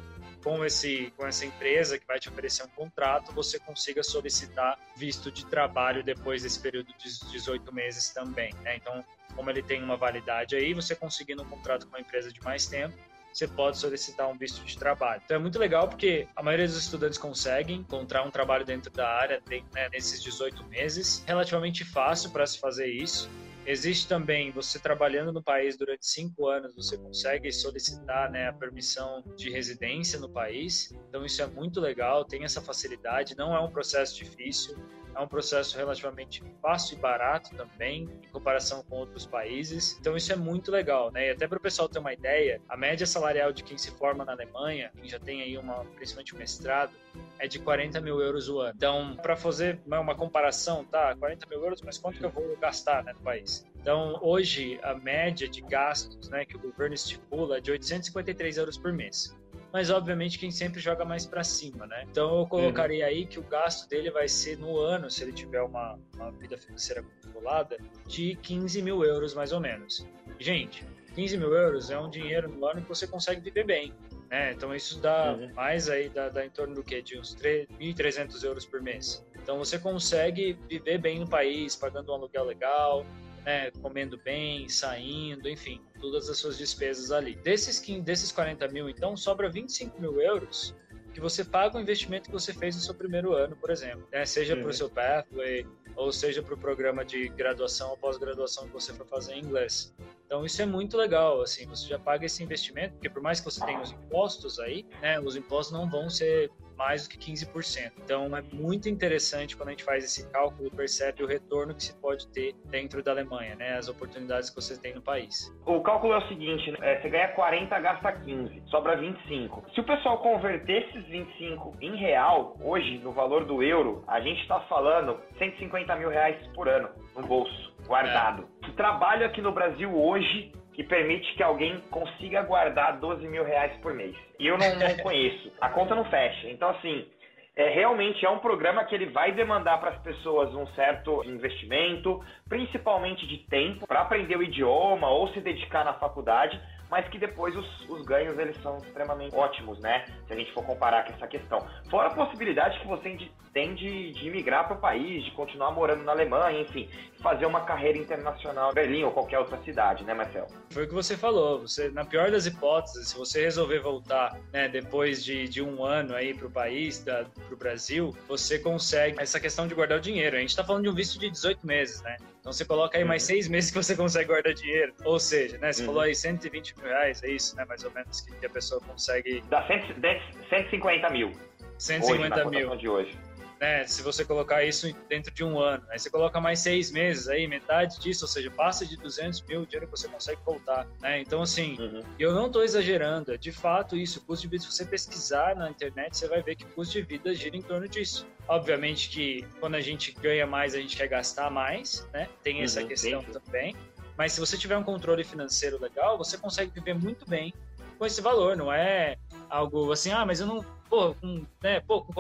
com 0.46 0.64
esse 0.64 1.12
com 1.16 1.26
essa 1.26 1.44
empresa 1.44 1.98
que 1.98 2.06
vai 2.06 2.20
te 2.20 2.28
oferecer 2.28 2.62
um 2.62 2.68
contrato, 2.68 3.32
você 3.32 3.58
consiga 3.58 4.00
solicitar 4.04 4.78
visto 4.96 5.28
de 5.32 5.44
trabalho 5.44 6.04
depois 6.04 6.44
desse 6.44 6.60
período 6.60 6.94
de 6.96 7.32
18 7.32 7.74
meses 7.74 8.10
também, 8.10 8.54
né? 8.62 8.76
Então, 8.76 9.04
como 9.34 9.50
ele 9.50 9.60
tem 9.60 9.82
uma 9.82 9.96
validade 9.96 10.54
aí, 10.54 10.72
você 10.72 10.94
conseguindo 10.94 11.42
um 11.42 11.46
contrato 11.46 11.88
com 11.88 11.96
uma 11.96 12.00
empresa 12.00 12.32
de 12.32 12.40
mais 12.44 12.64
tempo, 12.64 12.96
você 13.32 13.48
pode 13.48 13.76
solicitar 13.76 14.28
um 14.28 14.38
visto 14.38 14.64
de 14.64 14.78
trabalho. 14.78 15.20
Então 15.24 15.36
é 15.36 15.40
muito 15.40 15.58
legal 15.58 15.88
porque 15.88 16.28
a 16.36 16.42
maioria 16.44 16.68
dos 16.68 16.76
estudantes 16.76 17.18
conseguem 17.18 17.78
encontrar 17.80 18.22
um 18.22 18.30
trabalho 18.30 18.64
dentro 18.64 18.88
da 18.92 19.08
área 19.08 19.42
né, 19.74 19.88
nesses 19.90 20.22
18 20.22 20.64
meses. 20.68 21.24
Relativamente 21.26 21.84
fácil 21.84 22.30
para 22.30 22.46
se 22.46 22.60
fazer 22.60 22.86
isso. 22.86 23.28
Existe 23.66 24.06
também, 24.06 24.52
você 24.52 24.78
trabalhando 24.78 25.32
no 25.32 25.42
país 25.42 25.76
durante 25.76 26.06
cinco 26.06 26.46
anos, 26.46 26.76
você 26.76 26.96
consegue 26.96 27.50
solicitar 27.50 28.30
né, 28.30 28.48
a 28.48 28.52
permissão 28.52 29.24
de 29.36 29.50
residência 29.50 30.20
no 30.20 30.28
país. 30.28 30.94
Então, 31.08 31.26
isso 31.26 31.42
é 31.42 31.46
muito 31.48 31.80
legal, 31.80 32.24
tem 32.24 32.44
essa 32.44 32.62
facilidade, 32.62 33.36
não 33.36 33.52
é 33.52 33.60
um 33.60 33.68
processo 33.68 34.16
difícil. 34.16 34.76
É 35.16 35.20
um 35.20 35.26
processo 35.26 35.76
relativamente 35.78 36.42
fácil 36.60 36.98
e 36.98 37.00
barato 37.00 37.56
também, 37.56 38.02
em 38.22 38.28
comparação 38.28 38.82
com 38.82 38.96
outros 38.96 39.24
países. 39.24 39.96
Então 39.98 40.14
isso 40.14 40.30
é 40.30 40.36
muito 40.36 40.70
legal, 40.70 41.10
né? 41.10 41.28
E 41.28 41.30
até 41.30 41.48
para 41.48 41.56
o 41.56 41.60
pessoal 41.60 41.88
ter 41.88 41.98
uma 41.98 42.12
ideia, 42.12 42.60
a 42.68 42.76
média 42.76 43.06
salarial 43.06 43.50
de 43.50 43.64
quem 43.64 43.78
se 43.78 43.90
forma 43.92 44.24
na 44.24 44.32
Alemanha, 44.32 44.92
quem 44.94 45.08
já 45.08 45.18
tem 45.18 45.40
aí 45.40 45.56
uma, 45.56 45.84
principalmente 45.96 46.34
um 46.34 46.38
mestrado, 46.38 46.92
é 47.38 47.48
de 47.48 47.58
40 47.58 47.98
mil 48.00 48.20
euros 48.20 48.48
o 48.50 48.60
ano. 48.60 48.74
Então, 48.76 49.16
para 49.16 49.36
fazer 49.36 49.80
uma 49.86 50.14
comparação, 50.14 50.84
tá? 50.84 51.16
40 51.16 51.46
mil 51.48 51.62
euros, 51.62 51.80
mas 51.80 51.96
quanto 51.96 52.18
que 52.18 52.24
eu 52.24 52.30
vou 52.30 52.54
gastar 52.58 53.02
né, 53.02 53.14
no 53.14 53.20
país? 53.20 53.66
Então, 53.80 54.18
hoje, 54.20 54.78
a 54.82 54.94
média 54.94 55.48
de 55.48 55.62
gastos 55.62 56.28
né, 56.28 56.44
que 56.44 56.56
o 56.56 56.58
governo 56.58 56.94
estipula 56.94 57.58
é 57.58 57.60
de 57.60 57.70
853 57.70 58.58
euros 58.58 58.76
por 58.76 58.92
mês 58.92 59.34
mas 59.76 59.90
obviamente 59.90 60.38
quem 60.38 60.50
sempre 60.50 60.80
joga 60.80 61.04
mais 61.04 61.26
para 61.26 61.44
cima, 61.44 61.86
né? 61.86 62.06
Então 62.10 62.38
eu 62.38 62.46
colocaria 62.46 63.04
uhum. 63.04 63.10
aí 63.10 63.26
que 63.26 63.38
o 63.38 63.42
gasto 63.42 63.86
dele 63.86 64.10
vai 64.10 64.26
ser 64.26 64.56
no 64.56 64.78
ano, 64.78 65.10
se 65.10 65.22
ele 65.22 65.34
tiver 65.34 65.60
uma, 65.60 65.98
uma 66.14 66.30
vida 66.32 66.56
financeira 66.56 67.02
controlada, 67.02 67.76
de 68.06 68.36
15 68.36 68.80
mil 68.80 69.04
euros 69.04 69.34
mais 69.34 69.52
ou 69.52 69.60
menos. 69.60 70.08
Gente, 70.38 70.82
15 71.14 71.36
mil 71.36 71.52
euros 71.52 71.90
é 71.90 71.98
um 71.98 72.08
dinheiro 72.08 72.48
no 72.48 72.64
ano 72.64 72.80
que 72.80 72.88
você 72.88 73.06
consegue 73.06 73.42
viver 73.42 73.64
bem. 73.64 73.92
Né? 74.30 74.52
Então 74.52 74.74
isso 74.74 74.98
dá 74.98 75.34
uhum. 75.34 75.52
mais 75.52 75.90
aí, 75.90 76.08
dá, 76.08 76.30
dá, 76.30 76.46
em 76.46 76.48
torno 76.48 76.74
do 76.74 76.82
que? 76.82 77.02
De 77.02 77.18
uns 77.18 77.36
1.300 77.36 78.42
euros 78.44 78.64
por 78.64 78.80
mês. 78.80 79.22
Então 79.34 79.58
você 79.58 79.78
consegue 79.78 80.58
viver 80.70 80.96
bem 80.96 81.18
no 81.18 81.28
país, 81.28 81.76
pagando 81.76 82.12
um 82.12 82.14
aluguel 82.14 82.44
legal, 82.44 83.04
né, 83.46 83.70
comendo 83.80 84.18
bem, 84.18 84.68
saindo, 84.68 85.48
enfim, 85.48 85.80
todas 86.00 86.28
as 86.28 86.36
suas 86.36 86.58
despesas 86.58 87.12
ali. 87.12 87.36
Desses, 87.36 87.80
desses 88.02 88.32
40 88.32 88.66
mil, 88.68 88.90
então, 88.90 89.16
sobra 89.16 89.48
25 89.48 90.00
mil 90.00 90.20
euros 90.20 90.74
que 91.14 91.20
você 91.20 91.42
paga 91.42 91.78
o 91.78 91.80
investimento 91.80 92.28
que 92.28 92.32
você 92.32 92.52
fez 92.52 92.76
no 92.76 92.82
seu 92.82 92.94
primeiro 92.94 93.32
ano, 93.32 93.56
por 93.56 93.70
exemplo, 93.70 94.06
né? 94.12 94.26
seja 94.26 94.54
para 94.54 94.68
o 94.68 94.72
seu 94.72 94.90
pathway 94.90 95.66
ou 95.96 96.12
seja 96.12 96.42
para 96.42 96.52
o 96.52 96.58
programa 96.58 97.06
de 97.06 97.28
graduação 97.28 97.88
ou 97.88 97.96
pós-graduação 97.96 98.66
que 98.66 98.74
você 98.74 98.92
for 98.92 99.06
fazer 99.06 99.32
em 99.32 99.40
inglês. 99.40 99.94
Então 100.26 100.44
isso 100.44 100.60
é 100.60 100.66
muito 100.66 100.94
legal, 100.94 101.40
assim, 101.40 101.66
você 101.66 101.88
já 101.88 101.98
paga 101.98 102.26
esse 102.26 102.42
investimento, 102.42 102.96
porque 102.96 103.08
por 103.08 103.22
mais 103.22 103.40
que 103.40 103.46
você 103.46 103.64
tenha 103.64 103.80
os 103.80 103.92
impostos 103.92 104.58
aí, 104.58 104.84
né, 105.00 105.18
os 105.18 105.36
impostos 105.36 105.72
não 105.72 105.88
vão 105.88 106.10
ser 106.10 106.50
mais 106.76 107.06
do 107.06 107.10
que 107.10 107.18
15%. 107.32 107.92
Então 108.04 108.36
é 108.36 108.42
muito 108.52 108.88
interessante 108.88 109.56
quando 109.56 109.68
a 109.68 109.72
gente 109.72 109.84
faz 109.84 110.04
esse 110.04 110.28
cálculo 110.30 110.70
percebe 110.70 111.22
o 111.22 111.26
retorno 111.26 111.74
que 111.74 111.82
se 111.82 111.94
pode 112.00 112.26
ter 112.28 112.54
dentro 112.66 113.02
da 113.02 113.12
Alemanha, 113.12 113.54
né? 113.56 113.76
As 113.76 113.88
oportunidades 113.88 114.50
que 114.50 114.56
você 114.56 114.78
tem 114.78 114.94
no 114.94 115.02
país. 115.02 115.52
O 115.64 115.80
cálculo 115.80 116.12
é 116.12 116.18
o 116.18 116.28
seguinte, 116.28 116.70
né? 116.70 116.78
É, 116.80 117.00
você 117.00 117.08
ganha 117.08 117.28
40, 117.28 117.78
gasta 117.80 118.12
15, 118.12 118.62
sobra 118.66 118.96
25. 118.96 119.64
Se 119.74 119.80
o 119.80 119.84
pessoal 119.84 120.18
converter 120.18 120.88
esses 120.88 121.04
25 121.06 121.76
em 121.80 121.96
real, 121.96 122.56
hoje, 122.60 122.98
no 122.98 123.12
valor 123.12 123.44
do 123.44 123.62
euro, 123.62 124.04
a 124.06 124.20
gente 124.20 124.40
está 124.42 124.60
falando 124.60 125.18
150 125.38 125.96
mil 125.96 126.10
reais 126.10 126.36
por 126.54 126.68
ano 126.68 126.88
no 127.14 127.26
bolso, 127.26 127.74
guardado. 127.86 128.46
É. 128.62 128.68
O 128.68 128.72
trabalho 128.72 129.26
aqui 129.26 129.40
no 129.40 129.52
Brasil 129.52 129.94
hoje 129.94 130.52
que 130.76 130.84
permite 130.84 131.34
que 131.34 131.42
alguém 131.42 131.80
consiga 131.90 132.42
guardar 132.42 132.98
12 132.98 133.26
mil 133.26 133.42
reais 133.42 133.72
por 133.80 133.94
mês. 133.94 134.14
E 134.38 134.46
eu 134.46 134.58
não, 134.58 134.76
não 134.76 134.94
conheço. 135.02 135.50
A 135.58 135.70
conta 135.70 135.94
não 135.94 136.04
fecha. 136.04 136.50
Então, 136.50 136.68
assim, 136.68 137.08
é, 137.56 137.70
realmente 137.70 138.26
é 138.26 138.28
um 138.28 138.40
programa 138.40 138.84
que 138.84 138.94
ele 138.94 139.06
vai 139.06 139.32
demandar 139.32 139.80
para 139.80 139.92
as 139.92 140.02
pessoas 140.02 140.54
um 140.54 140.66
certo 140.74 141.24
investimento, 141.24 142.22
principalmente 142.46 143.26
de 143.26 143.38
tempo, 143.48 143.86
para 143.86 144.02
aprender 144.02 144.36
o 144.36 144.42
idioma 144.42 145.08
ou 145.08 145.28
se 145.28 145.40
dedicar 145.40 145.82
na 145.82 145.94
faculdade, 145.94 146.60
mas 146.90 147.08
que 147.08 147.18
depois 147.18 147.54
os, 147.56 147.88
os, 147.88 148.02
ganhos 148.04 148.38
eles 148.38 148.56
são 148.62 148.78
extremamente 148.78 149.34
ótimos, 149.34 149.78
né? 149.80 150.04
Se 150.26 150.32
a 150.32 150.36
gente 150.36 150.52
for 150.52 150.64
comparar 150.64 151.04
com 151.04 151.12
essa 151.12 151.26
questão. 151.26 151.66
Fora 151.90 152.08
a 152.08 152.14
possibilidade 152.14 152.78
que 152.80 152.86
você 152.86 153.18
tem 153.52 153.74
de, 153.74 154.12
de 154.12 154.30
migrar 154.30 154.66
para 154.66 154.76
o 154.76 154.80
país, 154.80 155.24
de 155.24 155.30
continuar 155.30 155.70
morando 155.70 156.04
na 156.04 156.12
Alemanha, 156.12 156.60
enfim, 156.60 156.88
fazer 157.22 157.46
uma 157.46 157.62
carreira 157.62 157.96
internacional 157.98 158.70
em 158.70 158.74
Berlim 158.74 159.02
ou 159.04 159.10
qualquer 159.10 159.38
outra 159.38 159.56
cidade, 159.64 160.04
né, 160.04 160.12
Marcel? 160.12 160.46
Foi 160.70 160.84
o 160.84 160.88
que 160.88 160.94
você 160.94 161.16
falou. 161.16 161.60
Você, 161.60 161.88
na 161.90 162.04
pior 162.04 162.30
das 162.30 162.46
hipóteses, 162.46 163.08
se 163.08 163.16
você 163.16 163.42
resolver 163.42 163.80
voltar, 163.80 164.38
né, 164.52 164.68
depois 164.68 165.24
de, 165.24 165.48
de 165.48 165.62
um 165.62 165.84
ano 165.84 166.14
aí 166.14 166.34
para 166.34 166.46
o 166.46 166.50
país, 166.50 166.98
para 166.98 167.26
o 167.50 167.56
Brasil, 167.56 168.14
você 168.28 168.58
consegue 168.58 169.20
essa 169.20 169.40
questão 169.40 169.66
de 169.66 169.74
guardar 169.74 169.98
o 169.98 170.00
dinheiro. 170.00 170.36
A 170.36 170.40
gente 170.40 170.50
está 170.50 170.62
falando 170.62 170.82
de 170.82 170.90
um 170.90 170.94
visto 170.94 171.18
de 171.18 171.30
18 171.30 171.66
meses, 171.66 172.02
né? 172.02 172.16
Então 172.46 172.52
você 172.52 172.64
coloca 172.64 172.96
aí 172.96 173.02
mais 173.02 173.24
uhum. 173.24 173.26
seis 173.26 173.48
meses 173.48 173.72
que 173.72 173.76
você 173.76 173.96
consegue 173.96 174.26
guardar 174.26 174.54
dinheiro. 174.54 174.94
Ou 175.04 175.18
seja, 175.18 175.58
né? 175.58 175.72
Você 175.72 175.80
uhum. 175.80 175.86
falou 175.86 176.02
aí 176.02 176.14
120 176.14 176.76
mil 176.78 176.86
reais, 176.86 177.20
é 177.24 177.30
isso, 177.30 177.56
né? 177.56 177.64
Mais 177.64 177.82
ou 177.82 177.90
menos 177.90 178.20
que, 178.20 178.46
a 178.46 178.48
pessoa 178.48 178.80
consegue. 178.82 179.42
Dá 179.50 179.66
150 179.66 181.10
mil. 181.10 181.32
150 181.76 182.46
hoje, 182.46 182.56
mil. 182.56 182.76
De 182.76 182.88
hoje 182.88 183.18
né? 183.60 183.86
Se 183.86 184.02
você 184.02 184.24
colocar 184.24 184.64
isso 184.64 184.92
dentro 185.08 185.32
de 185.32 185.42
um 185.42 185.58
ano, 185.58 185.84
aí 185.90 185.98
você 185.98 186.10
coloca 186.10 186.40
mais 186.40 186.60
seis 186.60 186.90
meses 186.90 187.28
aí, 187.28 187.46
metade 187.46 187.98
disso, 187.98 188.24
ou 188.24 188.28
seja, 188.28 188.50
passa 188.50 188.84
de 188.84 188.96
200 188.96 189.42
mil 189.42 189.62
o 189.62 189.66
dinheiro 189.66 189.86
que 189.86 189.92
você 189.92 190.08
consegue 190.08 190.40
voltar, 190.44 190.86
né? 191.00 191.20
Então, 191.20 191.42
assim, 191.42 191.76
uhum. 191.80 192.02
eu 192.18 192.34
não 192.34 192.46
estou 192.46 192.62
exagerando, 192.62 193.32
é 193.32 193.36
de 193.36 193.52
fato 193.52 193.96
isso. 193.96 194.18
O 194.18 194.22
custo 194.22 194.42
de 194.42 194.48
vida, 194.48 194.64
se 194.64 194.72
você 194.72 194.84
pesquisar 194.84 195.56
na 195.56 195.70
internet, 195.70 196.16
você 196.16 196.28
vai 196.28 196.42
ver 196.42 196.56
que 196.56 196.64
o 196.64 196.68
custo 196.68 196.94
de 196.94 197.02
vida 197.02 197.34
gira 197.34 197.56
em 197.56 197.62
torno 197.62 197.88
disso. 197.88 198.26
Obviamente 198.48 199.08
que 199.08 199.46
quando 199.60 199.74
a 199.74 199.80
gente 199.80 200.12
ganha 200.12 200.46
mais, 200.46 200.74
a 200.74 200.80
gente 200.80 200.96
quer 200.96 201.08
gastar 201.08 201.50
mais, 201.50 202.06
né? 202.12 202.28
Tem 202.42 202.62
essa 202.62 202.80
uhum, 202.80 202.88
questão 202.88 203.22
também. 203.22 203.74
Mas 204.16 204.32
se 204.32 204.40
você 204.40 204.56
tiver 204.56 204.76
um 204.76 204.82
controle 204.82 205.24
financeiro 205.24 205.80
legal, 205.80 206.16
você 206.16 206.38
consegue 206.38 206.70
viver 206.72 206.94
muito 206.94 207.28
bem 207.28 207.52
com 207.98 208.06
esse 208.06 208.20
valor, 208.20 208.56
não 208.56 208.72
é 208.72 209.16
algo 209.48 209.90
assim, 209.90 210.10
ah, 210.10 210.24
mas 210.24 210.40
eu 210.40 210.46
não, 210.46 210.64
pô, 210.88 211.14
com, 211.14 211.44
né, 211.62 211.80
pô, 211.80 212.02
com 212.02 212.12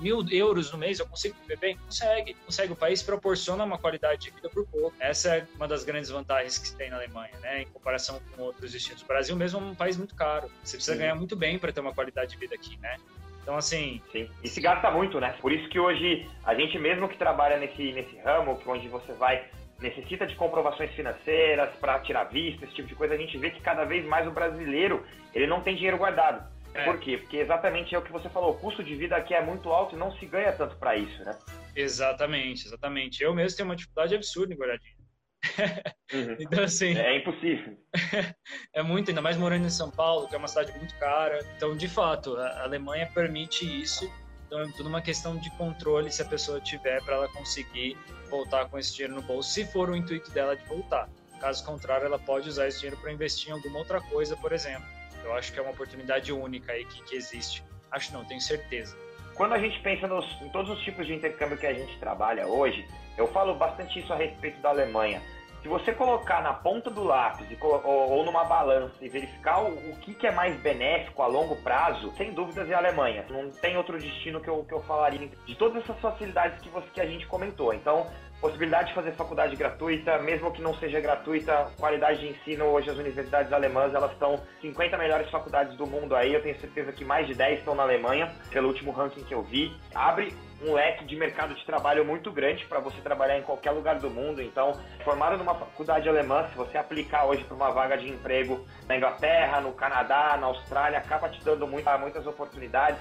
mil 0.00 0.24
euros 0.30 0.72
no 0.72 0.78
mês 0.78 0.98
eu 0.98 1.06
consigo 1.06 1.36
viver 1.42 1.58
bem? 1.58 1.76
Consegue, 1.76 2.34
consegue. 2.44 2.72
O 2.72 2.76
país 2.76 3.02
proporciona 3.02 3.64
uma 3.64 3.78
qualidade 3.78 4.22
de 4.22 4.30
vida 4.30 4.48
por 4.48 4.66
pouco. 4.66 4.94
Essa 5.00 5.36
é 5.36 5.46
uma 5.56 5.66
das 5.66 5.84
grandes 5.84 6.10
vantagens 6.10 6.58
que 6.58 6.68
se 6.68 6.76
tem 6.76 6.90
na 6.90 6.96
Alemanha, 6.96 7.36
né, 7.40 7.62
em 7.62 7.66
comparação 7.66 8.20
com 8.34 8.42
outros 8.42 8.72
destinos. 8.72 9.02
O 9.02 9.06
Brasil 9.06 9.36
mesmo 9.36 9.60
é 9.60 9.62
um 9.62 9.74
país 9.74 9.96
muito 9.96 10.14
caro. 10.14 10.50
Você 10.62 10.76
precisa 10.76 10.94
Sim. 10.94 11.02
ganhar 11.02 11.14
muito 11.14 11.36
bem 11.36 11.58
para 11.58 11.72
ter 11.72 11.80
uma 11.80 11.94
qualidade 11.94 12.32
de 12.32 12.36
vida 12.36 12.54
aqui, 12.54 12.76
né? 12.78 12.96
Então, 13.42 13.56
assim. 13.56 14.02
Sim. 14.12 14.28
E 14.44 14.48
se 14.48 14.60
gasta 14.60 14.90
muito, 14.90 15.18
né? 15.18 15.34
Por 15.40 15.50
isso 15.50 15.68
que 15.70 15.80
hoje, 15.80 16.28
a 16.44 16.54
gente 16.54 16.78
mesmo 16.78 17.08
que 17.08 17.16
trabalha 17.16 17.56
nesse, 17.56 17.92
nesse 17.92 18.16
ramo, 18.18 18.60
onde 18.66 18.88
você 18.88 19.12
vai 19.14 19.48
necessita 19.80 20.26
de 20.26 20.34
comprovações 20.34 20.90
financeiras 20.90 21.74
para 21.76 22.00
tirar 22.00 22.24
vista, 22.24 22.64
esse 22.64 22.74
tipo 22.74 22.88
de 22.88 22.94
coisa, 22.94 23.14
a 23.14 23.16
gente 23.16 23.38
vê 23.38 23.50
que 23.50 23.60
cada 23.60 23.84
vez 23.84 24.04
mais 24.04 24.26
o 24.26 24.30
brasileiro 24.30 25.04
ele 25.32 25.46
não 25.46 25.62
tem 25.62 25.76
dinheiro 25.76 25.96
guardado. 25.96 26.46
É. 26.74 26.84
Por 26.84 26.98
quê? 27.00 27.18
Porque 27.18 27.38
exatamente 27.38 27.94
é 27.94 27.98
o 27.98 28.02
que 28.02 28.12
você 28.12 28.28
falou, 28.28 28.52
o 28.52 28.58
custo 28.58 28.82
de 28.84 28.94
vida 28.94 29.16
aqui 29.16 29.34
é 29.34 29.42
muito 29.44 29.70
alto 29.70 29.96
e 29.96 29.98
não 29.98 30.12
se 30.12 30.26
ganha 30.26 30.52
tanto 30.52 30.76
para 30.76 30.96
isso, 30.96 31.24
né? 31.24 31.36
Exatamente, 31.74 32.66
exatamente. 32.66 33.22
Eu 33.22 33.34
mesmo 33.34 33.56
tenho 33.56 33.68
uma 33.68 33.76
dificuldade 33.76 34.14
absurda 34.14 34.52
em 34.52 34.56
guardar 34.56 34.78
dinheiro. 34.78 34.98
Uhum. 36.10 36.36
então, 36.40 36.64
assim. 36.64 36.96
É 36.96 37.18
impossível. 37.18 37.76
é 38.74 38.82
muito, 38.82 39.10
ainda 39.10 39.20
mais 39.20 39.36
morando 39.36 39.66
em 39.66 39.70
São 39.70 39.90
Paulo, 39.90 40.26
que 40.26 40.34
é 40.34 40.38
uma 40.38 40.48
cidade 40.48 40.72
muito 40.78 40.94
cara. 40.98 41.38
Então, 41.54 41.76
de 41.76 41.86
fato, 41.86 42.34
a 42.34 42.62
Alemanha 42.62 43.10
permite 43.12 43.66
isso. 43.66 44.10
Então, 44.46 44.62
é 44.62 44.72
tudo 44.74 44.88
uma 44.88 45.02
questão 45.02 45.36
de 45.36 45.50
controle 45.58 46.10
se 46.10 46.22
a 46.22 46.24
pessoa 46.24 46.62
tiver 46.62 47.04
para 47.04 47.16
ela 47.16 47.28
conseguir 47.28 47.94
voltar 48.30 48.70
com 48.70 48.78
esse 48.78 48.94
dinheiro 48.94 49.16
no 49.16 49.22
bolso, 49.22 49.50
se 49.50 49.66
for 49.66 49.90
o 49.90 49.94
intuito 49.94 50.30
dela 50.30 50.56
de 50.56 50.64
voltar. 50.64 51.10
Caso 51.40 51.62
contrário, 51.62 52.06
ela 52.06 52.18
pode 52.18 52.48
usar 52.48 52.66
esse 52.66 52.78
dinheiro 52.78 52.96
para 52.96 53.12
investir 53.12 53.50
em 53.50 53.52
alguma 53.52 53.80
outra 53.80 54.00
coisa, 54.00 54.34
por 54.34 54.52
exemplo. 54.52 54.88
Eu 55.28 55.34
acho 55.34 55.52
que 55.52 55.58
é 55.58 55.62
uma 55.62 55.72
oportunidade 55.72 56.32
única 56.32 56.72
aí 56.72 56.84
que, 56.84 57.02
que 57.04 57.16
existe. 57.16 57.62
Acho 57.90 58.12
não, 58.12 58.24
tenho 58.24 58.40
certeza. 58.40 58.96
Quando 59.34 59.52
a 59.52 59.58
gente 59.58 59.78
pensa 59.80 60.06
nos, 60.08 60.26
em 60.42 60.48
todos 60.48 60.70
os 60.70 60.82
tipos 60.82 61.06
de 61.06 61.14
intercâmbio 61.14 61.58
que 61.58 61.66
a 61.66 61.72
gente 61.72 61.96
trabalha 61.98 62.46
hoje, 62.46 62.86
eu 63.16 63.26
falo 63.28 63.54
bastante 63.54 64.00
isso 64.00 64.12
a 64.12 64.16
respeito 64.16 64.60
da 64.60 64.70
Alemanha. 64.70 65.22
Se 65.62 65.68
você 65.68 65.92
colocar 65.92 66.40
na 66.40 66.54
ponta 66.54 66.88
do 66.88 67.02
lápis 67.02 67.46
ou, 67.60 68.24
numa 68.24 68.44
balança 68.44 68.94
e 69.00 69.08
verificar 69.08 69.60
o, 69.60 69.74
o 69.90 69.96
que, 69.96 70.14
que, 70.14 70.26
é 70.26 70.30
mais 70.30 70.56
benéfico 70.60 71.20
a 71.20 71.26
longo 71.26 71.56
prazo, 71.56 72.12
sem 72.16 72.32
dúvidas 72.32 72.70
é 72.70 72.74
a 72.74 72.78
Alemanha. 72.78 73.26
Não 73.28 73.50
tem 73.50 73.76
outro 73.76 73.98
destino 73.98 74.40
que 74.40 74.48
eu, 74.48 74.64
que 74.64 74.72
eu 74.72 74.80
falaria 74.84 75.28
de 75.44 75.54
todas 75.56 75.82
essas 75.82 75.98
facilidades 76.00 76.60
que, 76.60 76.68
você, 76.68 76.86
que 76.94 77.00
a 77.00 77.06
gente 77.06 77.26
comentou. 77.26 77.74
Então, 77.74 78.06
possibilidade 78.40 78.88
de 78.88 78.94
fazer 78.94 79.12
faculdade 79.12 79.56
gratuita, 79.56 80.18
mesmo 80.18 80.52
que 80.52 80.62
não 80.62 80.74
seja 80.74 81.00
gratuita, 81.00 81.70
qualidade 81.78 82.20
de 82.20 82.28
ensino, 82.28 82.66
hoje 82.66 82.90
as 82.90 82.96
universidades 82.96 83.52
alemãs, 83.52 83.92
elas 83.94 84.12
estão 84.12 84.40
50 84.60 84.96
melhores 84.96 85.28
faculdades 85.30 85.76
do 85.76 85.86
mundo 85.86 86.14
aí, 86.14 86.32
eu 86.32 86.42
tenho 86.42 86.58
certeza 86.60 86.92
que 86.92 87.04
mais 87.04 87.26
de 87.26 87.34
10 87.34 87.58
estão 87.60 87.74
na 87.74 87.82
Alemanha, 87.82 88.32
pelo 88.50 88.68
último 88.68 88.92
ranking 88.92 89.24
que 89.24 89.34
eu 89.34 89.42
vi. 89.42 89.72
Abre 89.94 90.32
um 90.62 90.72
leque 90.72 91.04
de 91.04 91.16
mercado 91.16 91.54
de 91.54 91.64
trabalho 91.64 92.04
muito 92.04 92.32
grande 92.32 92.64
para 92.66 92.80
você 92.80 93.00
trabalhar 93.00 93.38
em 93.38 93.42
qualquer 93.42 93.70
lugar 93.70 93.98
do 93.98 94.10
mundo. 94.10 94.42
Então, 94.42 94.72
formado 95.04 95.36
numa 95.36 95.54
faculdade 95.54 96.08
alemã, 96.08 96.46
se 96.48 96.56
você 96.56 96.76
aplicar 96.76 97.26
hoje 97.26 97.44
para 97.44 97.54
uma 97.54 97.70
vaga 97.70 97.96
de 97.96 98.08
emprego 98.08 98.66
na 98.86 98.96
Inglaterra, 98.96 99.60
no 99.60 99.72
Canadá, 99.72 100.36
na 100.40 100.46
Austrália, 100.46 100.98
acaba 100.98 101.28
te 101.28 101.42
dando 101.44 101.66
muita, 101.66 101.96
muitas 101.98 102.26
oportunidades 102.26 103.00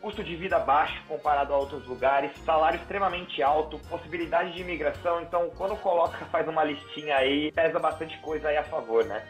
custo 0.00 0.22
de 0.22 0.36
vida 0.36 0.58
baixo 0.58 1.02
comparado 1.06 1.52
a 1.52 1.56
outros 1.56 1.86
lugares, 1.86 2.30
salário 2.44 2.78
extremamente 2.80 3.42
alto, 3.42 3.78
possibilidade 3.88 4.52
de 4.52 4.60
imigração. 4.60 5.20
Então, 5.20 5.50
quando 5.56 5.76
coloca, 5.76 6.24
faz 6.26 6.46
uma 6.48 6.64
listinha 6.64 7.16
aí, 7.16 7.52
pesa 7.52 7.78
bastante 7.78 8.16
coisa 8.18 8.48
aí 8.48 8.56
a 8.56 8.64
favor, 8.64 9.04
né? 9.04 9.24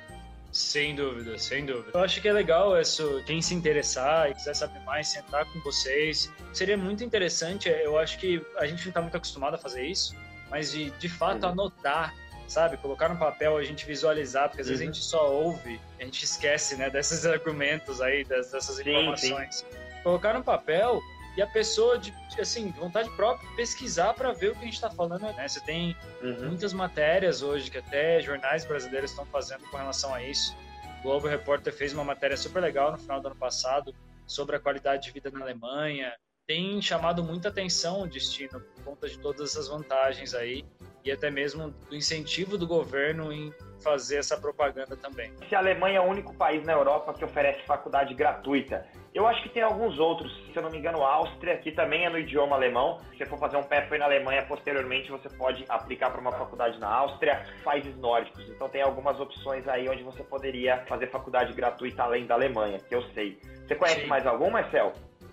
Sem 0.51 0.95
dúvida, 0.95 1.39
sem 1.39 1.67
dúvida. 1.67 1.91
Eu 1.93 2.01
acho 2.01 2.21
que 2.23 2.29
é 2.29 2.33
legal 2.33 2.79
isso, 2.81 3.23
quem 3.27 3.43
se 3.43 3.55
interessar 3.55 4.31
e 4.31 4.35
quiser 4.35 4.55
saber 4.55 4.81
mais, 4.81 5.09
sentar 5.09 5.45
com 5.45 5.61
vocês. 5.61 6.33
Seria 6.53 6.77
muito 6.77 7.05
interessante, 7.05 7.69
eu 7.69 7.99
acho 7.99 8.19
que 8.19 8.45
a 8.57 8.67
gente 8.67 8.81
não 8.83 8.89
está 8.89 9.01
muito 9.03 9.17
acostumado 9.17 9.55
a 9.55 9.59
fazer 9.59 9.85
isso, 9.85 10.17
mas 10.51 10.73
de, 10.73 10.91
de 10.93 11.09
fato 11.09 11.45
uhum. 11.45 11.53
anotar 11.53 12.15
sabe? 12.49 12.79
Colocar 12.79 13.11
no 13.11 13.17
papel, 13.19 13.59
a 13.59 13.63
gente 13.63 13.85
visualizar, 13.85 14.49
porque 14.49 14.63
às 14.63 14.69
uhum. 14.69 14.73
vezes 14.73 14.83
a 14.83 14.89
uhum. 14.89 14.95
gente 14.95 15.05
só 15.05 15.31
ouve, 15.31 15.79
a 16.01 16.05
gente 16.05 16.25
esquece, 16.25 16.77
né, 16.77 16.89
desses 16.89 17.25
argumentos 17.27 18.01
aí, 18.01 18.25
dessas 18.25 18.79
informações. 18.81 19.57
Sim, 19.57 19.67
sim 19.71 19.88
colocar 20.09 20.33
no 20.33 20.43
papel 20.43 21.03
e 21.37 21.43
a 21.43 21.47
pessoa, 21.47 21.99
de, 21.99 22.15
assim, 22.41 22.71
de 22.71 22.81
vontade 22.81 23.11
própria, 23.11 23.49
pesquisar 23.55 24.15
para 24.15 24.33
ver 24.33 24.51
o 24.51 24.55
que 24.55 24.63
a 24.63 24.65
gente 24.65 24.75
está 24.75 24.91
falando. 24.91 25.21
Né? 25.21 25.47
Você 25.47 25.61
tem 25.61 25.95
uhum. 26.23 26.49
muitas 26.49 26.73
matérias 26.73 27.43
hoje 27.43 27.71
que 27.71 27.79
até 27.79 28.21
jornais 28.21 28.65
brasileiros 28.65 29.11
estão 29.11 29.27
fazendo 29.27 29.69
com 29.71 29.77
relação 29.77 30.15
a 30.15 30.23
isso. 30.23 30.57
O 31.01 31.03
Globo 31.03 31.29
Repórter 31.29 31.73
fez 31.73 31.93
uma 31.93 32.03
matéria 32.03 32.37
super 32.37 32.61
legal 32.61 32.91
no 32.91 32.99
final 32.99 33.21
do 33.21 33.29
ano 33.29 33.37
passado 33.37 33.95
sobre 34.27 34.57
a 34.57 34.61
qualidade 34.61 35.05
de 35.05 35.13
vida 35.13 35.31
na 35.31 35.43
Alemanha. 35.43 36.13
Tem 36.47 36.81
chamado 36.81 37.23
muita 37.23 37.51
atenção 37.51 38.03
o 38.03 38.09
destino 38.09 38.61
por 38.61 38.85
conta 38.85 39.09
de 39.09 39.19
todas 39.19 39.51
essas 39.51 39.69
vantagens 39.69 40.35
aí 40.35 40.65
e 41.05 41.11
até 41.11 41.31
mesmo 41.31 41.71
do 41.89 41.97
incentivo 41.97 42.59
do 42.59 42.67
governo 42.67 43.33
em 43.33 43.53
fazer 43.83 44.17
essa 44.17 44.37
propaganda 44.37 44.97
também. 44.97 45.33
Se 45.49 45.55
a 45.55 45.59
Alemanha 45.59 45.99
é 45.99 46.01
o 46.01 46.05
único 46.05 46.35
país 46.35 46.65
na 46.65 46.73
Europa 46.73 47.15
que 47.15 47.25
oferece 47.25 47.63
faculdade 47.65 48.13
gratuita, 48.15 48.87
eu 49.15 49.27
acho 49.27 49.43
que 49.43 49.49
tem 49.49 49.63
alguns 49.63 49.99
outros, 49.99 50.33
se 50.53 50.57
eu 50.57 50.63
não 50.63 50.71
me 50.71 50.79
engano, 50.79 51.03
a 51.03 51.13
Áustria, 51.15 51.57
que 51.59 51.73
também 51.73 52.05
é 52.05 52.11
no 52.11 52.19
idioma 52.19 52.57
alemão. 52.57 53.01
Se 53.11 53.19
você 53.19 53.27
for 53.27 53.39
fazer 53.39 53.57
um 53.57 53.63
pathway 53.63 53.99
na 53.99 54.05
Alemanha, 54.05 54.45
posteriormente 54.47 55.11
você 55.11 55.29
pode 55.29 55.65
aplicar 55.69 56.11
para 56.11 56.21
uma 56.21 56.33
faculdade 56.33 56.79
na 56.79 56.89
Áustria, 56.89 57.45
países 57.65 57.97
nórdicos. 57.97 58.49
Então 58.49 58.69
tem 58.69 58.83
algumas 58.83 59.19
opções 59.19 59.67
aí 59.67 59.89
onde 59.89 60.03
você 60.03 60.23
poderia 60.23 60.85
fazer 60.87 61.11
faculdade 61.11 61.53
gratuita 61.53 62.03
além 62.03 62.27
da 62.27 62.35
Alemanha, 62.35 62.79
que 62.79 62.95
eu 62.95 63.03
sei. 63.15 63.39
Você 63.67 63.75
conhece 63.75 64.03
Sim. 64.03 64.07
mais 64.07 64.27
algum, 64.27 64.51
Marcel? 64.51 64.93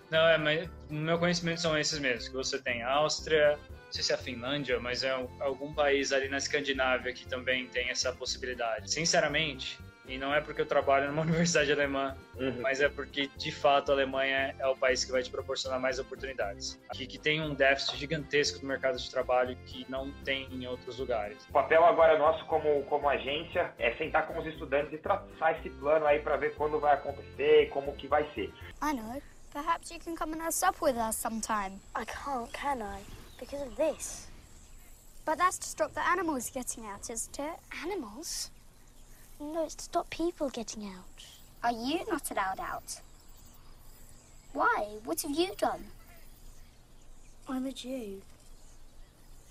Não, 0.10 0.28
é, 0.28 0.38
mas 0.38 0.70
no 0.89 1.02
meu 1.02 1.20
conhecimento 1.20 1.62
são 1.62 1.78
esses 1.78 2.00
mesmos, 2.00 2.28
que 2.28 2.36
você 2.36 2.62
tem 2.62 2.84
Áustria, 2.84 3.58
sei 3.96 4.04
se 4.04 4.12
é 4.12 4.16
a 4.16 4.18
Finlândia, 4.18 4.80
mas 4.80 5.04
é 5.04 5.12
algum 5.39 5.74
país 5.74 6.12
ali 6.12 6.28
na 6.28 6.38
Escandinávia 6.38 7.14
que 7.14 7.26
também 7.28 7.68
tem 7.68 7.89
essa 7.89 8.12
possibilidade. 8.12 8.91
Sinceramente, 8.91 9.80
e 10.08 10.18
não 10.18 10.34
é 10.34 10.41
porque 10.41 10.62
eu 10.62 10.66
trabalho 10.66 11.08
numa 11.08 11.22
universidade 11.24 11.72
alemã, 11.72 12.16
uhum. 12.36 12.60
mas 12.62 12.82
é 12.82 12.89
porque, 12.89 13.28
de 13.38 13.52
fato, 13.52 13.91
a 13.91 13.96
Alemanha 13.96 14.54
é 14.60 14.68
o 14.68 14.76
país 14.76 15.06
que 15.06 15.12
vai 15.12 15.24
te 15.24 15.30
proporcionar 15.30 15.80
mais 15.80 15.98
oportunidades. 15.98 16.80
Aqui 16.89 17.08
que 17.08 17.18
tem 17.18 17.41
um 17.41 17.54
déficit 17.54 17.98
gigantesco 17.98 18.60
do 18.60 18.68
mercado 18.68 18.98
de 18.98 19.10
trabalho 19.10 19.58
que 19.66 19.86
não 19.89 20.12
tem 20.24 20.48
em 20.52 20.68
outros 20.68 21.00
lugares. 21.00 21.38
O 21.50 21.54
papel 21.54 21.84
agora 21.86 22.20
nosso 22.20 22.46
como, 22.46 22.84
como 22.84 23.10
agência 23.10 23.74
é 23.80 23.96
sentar 23.96 24.28
com 24.28 24.38
os 24.38 24.46
estudantes 24.46 24.91
e 24.93 24.98
traçar 24.98 25.58
esse 25.58 25.70
plano 25.70 26.06
aí 26.06 26.20
para 26.20 26.36
ver 26.36 26.54
quando 26.56 26.80
vai 26.80 26.96
acontecer, 26.96 27.70
como 27.70 27.96
que 27.96 28.08
vai 28.08 28.30
ser. 28.34 28.54
I 28.84 28.93
know. 28.93 29.22
Perhaps 29.54 29.89
you 29.89 30.00
can 30.00 30.16
come 30.16 30.34
and 30.34 30.41
have 30.41 30.54
supper 30.54 30.84
with 30.84 30.98
us 30.98 31.16
sometime. 31.16 31.80
I 31.96 32.04
can't, 32.04 32.52
can 32.52 32.82
I? 32.82 33.14
Because 33.40 33.62
of 33.62 33.76
this. 33.76 34.28
But 35.26 35.38
that's 35.38 35.58
to 35.58 35.68
stop 35.68 35.94
the 35.94 36.08
animals 36.08 36.50
getting 36.50 36.86
out, 36.86 37.10
isn't 37.10 37.40
it? 37.40 37.60
Animals? 37.84 38.52
No, 39.40 39.64
it's 39.64 39.76
to 39.76 39.84
stop 39.84 40.10
people 40.10 40.50
getting 40.50 40.86
out. 40.86 41.26
Are 41.64 41.72
you 41.72 42.00
not 42.10 42.30
allowed 42.32 42.60
out? 42.60 43.02
Why? 44.54 44.98
What 45.04 45.22
have 45.22 45.32
you 45.32 45.52
done? 45.58 45.84
I'm 47.50 47.66
a 47.66 47.72
Jew. 47.72 48.22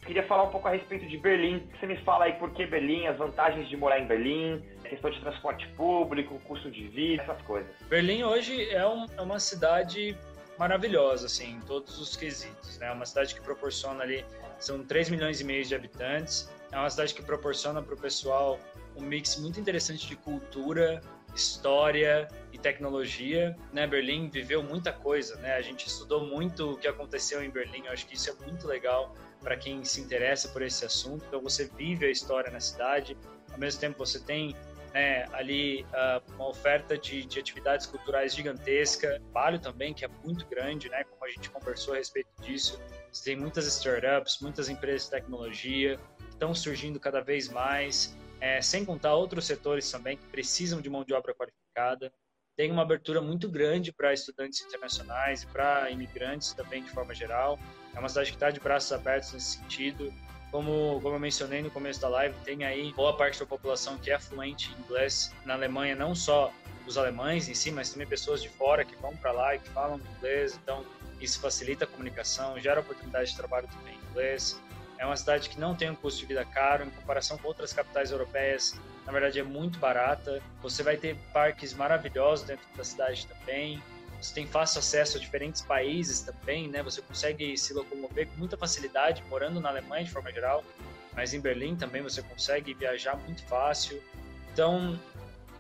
Queria 0.06 0.22
falar 0.26 0.44
um 0.44 0.50
pouco 0.50 0.68
a 0.68 0.72
respeito 0.72 1.06
de 1.06 1.16
Berlim. 1.16 1.66
Você 1.78 1.86
me 1.86 1.96
fala 2.04 2.26
aí 2.26 2.34
por 2.34 2.50
que 2.52 2.66
Berlim, 2.66 3.06
as 3.06 3.16
vantagens 3.16 3.68
de 3.68 3.76
morar 3.76 3.98
em 4.00 4.06
Berlim, 4.06 4.62
questão 4.88 5.10
de 5.10 5.20
transporte 5.20 5.66
público, 5.76 6.38
custo 6.46 6.70
de 6.70 6.88
vida, 6.88 7.22
essas 7.22 7.40
coisas. 7.42 7.70
Berlim 7.88 8.22
hoje 8.22 8.68
é, 8.70 8.86
um, 8.86 9.06
é 9.16 9.22
uma 9.22 9.40
cidade 9.40 10.16
maravilhosa, 10.58 11.26
assim, 11.26 11.52
em 11.52 11.60
todos 11.60 11.98
os 11.98 12.16
quesitos, 12.16 12.78
né? 12.78 12.88
É 12.88 12.92
uma 12.92 13.06
cidade 13.06 13.34
que 13.34 13.40
proporciona 13.40 14.02
ali, 14.02 14.24
são 14.58 14.84
3 14.84 15.10
milhões 15.10 15.40
e 15.40 15.44
meio 15.44 15.64
de 15.64 15.74
habitantes, 15.74 16.48
é 16.70 16.78
uma 16.78 16.90
cidade 16.90 17.14
que 17.14 17.22
proporciona 17.22 17.82
para 17.82 17.94
o 17.94 17.96
pessoal 17.96 18.58
um 18.96 19.02
mix 19.02 19.36
muito 19.36 19.60
interessante 19.60 20.06
de 20.06 20.16
cultura, 20.16 21.00
história 21.34 22.28
e 22.52 22.58
tecnologia. 22.58 23.56
Né? 23.72 23.86
Berlim 23.86 24.28
viveu 24.28 24.62
muita 24.62 24.92
coisa, 24.92 25.36
né? 25.36 25.54
A 25.54 25.62
gente 25.62 25.86
estudou 25.86 26.26
muito 26.26 26.72
o 26.72 26.76
que 26.76 26.88
aconteceu 26.88 27.42
em 27.42 27.50
Berlim. 27.50 27.86
Eu 27.86 27.92
acho 27.92 28.06
que 28.06 28.14
isso 28.14 28.30
é 28.30 28.34
muito 28.44 28.66
legal 28.66 29.14
para 29.40 29.56
quem 29.56 29.84
se 29.84 30.00
interessa 30.00 30.48
por 30.48 30.62
esse 30.62 30.84
assunto. 30.84 31.24
Então 31.28 31.40
você 31.40 31.70
vive 31.76 32.06
a 32.06 32.10
história 32.10 32.50
na 32.50 32.60
cidade, 32.60 33.16
ao 33.52 33.58
mesmo 33.58 33.80
tempo 33.80 33.98
você 33.98 34.18
tem 34.18 34.56
né, 34.94 35.26
ali 35.32 35.82
uh, 35.82 36.34
uma 36.34 36.48
oferta 36.48 36.96
de, 36.96 37.26
de, 37.26 37.40
atividades 37.40 37.84
culturais 37.84 38.32
gigantesca, 38.32 39.20
trabalho 39.20 39.58
também 39.58 39.92
que 39.92 40.04
é 40.04 40.08
muito 40.24 40.46
grande, 40.46 40.88
né? 40.88 41.02
Como 41.02 41.24
a 41.24 41.28
gente 41.28 41.50
conversou 41.50 41.94
a 41.94 41.96
respeito 41.96 42.30
disso, 42.40 42.80
você 43.10 43.24
tem 43.32 43.36
muitas 43.36 43.66
startups, 43.66 44.38
muitas 44.40 44.68
empresas 44.68 45.06
de 45.06 45.10
tecnologia 45.10 45.98
que 46.18 46.28
estão 46.30 46.54
surgindo 46.54 47.00
cada 47.00 47.20
vez 47.20 47.48
mais 47.48 48.16
é, 48.40 48.60
sem 48.60 48.84
contar 48.84 49.14
outros 49.14 49.46
setores 49.46 49.90
também 49.90 50.16
que 50.16 50.26
precisam 50.26 50.80
de 50.80 50.88
mão 50.88 51.04
de 51.04 51.12
obra 51.12 51.34
qualificada. 51.34 52.12
Tem 52.56 52.70
uma 52.70 52.82
abertura 52.82 53.20
muito 53.20 53.48
grande 53.48 53.92
para 53.92 54.12
estudantes 54.12 54.60
internacionais 54.60 55.42
e 55.42 55.46
para 55.48 55.90
imigrantes 55.90 56.52
também, 56.52 56.84
de 56.84 56.90
forma 56.90 57.12
geral. 57.12 57.58
É 57.96 57.98
uma 57.98 58.08
cidade 58.08 58.30
que 58.30 58.36
está 58.36 58.50
de 58.50 58.60
braços 58.60 58.92
abertos 58.92 59.32
nesse 59.32 59.58
sentido. 59.58 60.14
Como, 60.54 61.00
como 61.00 61.16
eu 61.16 61.18
mencionei 61.18 61.62
no 61.62 61.68
começo 61.68 62.00
da 62.00 62.06
live, 62.06 62.32
tem 62.44 62.62
aí 62.62 62.92
boa 62.92 63.16
parte 63.16 63.40
da 63.40 63.44
população 63.44 63.98
que 63.98 64.12
é 64.12 64.20
fluente 64.20 64.70
em 64.70 64.84
inglês 64.84 65.34
na 65.44 65.54
Alemanha, 65.54 65.96
não 65.96 66.14
só 66.14 66.52
os 66.86 66.96
alemães 66.96 67.48
em 67.48 67.54
si, 67.54 67.72
mas 67.72 67.90
também 67.90 68.06
pessoas 68.06 68.40
de 68.40 68.48
fora 68.48 68.84
que 68.84 68.94
vão 68.94 69.16
para 69.16 69.32
lá 69.32 69.56
e 69.56 69.58
que 69.58 69.68
falam 69.70 70.00
inglês. 70.16 70.56
Então, 70.62 70.86
isso 71.20 71.40
facilita 71.40 71.86
a 71.86 71.88
comunicação, 71.88 72.56
gera 72.60 72.78
oportunidade 72.78 73.32
de 73.32 73.36
trabalho 73.36 73.66
também 73.66 73.96
em 73.96 74.10
inglês. 74.10 74.62
É 74.96 75.04
uma 75.04 75.16
cidade 75.16 75.48
que 75.48 75.58
não 75.58 75.74
tem 75.74 75.90
um 75.90 75.96
custo 75.96 76.20
de 76.20 76.26
vida 76.26 76.44
caro 76.44 76.84
em 76.84 76.90
comparação 76.90 77.36
com 77.36 77.48
outras 77.48 77.72
capitais 77.72 78.12
europeias. 78.12 78.80
Na 79.04 79.10
verdade, 79.10 79.40
é 79.40 79.42
muito 79.42 79.80
barata. 79.80 80.40
Você 80.62 80.84
vai 80.84 80.96
ter 80.96 81.16
parques 81.32 81.74
maravilhosos 81.74 82.46
dentro 82.46 82.64
da 82.76 82.84
cidade 82.84 83.26
também. 83.26 83.82
Você 84.24 84.34
tem 84.34 84.46
fácil 84.46 84.78
acesso 84.78 85.18
a 85.18 85.20
diferentes 85.20 85.60
países 85.60 86.20
também, 86.20 86.66
né? 86.66 86.82
Você 86.82 87.02
consegue 87.02 87.56
se 87.58 87.74
locomover 87.74 88.26
com 88.28 88.38
muita 88.38 88.56
facilidade 88.56 89.22
morando 89.28 89.60
na 89.60 89.68
Alemanha 89.68 90.02
de 90.02 90.10
forma 90.10 90.32
geral, 90.32 90.64
mas 91.12 91.34
em 91.34 91.40
Berlim 91.40 91.76
também 91.76 92.00
você 92.00 92.22
consegue 92.22 92.72
viajar 92.72 93.16
muito 93.16 93.44
fácil. 93.44 94.02
Então, 94.50 94.98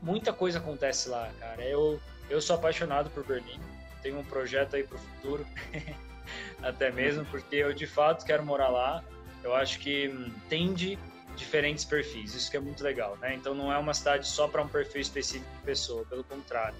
muita 0.00 0.32
coisa 0.32 0.60
acontece 0.60 1.10
lá, 1.10 1.30
cara. 1.38 1.62
Eu 1.62 2.00
eu 2.30 2.40
sou 2.40 2.56
apaixonado 2.56 3.10
por 3.10 3.22
Berlim. 3.22 3.60
Tenho 4.02 4.18
um 4.18 4.24
projeto 4.24 4.76
aí 4.76 4.82
para 4.82 4.96
o 4.96 4.98
futuro, 4.98 5.46
até 6.62 6.90
mesmo 6.90 7.26
porque 7.26 7.56
eu 7.56 7.74
de 7.74 7.86
fato 7.86 8.24
quero 8.24 8.42
morar 8.46 8.70
lá 8.70 9.04
eu 9.42 9.54
acho 9.54 9.78
que 9.78 10.08
hum, 10.08 10.32
tende 10.48 10.98
diferentes 11.36 11.84
perfis, 11.84 12.34
isso 12.34 12.50
que 12.50 12.56
é 12.56 12.60
muito 12.60 12.82
legal, 12.82 13.16
né? 13.18 13.34
Então 13.34 13.54
não 13.54 13.70
é 13.70 13.76
uma 13.76 13.92
cidade 13.92 14.26
só 14.26 14.48
para 14.48 14.62
um 14.62 14.68
perfil 14.68 15.02
específico 15.02 15.50
de 15.58 15.62
pessoa, 15.64 16.02
pelo 16.06 16.24
contrário. 16.24 16.78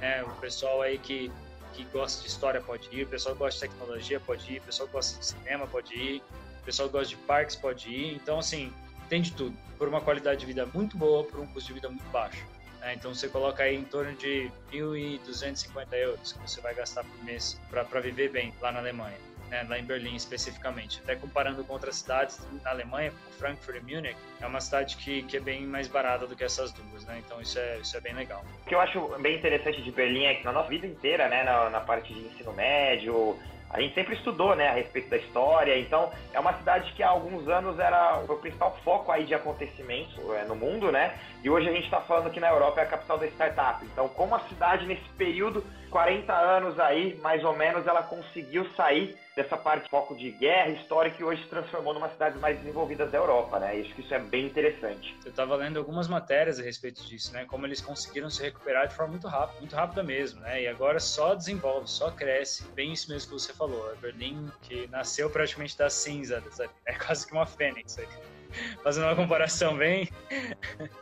Né? 0.00 0.22
O 0.22 0.30
pessoal 0.40 0.82
aí 0.82 0.98
que, 0.98 1.30
que 1.72 1.84
gosta 1.84 2.22
de 2.22 2.28
história 2.28 2.60
pode 2.60 2.88
ir, 2.92 3.04
o 3.04 3.08
pessoal 3.08 3.34
que 3.34 3.40
gosta 3.40 3.66
de 3.66 3.72
tecnologia 3.72 4.20
pode 4.20 4.52
ir, 4.52 4.58
o 4.58 4.62
pessoal 4.62 4.86
que 4.86 4.92
gosta 4.92 5.18
de 5.18 5.26
cinema 5.26 5.66
pode 5.66 5.94
ir, 5.94 6.22
o 6.60 6.64
pessoal 6.64 6.88
que 6.88 6.92
gosta 6.92 7.08
de 7.08 7.16
parques 7.22 7.56
pode 7.56 7.88
ir. 7.88 8.14
Então, 8.14 8.38
assim, 8.38 8.72
tem 9.08 9.22
de 9.22 9.32
tudo. 9.32 9.56
Por 9.78 9.88
uma 9.88 10.00
qualidade 10.00 10.40
de 10.40 10.46
vida 10.46 10.66
muito 10.66 10.96
boa, 10.96 11.24
por 11.24 11.40
um 11.40 11.46
custo 11.46 11.68
de 11.68 11.74
vida 11.74 11.88
muito 11.88 12.08
baixo. 12.10 12.44
Né? 12.80 12.94
Então 12.94 13.14
você 13.14 13.28
coloca 13.28 13.62
aí 13.62 13.76
em 13.76 13.84
torno 13.84 14.14
de 14.14 14.50
1.250 14.72 15.92
euros 15.94 16.32
que 16.32 16.38
você 16.40 16.60
vai 16.60 16.74
gastar 16.74 17.04
por 17.04 17.24
mês 17.24 17.60
para 17.70 18.00
viver 18.00 18.30
bem 18.30 18.54
lá 18.60 18.72
na 18.72 18.78
Alemanha 18.78 19.16
né, 19.48 19.66
lá 19.68 19.78
em 19.78 19.84
Berlim 19.84 20.14
especificamente. 20.14 21.00
Até 21.02 21.16
comparando 21.16 21.64
com 21.64 21.72
outras 21.72 21.96
cidades 21.96 22.40
na 22.62 22.70
Alemanha, 22.70 23.10
como 23.10 23.36
Frankfurt 23.38 23.76
e 23.76 23.80
Munich, 23.80 24.16
é 24.40 24.46
uma 24.46 24.60
cidade 24.60 24.96
que, 24.96 25.22
que 25.22 25.36
é 25.36 25.40
bem 25.40 25.66
mais 25.66 25.88
barata 25.88 26.26
do 26.26 26.36
que 26.36 26.44
essas 26.44 26.72
duas, 26.72 27.04
né? 27.04 27.22
Então 27.24 27.40
isso 27.40 27.58
é, 27.58 27.78
isso 27.78 27.96
é 27.96 28.00
bem 28.00 28.14
legal. 28.14 28.44
O 28.62 28.68
que 28.68 28.74
eu 28.74 28.80
acho 28.80 29.00
bem 29.20 29.36
interessante 29.36 29.82
de 29.82 29.90
Berlim 29.90 30.24
é 30.24 30.34
que 30.34 30.44
na 30.44 30.52
nossa 30.52 30.68
vida 30.68 30.86
inteira, 30.86 31.28
né, 31.28 31.44
na, 31.44 31.70
na 31.70 31.80
parte 31.80 32.12
de 32.12 32.20
ensino 32.20 32.52
médio, 32.52 33.38
a 33.70 33.80
gente 33.80 33.94
sempre 33.94 34.14
estudou, 34.14 34.54
né, 34.54 34.68
a 34.68 34.72
respeito 34.72 35.10
da 35.10 35.16
história, 35.16 35.78
então 35.78 36.10
é 36.32 36.38
uma 36.38 36.52
cidade 36.54 36.92
que 36.92 37.02
há 37.02 37.08
alguns 37.08 37.48
anos 37.48 37.78
era 37.78 38.22
o 38.28 38.36
principal 38.36 38.76
foco 38.84 39.10
aí 39.10 39.24
de 39.24 39.34
acontecimentos 39.34 40.16
é, 40.34 40.44
no 40.44 40.54
mundo, 40.54 40.92
né, 40.92 41.18
e 41.42 41.50
hoje 41.50 41.68
a 41.68 41.72
gente 41.72 41.84
está 41.84 42.00
falando 42.00 42.30
que 42.30 42.40
na 42.40 42.48
Europa 42.48 42.80
é 42.80 42.84
a 42.84 42.86
capital 42.86 43.18
da 43.18 43.26
startup. 43.26 43.84
Então, 43.84 44.08
como 44.08 44.34
a 44.34 44.40
cidade 44.40 44.86
nesse 44.86 45.08
período, 45.18 45.64
40 45.90 46.32
anos 46.32 46.78
aí, 46.78 47.18
mais 47.22 47.42
ou 47.44 47.56
menos, 47.56 47.86
ela 47.86 48.02
conseguiu 48.02 48.68
sair 48.76 49.16
dessa 49.34 49.56
parte 49.56 49.88
foco 49.90 50.16
de 50.16 50.30
guerra 50.30 50.70
histórica 50.70 51.20
e 51.20 51.24
hoje 51.24 51.42
se 51.42 51.48
transformou 51.48 51.92
numa 51.92 52.08
cidade 52.08 52.38
mais 52.38 52.58
desenvolvida 52.58 53.06
da 53.06 53.18
Europa, 53.18 53.58
né? 53.60 53.80
Acho 53.80 53.94
que 53.94 54.00
isso 54.00 54.14
é 54.14 54.18
bem 54.18 54.46
interessante. 54.46 55.14
Eu 55.24 55.30
estava 55.30 55.54
lendo 55.56 55.78
algumas 55.78 56.08
matérias 56.08 56.58
a 56.58 56.62
respeito 56.62 57.04
disso, 57.04 57.32
né? 57.34 57.44
Como 57.44 57.66
eles 57.66 57.80
conseguiram 57.80 58.30
se 58.30 58.42
recuperar 58.42 58.88
de 58.88 58.94
forma 58.94 59.12
muito 59.12 59.28
rápida, 59.28 59.58
muito 59.58 59.76
rápida 59.76 60.02
mesmo, 60.02 60.40
né? 60.40 60.62
E 60.62 60.68
agora 60.68 60.98
só 60.98 61.34
desenvolve, 61.34 61.88
só 61.88 62.10
cresce. 62.10 62.66
Bem 62.74 62.92
isso 62.92 63.10
mesmo 63.10 63.28
que 63.28 63.34
você 63.34 63.52
falou. 63.52 63.90
A 63.90 63.94
Berlim, 63.96 64.50
que 64.62 64.86
nasceu 64.88 65.28
praticamente 65.28 65.76
das 65.76 65.92
cinzas, 65.92 66.58
é 66.86 66.94
quase 66.94 67.26
que 67.26 67.32
uma 67.32 67.46
fênix 67.46 67.98
aí 67.98 68.06
fazendo 68.82 69.04
uma 69.04 69.16
comparação 69.16 69.76
bem, 69.76 70.08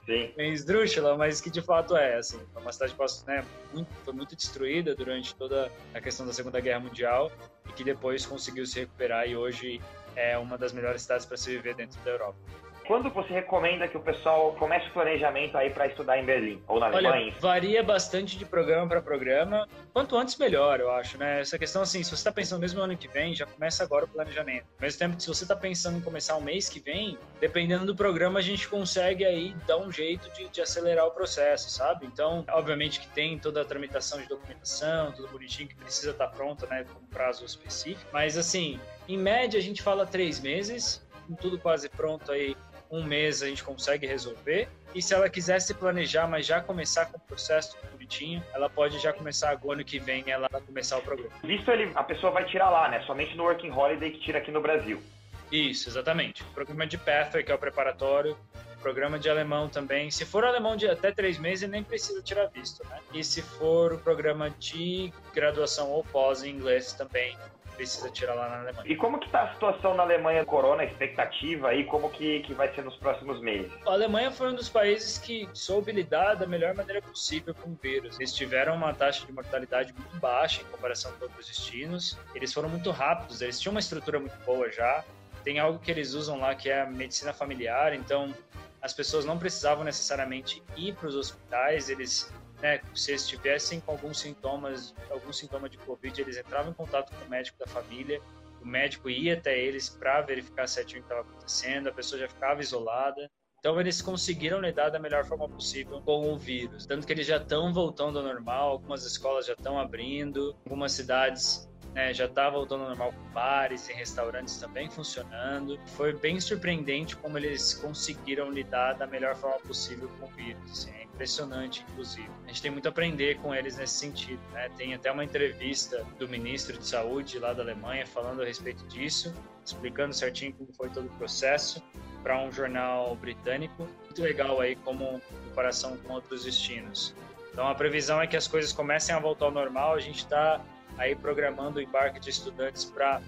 Sim. 0.07 0.33
bem 0.37 0.53
esdrúxula, 0.53 1.17
mas 1.17 1.41
que 1.41 1.51
de 1.51 1.63
fato 1.63 1.97
é, 1.97 2.17
assim, 2.17 2.41
uma 2.57 2.73
cidade 2.73 2.95
que 2.95 3.27
né, 3.27 3.45
muito, 3.73 3.89
foi 4.05 4.15
muito 4.15 4.37
destruída 4.37 4.95
durante 4.95 5.35
toda 5.35 5.71
a 5.93 6.01
questão 6.01 6.27
da 6.27 6.33
Segunda 6.33 6.61
Guerra 6.61 6.81
Mundial 6.81 7.31
e 7.69 7.73
que 7.73 7.85
depois 7.85 8.27
conseguiu 8.27 8.67
se 8.67 8.81
recuperar 8.81 9.29
e 9.29 9.37
hoje 9.37 9.81
é 10.17 10.39
uma 10.39 10.57
das 10.57 10.73
melhores 10.73 11.03
cidades 11.03 11.27
para 11.27 11.37
se 11.37 11.51
viver 11.51 11.75
dentro 11.75 12.01
da 12.03 12.11
Europa. 12.11 12.39
Quando 12.87 13.09
você 13.11 13.33
recomenda 13.33 13.89
que 13.89 13.97
o 13.97 14.01
pessoal 14.01 14.55
comece 14.59 14.87
o 14.89 14.93
planejamento 14.93 15.57
aí 15.57 15.71
para 15.71 15.87
estudar 15.87 16.19
em 16.19 16.25
Berlim 16.25 16.63
ou 16.69 16.79
na 16.79 16.87
Olha, 16.89 17.09
Alemanha? 17.09 17.35
Varia 17.41 17.83
bastante 17.83 18.37
de 18.37 18.45
programa 18.45 18.87
para 18.87 19.01
programa. 19.01 19.67
Quanto 19.93 20.17
antes, 20.17 20.37
melhor, 20.37 20.81
eu 20.81 20.91
acho, 20.91 21.17
né? 21.17 21.41
Essa 21.41 21.59
questão, 21.59 21.81
assim, 21.81 22.03
se 22.03 22.11
você 22.11 22.17
está 22.17 22.33
pensando 22.33 22.61
mesmo 22.61 22.79
no 22.79 22.85
ano 22.85 22.97
que 22.97 23.09
vem, 23.09 23.35
já 23.35 23.47
começa 23.47 23.83
agora 23.83 24.05
o 24.05 24.09
planejamento. 24.09 24.67
Ao 24.77 24.83
mesmo 24.83 24.99
tempo 24.99 25.17
que 25.17 25.23
se 25.23 25.29
você 25.29 25.45
está 25.45 25.57
pensando 25.57 25.97
em 25.97 26.01
começar 26.03 26.37
o 26.37 26.43
mês 26.43 26.69
que 26.69 26.79
vem, 26.79 27.17
dependendo 27.41 27.87
do 27.87 27.97
programa, 27.97 28.39
a 28.39 28.43
gente 28.43 28.69
consegue 28.69 29.25
aí 29.25 29.55
dar 29.67 29.79
um 29.79 29.91
jeito 29.91 30.31
de, 30.35 30.49
de 30.49 30.61
acelerar 30.61 31.07
o 31.07 31.11
processo, 31.11 31.71
sabe? 31.71 32.05
Então, 32.05 32.45
obviamente 32.51 33.01
que 33.01 33.09
tem 33.09 33.39
toda 33.39 33.63
a 33.63 33.65
tramitação 33.65 34.21
de 34.21 34.29
documentação, 34.29 35.11
tudo 35.13 35.29
bonitinho 35.29 35.69
que 35.69 35.75
precisa 35.75 36.11
estar 36.11 36.27
tá 36.27 36.37
pronto, 36.37 36.67
né? 36.67 36.85
Com 36.93 37.01
prazo 37.07 37.47
específico. 37.47 38.11
Mas, 38.13 38.37
assim, 38.37 38.79
em 39.09 39.17
média, 39.17 39.59
a 39.59 39.63
gente 39.63 39.83
fala 39.83 40.05
três 40.05 40.39
meses, 40.39 41.03
com 41.27 41.35
tudo 41.35 41.59
quase 41.59 41.89
pronto 41.89 42.31
aí 42.31 42.55
um 42.91 43.03
mês 43.03 43.43
a 43.43 43.47
gente 43.47 43.65
consegue 43.65 44.07
resolver. 44.07 44.69
E 44.95 45.03
se 45.03 45.13
ela 45.13 45.29
quiser 45.29 45.61
se 45.61 45.75
planejar, 45.75 46.27
mas 46.27 46.47
já 46.47 46.61
começar 46.61 47.07
com 47.07 47.17
o 47.17 47.21
processo 47.21 47.77
bonitinho, 47.93 48.43
ela 48.53 48.71
pode 48.71 48.99
já 48.99 49.13
começar 49.13 49.51
agora 49.51 49.75
ano 49.75 49.85
que 49.85 49.99
vem, 49.99 50.25
ela 50.31 50.49
começar 50.49 50.99
o 50.99 51.03
programa. 51.03 51.33
Visto 51.43 51.71
ele, 51.71 51.91
a 51.95 52.03
pessoa 52.05 52.31
vai 52.31 52.45
tirar 52.45 52.71
lá, 52.71 52.89
né? 52.89 53.03
Somente 53.07 53.37
no 53.37 53.45
Working 53.45 53.71
Holiday 53.71 54.11
que 54.11 54.21
tira 54.21 54.39
aqui 54.39 54.51
no 54.51 54.61
Brasil. 54.61 55.03
Isso, 55.51 55.89
exatamente. 55.89 56.43
O 56.43 56.47
programa 56.47 56.87
de 56.87 56.97
Pathway, 56.97 57.43
que 57.43 57.51
é 57.51 57.55
o 57.55 57.59
preparatório, 57.59 58.37
programa 58.85 59.19
de 59.19 59.31
alemão 59.31 59.69
também. 59.69 60.11
Se 60.11 60.27
for 60.27 60.45
alemão 60.45 60.77
de 60.77 60.87
até 60.87 61.11
três 61.11 61.39
meses, 61.39 61.69
nem 61.69 61.83
precisa 61.83 62.23
tirar 62.23 62.47
visto, 62.49 62.87
né? 62.87 62.99
E 63.15 63.25
se 63.25 63.41
for 63.41 63.95
o 63.95 63.99
programa 63.99 64.51
de 64.51 65.11
graduação 65.33 65.91
ou 65.91 66.05
pós 66.05 66.43
em 66.43 66.51
inglês 66.51 66.93
também, 66.93 67.37
precisa 67.77 68.11
tirar 68.11 68.35
lá 68.35 68.49
na 68.49 68.61
Alemanha. 68.61 68.93
E 68.93 68.97
como 68.97 69.19
que 69.19 69.29
tá 69.31 69.43
a 69.43 69.53
situação 69.53 69.95
na 69.95 70.03
Alemanha 70.03 70.45
corona, 70.45 70.83
a 70.83 70.85
expectativa 70.85 71.69
aí, 71.69 71.85
como 71.85 72.11
que, 72.11 72.41
que 72.41 72.55
vai 72.55 72.73
ser 72.75 72.85
nos 72.85 72.97
próximos 72.97 73.41
meses? 73.41 73.73
A 73.87 73.93
Alemanha 73.93 74.31
foi 74.31 74.51
um 74.51 74.55
dos 74.55 74.69
países 74.69 75.19
que 75.19 75.49
soube 75.53 75.93
lidar 75.93 76.35
da 76.35 76.47
melhor 76.47 76.75
maneira 76.75 77.03
possível 77.03 77.55
com 77.55 77.71
o 77.71 77.79
vírus. 77.81 78.19
Eles 78.19 78.33
tiveram 78.33 78.75
uma 78.75 78.93
taxa 78.95 79.27
de 79.27 79.33
mortalidade 79.33 79.93
muito 79.93 80.17
baixa 80.19 80.63
em 80.63 80.65
comparação 80.67 81.13
com 81.13 81.25
outros 81.25 81.47
destinos. 81.47 82.19
Eles 82.35 82.53
foram 82.53 82.69
muito 82.69 82.91
rápidos, 82.91 83.41
eles 83.41 83.61
tinham 83.61 83.73
uma 83.73 83.81
estrutura 83.81 84.19
muito 84.19 84.37
boa 84.45 84.71
já. 84.71 85.05
Tem 85.43 85.59
algo 85.59 85.79
que 85.79 85.91
eles 85.91 86.15
usam 86.15 86.41
lá 86.41 86.55
que 86.55 86.71
é 86.71 86.83
a 86.83 86.87
medicina 86.87 87.33
familiar, 87.33 87.93
então 87.93 88.33
as 88.81 88.93
pessoas 88.93 89.25
não 89.25 89.39
precisavam 89.39 89.85
necessariamente 89.85 90.63
ir 90.77 90.95
para 90.95 91.09
os 91.09 91.15
hospitais, 91.15 91.89
eles 91.89 92.33
né, 92.63 92.81
se 92.95 93.11
eles 93.11 93.27
tivessem 93.27 93.81
com 93.81 93.93
alguns 93.93 94.21
sintomas, 94.21 94.95
algum 95.11 95.33
sintoma 95.33 95.69
de 95.69 95.79
Covid, 95.79 96.21
eles 96.21 96.37
entravam 96.37 96.71
em 96.71 96.75
contato 96.75 97.15
com 97.15 97.25
o 97.25 97.29
médico 97.29 97.59
da 97.59 97.67
família, 97.67 98.21
o 98.61 98.67
médico 98.67 99.11
ia 99.11 99.35
até 99.35 99.59
eles 99.59 99.89
para 99.89 100.23
verificar 100.23 100.67
certinho 100.67 101.01
o 101.01 101.03
que 101.03 101.13
estava 101.13 101.29
acontecendo, 101.29 101.89
a 101.89 101.93
pessoa 101.93 102.19
já 102.19 102.29
ficava 102.29 102.61
isolada. 102.61 103.31
Então 103.59 103.81
eles 103.81 104.03
conseguiram 104.03 104.61
lidar 104.61 104.91
da 104.91 104.99
melhor 104.99 105.25
forma 105.25 105.49
possível 105.49 106.01
com 106.03 106.33
o 106.33 106.37
vírus, 106.37 106.87
tanto 106.87 107.07
que 107.07 107.13
eles 107.13 107.27
já 107.27 107.39
estão 107.39 107.73
voltando 107.73 108.19
ao 108.19 108.25
normal, 108.25 108.71
algumas 108.71 109.05
escolas 109.05 109.47
já 109.47 109.55
estão 109.55 109.79
abrindo, 109.79 110.55
algumas 110.65 110.93
cidades 110.93 111.67
né, 111.95 112.13
já 112.13 112.27
está 112.27 112.51
voltando 112.51 112.83
ao 112.83 112.89
normal 112.89 113.13
com 113.13 113.29
bares 113.31 113.89
e 113.89 113.93
restaurantes 113.93 114.57
também 114.57 114.91
funcionando. 114.91 115.79
Foi 115.97 116.13
bem 116.13 116.41
surpreendente 116.41 117.17
como 117.17 117.39
eles 117.39 117.75
conseguiram 117.75 118.51
lidar 118.51 118.95
da 118.95 119.07
melhor 119.07 119.37
forma 119.37 119.59
possível 119.61 120.11
com 120.19 120.27
o 120.27 120.29
vírus. 120.31 120.71
Assim, 120.71 120.91
é 120.91 121.05
impressionante, 121.05 121.85
inclusive. 121.89 122.29
A 122.45 122.49
gente 122.49 122.61
tem 122.61 122.71
muito 122.71 122.87
a 122.87 122.89
aprender 122.91 123.39
com 123.39 123.55
eles 123.55 123.77
nesse 123.77 123.95
sentido. 123.95 124.41
Né? 124.53 124.69
Tem 124.77 124.93
até 124.93 125.11
uma 125.13 125.25
entrevista 125.25 126.05
do 126.19 126.29
ministro 126.29 126.77
de 126.77 126.87
Saúde 126.87 127.39
lá 127.39 127.53
da 127.53 127.63
Alemanha 127.63 128.05
falando 128.05 128.43
a 128.43 128.45
respeito 128.45 128.85
disso, 128.89 129.33
explicando 129.65 130.13
certinho 130.13 130.53
como 130.53 130.73
foi 130.73 130.91
todo 130.91 131.07
o 131.07 131.17
processo 131.17 131.81
para 132.25 132.43
um 132.43 132.51
jornal 132.51 133.15
britânico. 133.15 133.89
Muito 134.03 134.21
legal 134.21 134.61
aí 134.61 134.75
como 134.75 135.23
comparação 135.49 135.97
com 135.99 136.15
outros 136.15 136.45
destinos. 136.45 137.15
Então 137.53 137.69
a 137.69 137.75
previsão 137.75 138.21
é 138.21 138.27
que 138.27 138.37
as 138.37 138.49
coisas 138.49 138.73
comecem 138.73 139.15
a 139.15 139.19
voltar 139.21 139.45
ao 139.45 139.53
normal. 139.53 139.95
A 139.95 140.01
gente 140.01 140.19
está 140.19 140.61
aí 140.99 141.15
programando 141.15 141.79
o 141.79 141.83
embarque 141.83 142.21
de 142.21 142.31
estudantes 142.31 142.85
para 142.85 143.21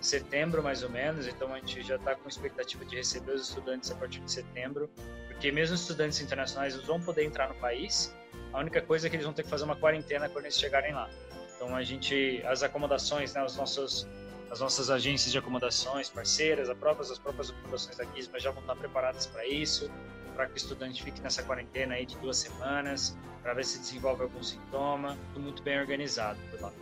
setembro 0.00 0.62
mais 0.62 0.82
ou 0.82 0.90
menos, 0.90 1.26
então 1.26 1.52
a 1.52 1.58
gente 1.58 1.82
já 1.82 1.96
está 1.96 2.14
com 2.14 2.28
expectativa 2.28 2.84
de 2.84 2.96
receber 2.96 3.32
os 3.32 3.48
estudantes 3.48 3.90
a 3.90 3.94
partir 3.94 4.20
de 4.20 4.32
setembro, 4.32 4.90
porque 5.28 5.52
mesmo 5.52 5.74
estudantes 5.74 6.20
internacionais 6.20 6.74
eles 6.74 6.86
vão 6.86 7.00
poder 7.00 7.24
entrar 7.24 7.48
no 7.48 7.54
país, 7.56 8.14
a 8.52 8.58
única 8.58 8.80
coisa 8.80 9.06
é 9.06 9.10
que 9.10 9.16
eles 9.16 9.26
vão 9.26 9.34
ter 9.34 9.42
que 9.42 9.50
fazer 9.50 9.64
uma 9.64 9.76
quarentena 9.76 10.28
quando 10.28 10.46
eles 10.46 10.58
chegarem 10.58 10.92
lá. 10.92 11.08
Então 11.54 11.76
a 11.76 11.82
gente, 11.82 12.42
as 12.46 12.62
acomodações, 12.62 13.34
né, 13.34 13.44
os 13.44 13.56
nossos, 13.56 14.08
as 14.50 14.60
nossas 14.60 14.90
agências 14.90 15.30
de 15.30 15.38
acomodações 15.38 16.08
parceiras, 16.08 16.68
as 16.68 16.76
próprias, 16.76 17.10
as 17.10 17.18
próprias 17.18 17.50
acomodações 17.50 17.96
da 17.96 18.04
Gizma 18.04 18.40
já 18.40 18.50
vão 18.50 18.62
estar 18.62 18.74
preparadas 18.76 19.26
para 19.26 19.46
isso, 19.46 19.90
para 20.34 20.46
que 20.46 20.54
o 20.54 20.56
estudante 20.56 21.02
fique 21.02 21.20
nessa 21.20 21.42
quarentena 21.42 21.94
aí 21.94 22.06
de 22.06 22.16
duas 22.16 22.38
semanas, 22.38 23.16
para 23.42 23.52
ver 23.52 23.64
se 23.64 23.78
desenvolve 23.78 24.22
algum 24.22 24.42
sintoma, 24.42 25.16
tudo 25.34 25.42
muito 25.42 25.62
bem 25.62 25.78
organizado 25.78 26.38
por 26.50 26.60
lá 26.62 26.72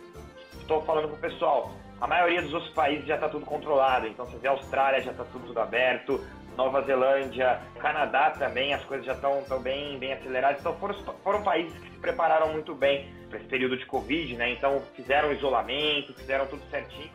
estou 0.69 0.83
falando 0.83 1.07
pro 1.07 1.17
pessoal, 1.17 1.71
a 1.99 2.05
maioria 2.05 2.43
dos 2.43 2.53
outros 2.53 2.71
países 2.73 3.05
já 3.07 3.15
está 3.15 3.27
tudo 3.27 3.43
controlado. 3.43 4.05
Então 4.07 4.25
você 4.25 4.37
vê 4.37 4.47
a 4.47 4.51
Austrália 4.51 5.01
já 5.01 5.11
está 5.11 5.23
tudo 5.25 5.59
aberto, 5.59 6.23
Nova 6.55 6.83
Zelândia, 6.83 7.59
Canadá 7.79 8.29
também, 8.31 8.73
as 8.73 8.83
coisas 8.85 9.05
já 9.05 9.13
estão 9.13 9.43
tão 9.47 9.59
bem, 9.61 9.97
bem 9.97 10.13
aceleradas. 10.13 10.59
Então 10.59 10.75
foram, 10.77 10.93
foram 11.23 11.41
países 11.41 11.73
que 11.79 11.89
se 11.89 11.99
prepararam 11.99 12.53
muito 12.53 12.75
bem 12.75 13.11
para 13.29 13.39
esse 13.39 13.47
período 13.47 13.77
de 13.77 13.85
Covid, 13.85 14.35
né? 14.35 14.51
Então 14.51 14.79
fizeram 14.95 15.31
isolamento, 15.31 16.13
fizeram 16.13 16.45
tudo 16.45 16.61
certinho. 16.69 17.09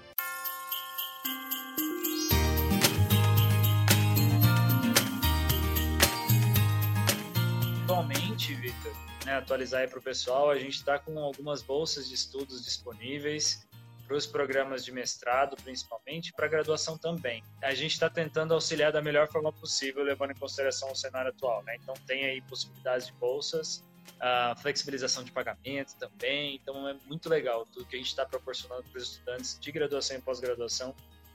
Atualmente, 8.05 8.55
Victor, 8.55 8.93
né, 9.25 9.37
atualizar 9.37 9.81
aí 9.81 9.89
para 9.89 9.99
o 9.99 10.03
pessoal, 10.03 10.51
a 10.51 10.59
gente 10.59 10.75
está 10.75 10.99
com 10.99 11.19
algumas 11.19 11.63
bolsas 11.63 12.07
de 12.07 12.15
estudos 12.15 12.63
disponíveis 12.63 13.67
para 14.07 14.15
os 14.15 14.27
programas 14.27 14.85
de 14.85 14.93
mestrado, 14.93 15.57
principalmente, 15.57 16.31
para 16.35 16.47
graduação 16.47 16.99
também. 16.99 17.43
A 17.63 17.73
gente 17.73 17.93
está 17.93 18.11
tentando 18.11 18.53
auxiliar 18.53 18.93
da 18.93 19.01
melhor 19.01 19.27
forma 19.29 19.51
possível, 19.51 20.05
levando 20.05 20.33
em 20.33 20.35
consideração 20.35 20.93
o 20.93 20.95
cenário 20.95 21.31
atual. 21.31 21.63
Né? 21.63 21.77
Então, 21.77 21.95
tem 22.07 22.27
aí 22.27 22.43
possibilidades 22.43 23.07
de 23.07 23.15
bolsas, 23.15 23.83
a 24.21 24.55
flexibilização 24.61 25.25
de 25.25 25.33
pagamento 25.33 25.97
também. 25.97 26.57
Então, 26.57 26.87
é 26.87 26.95
muito 27.07 27.31
legal 27.31 27.65
tudo 27.65 27.87
que 27.87 27.97
a 27.97 27.99
gente 27.99 28.09
está 28.09 28.27
proporcionando 28.27 28.83
para 28.83 28.99
os 28.99 29.13
estudantes 29.13 29.59
de 29.59 29.73
graduação 29.73 30.19
e 30.19 30.21
pós-graduação 30.21 30.95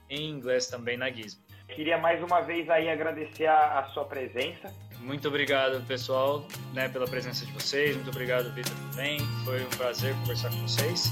em 0.10 0.30
inglês 0.30 0.68
também 0.68 0.98
na 0.98 1.10
Gizmo. 1.10 1.42
Queria 1.68 1.98
mais 1.98 2.22
uma 2.24 2.42
vez 2.42 2.70
aí 2.70 2.90
agradecer 2.90 3.46
a, 3.46 3.80
a 3.80 3.86
sua 3.90 4.06
presença 4.06 4.74
muito 5.02 5.28
obrigado, 5.28 5.82
pessoal, 5.88 6.46
né, 6.74 6.90
pela 6.90 7.08
presença 7.08 7.46
de 7.46 7.52
vocês. 7.54 7.96
Muito 7.96 8.10
obrigado, 8.10 8.54
Vitor, 8.54 8.74
também. 8.92 9.20
Foi 9.46 9.64
um 9.64 9.70
prazer 9.70 10.14
conversar 10.16 10.50
com 10.50 10.58
vocês. 10.58 11.10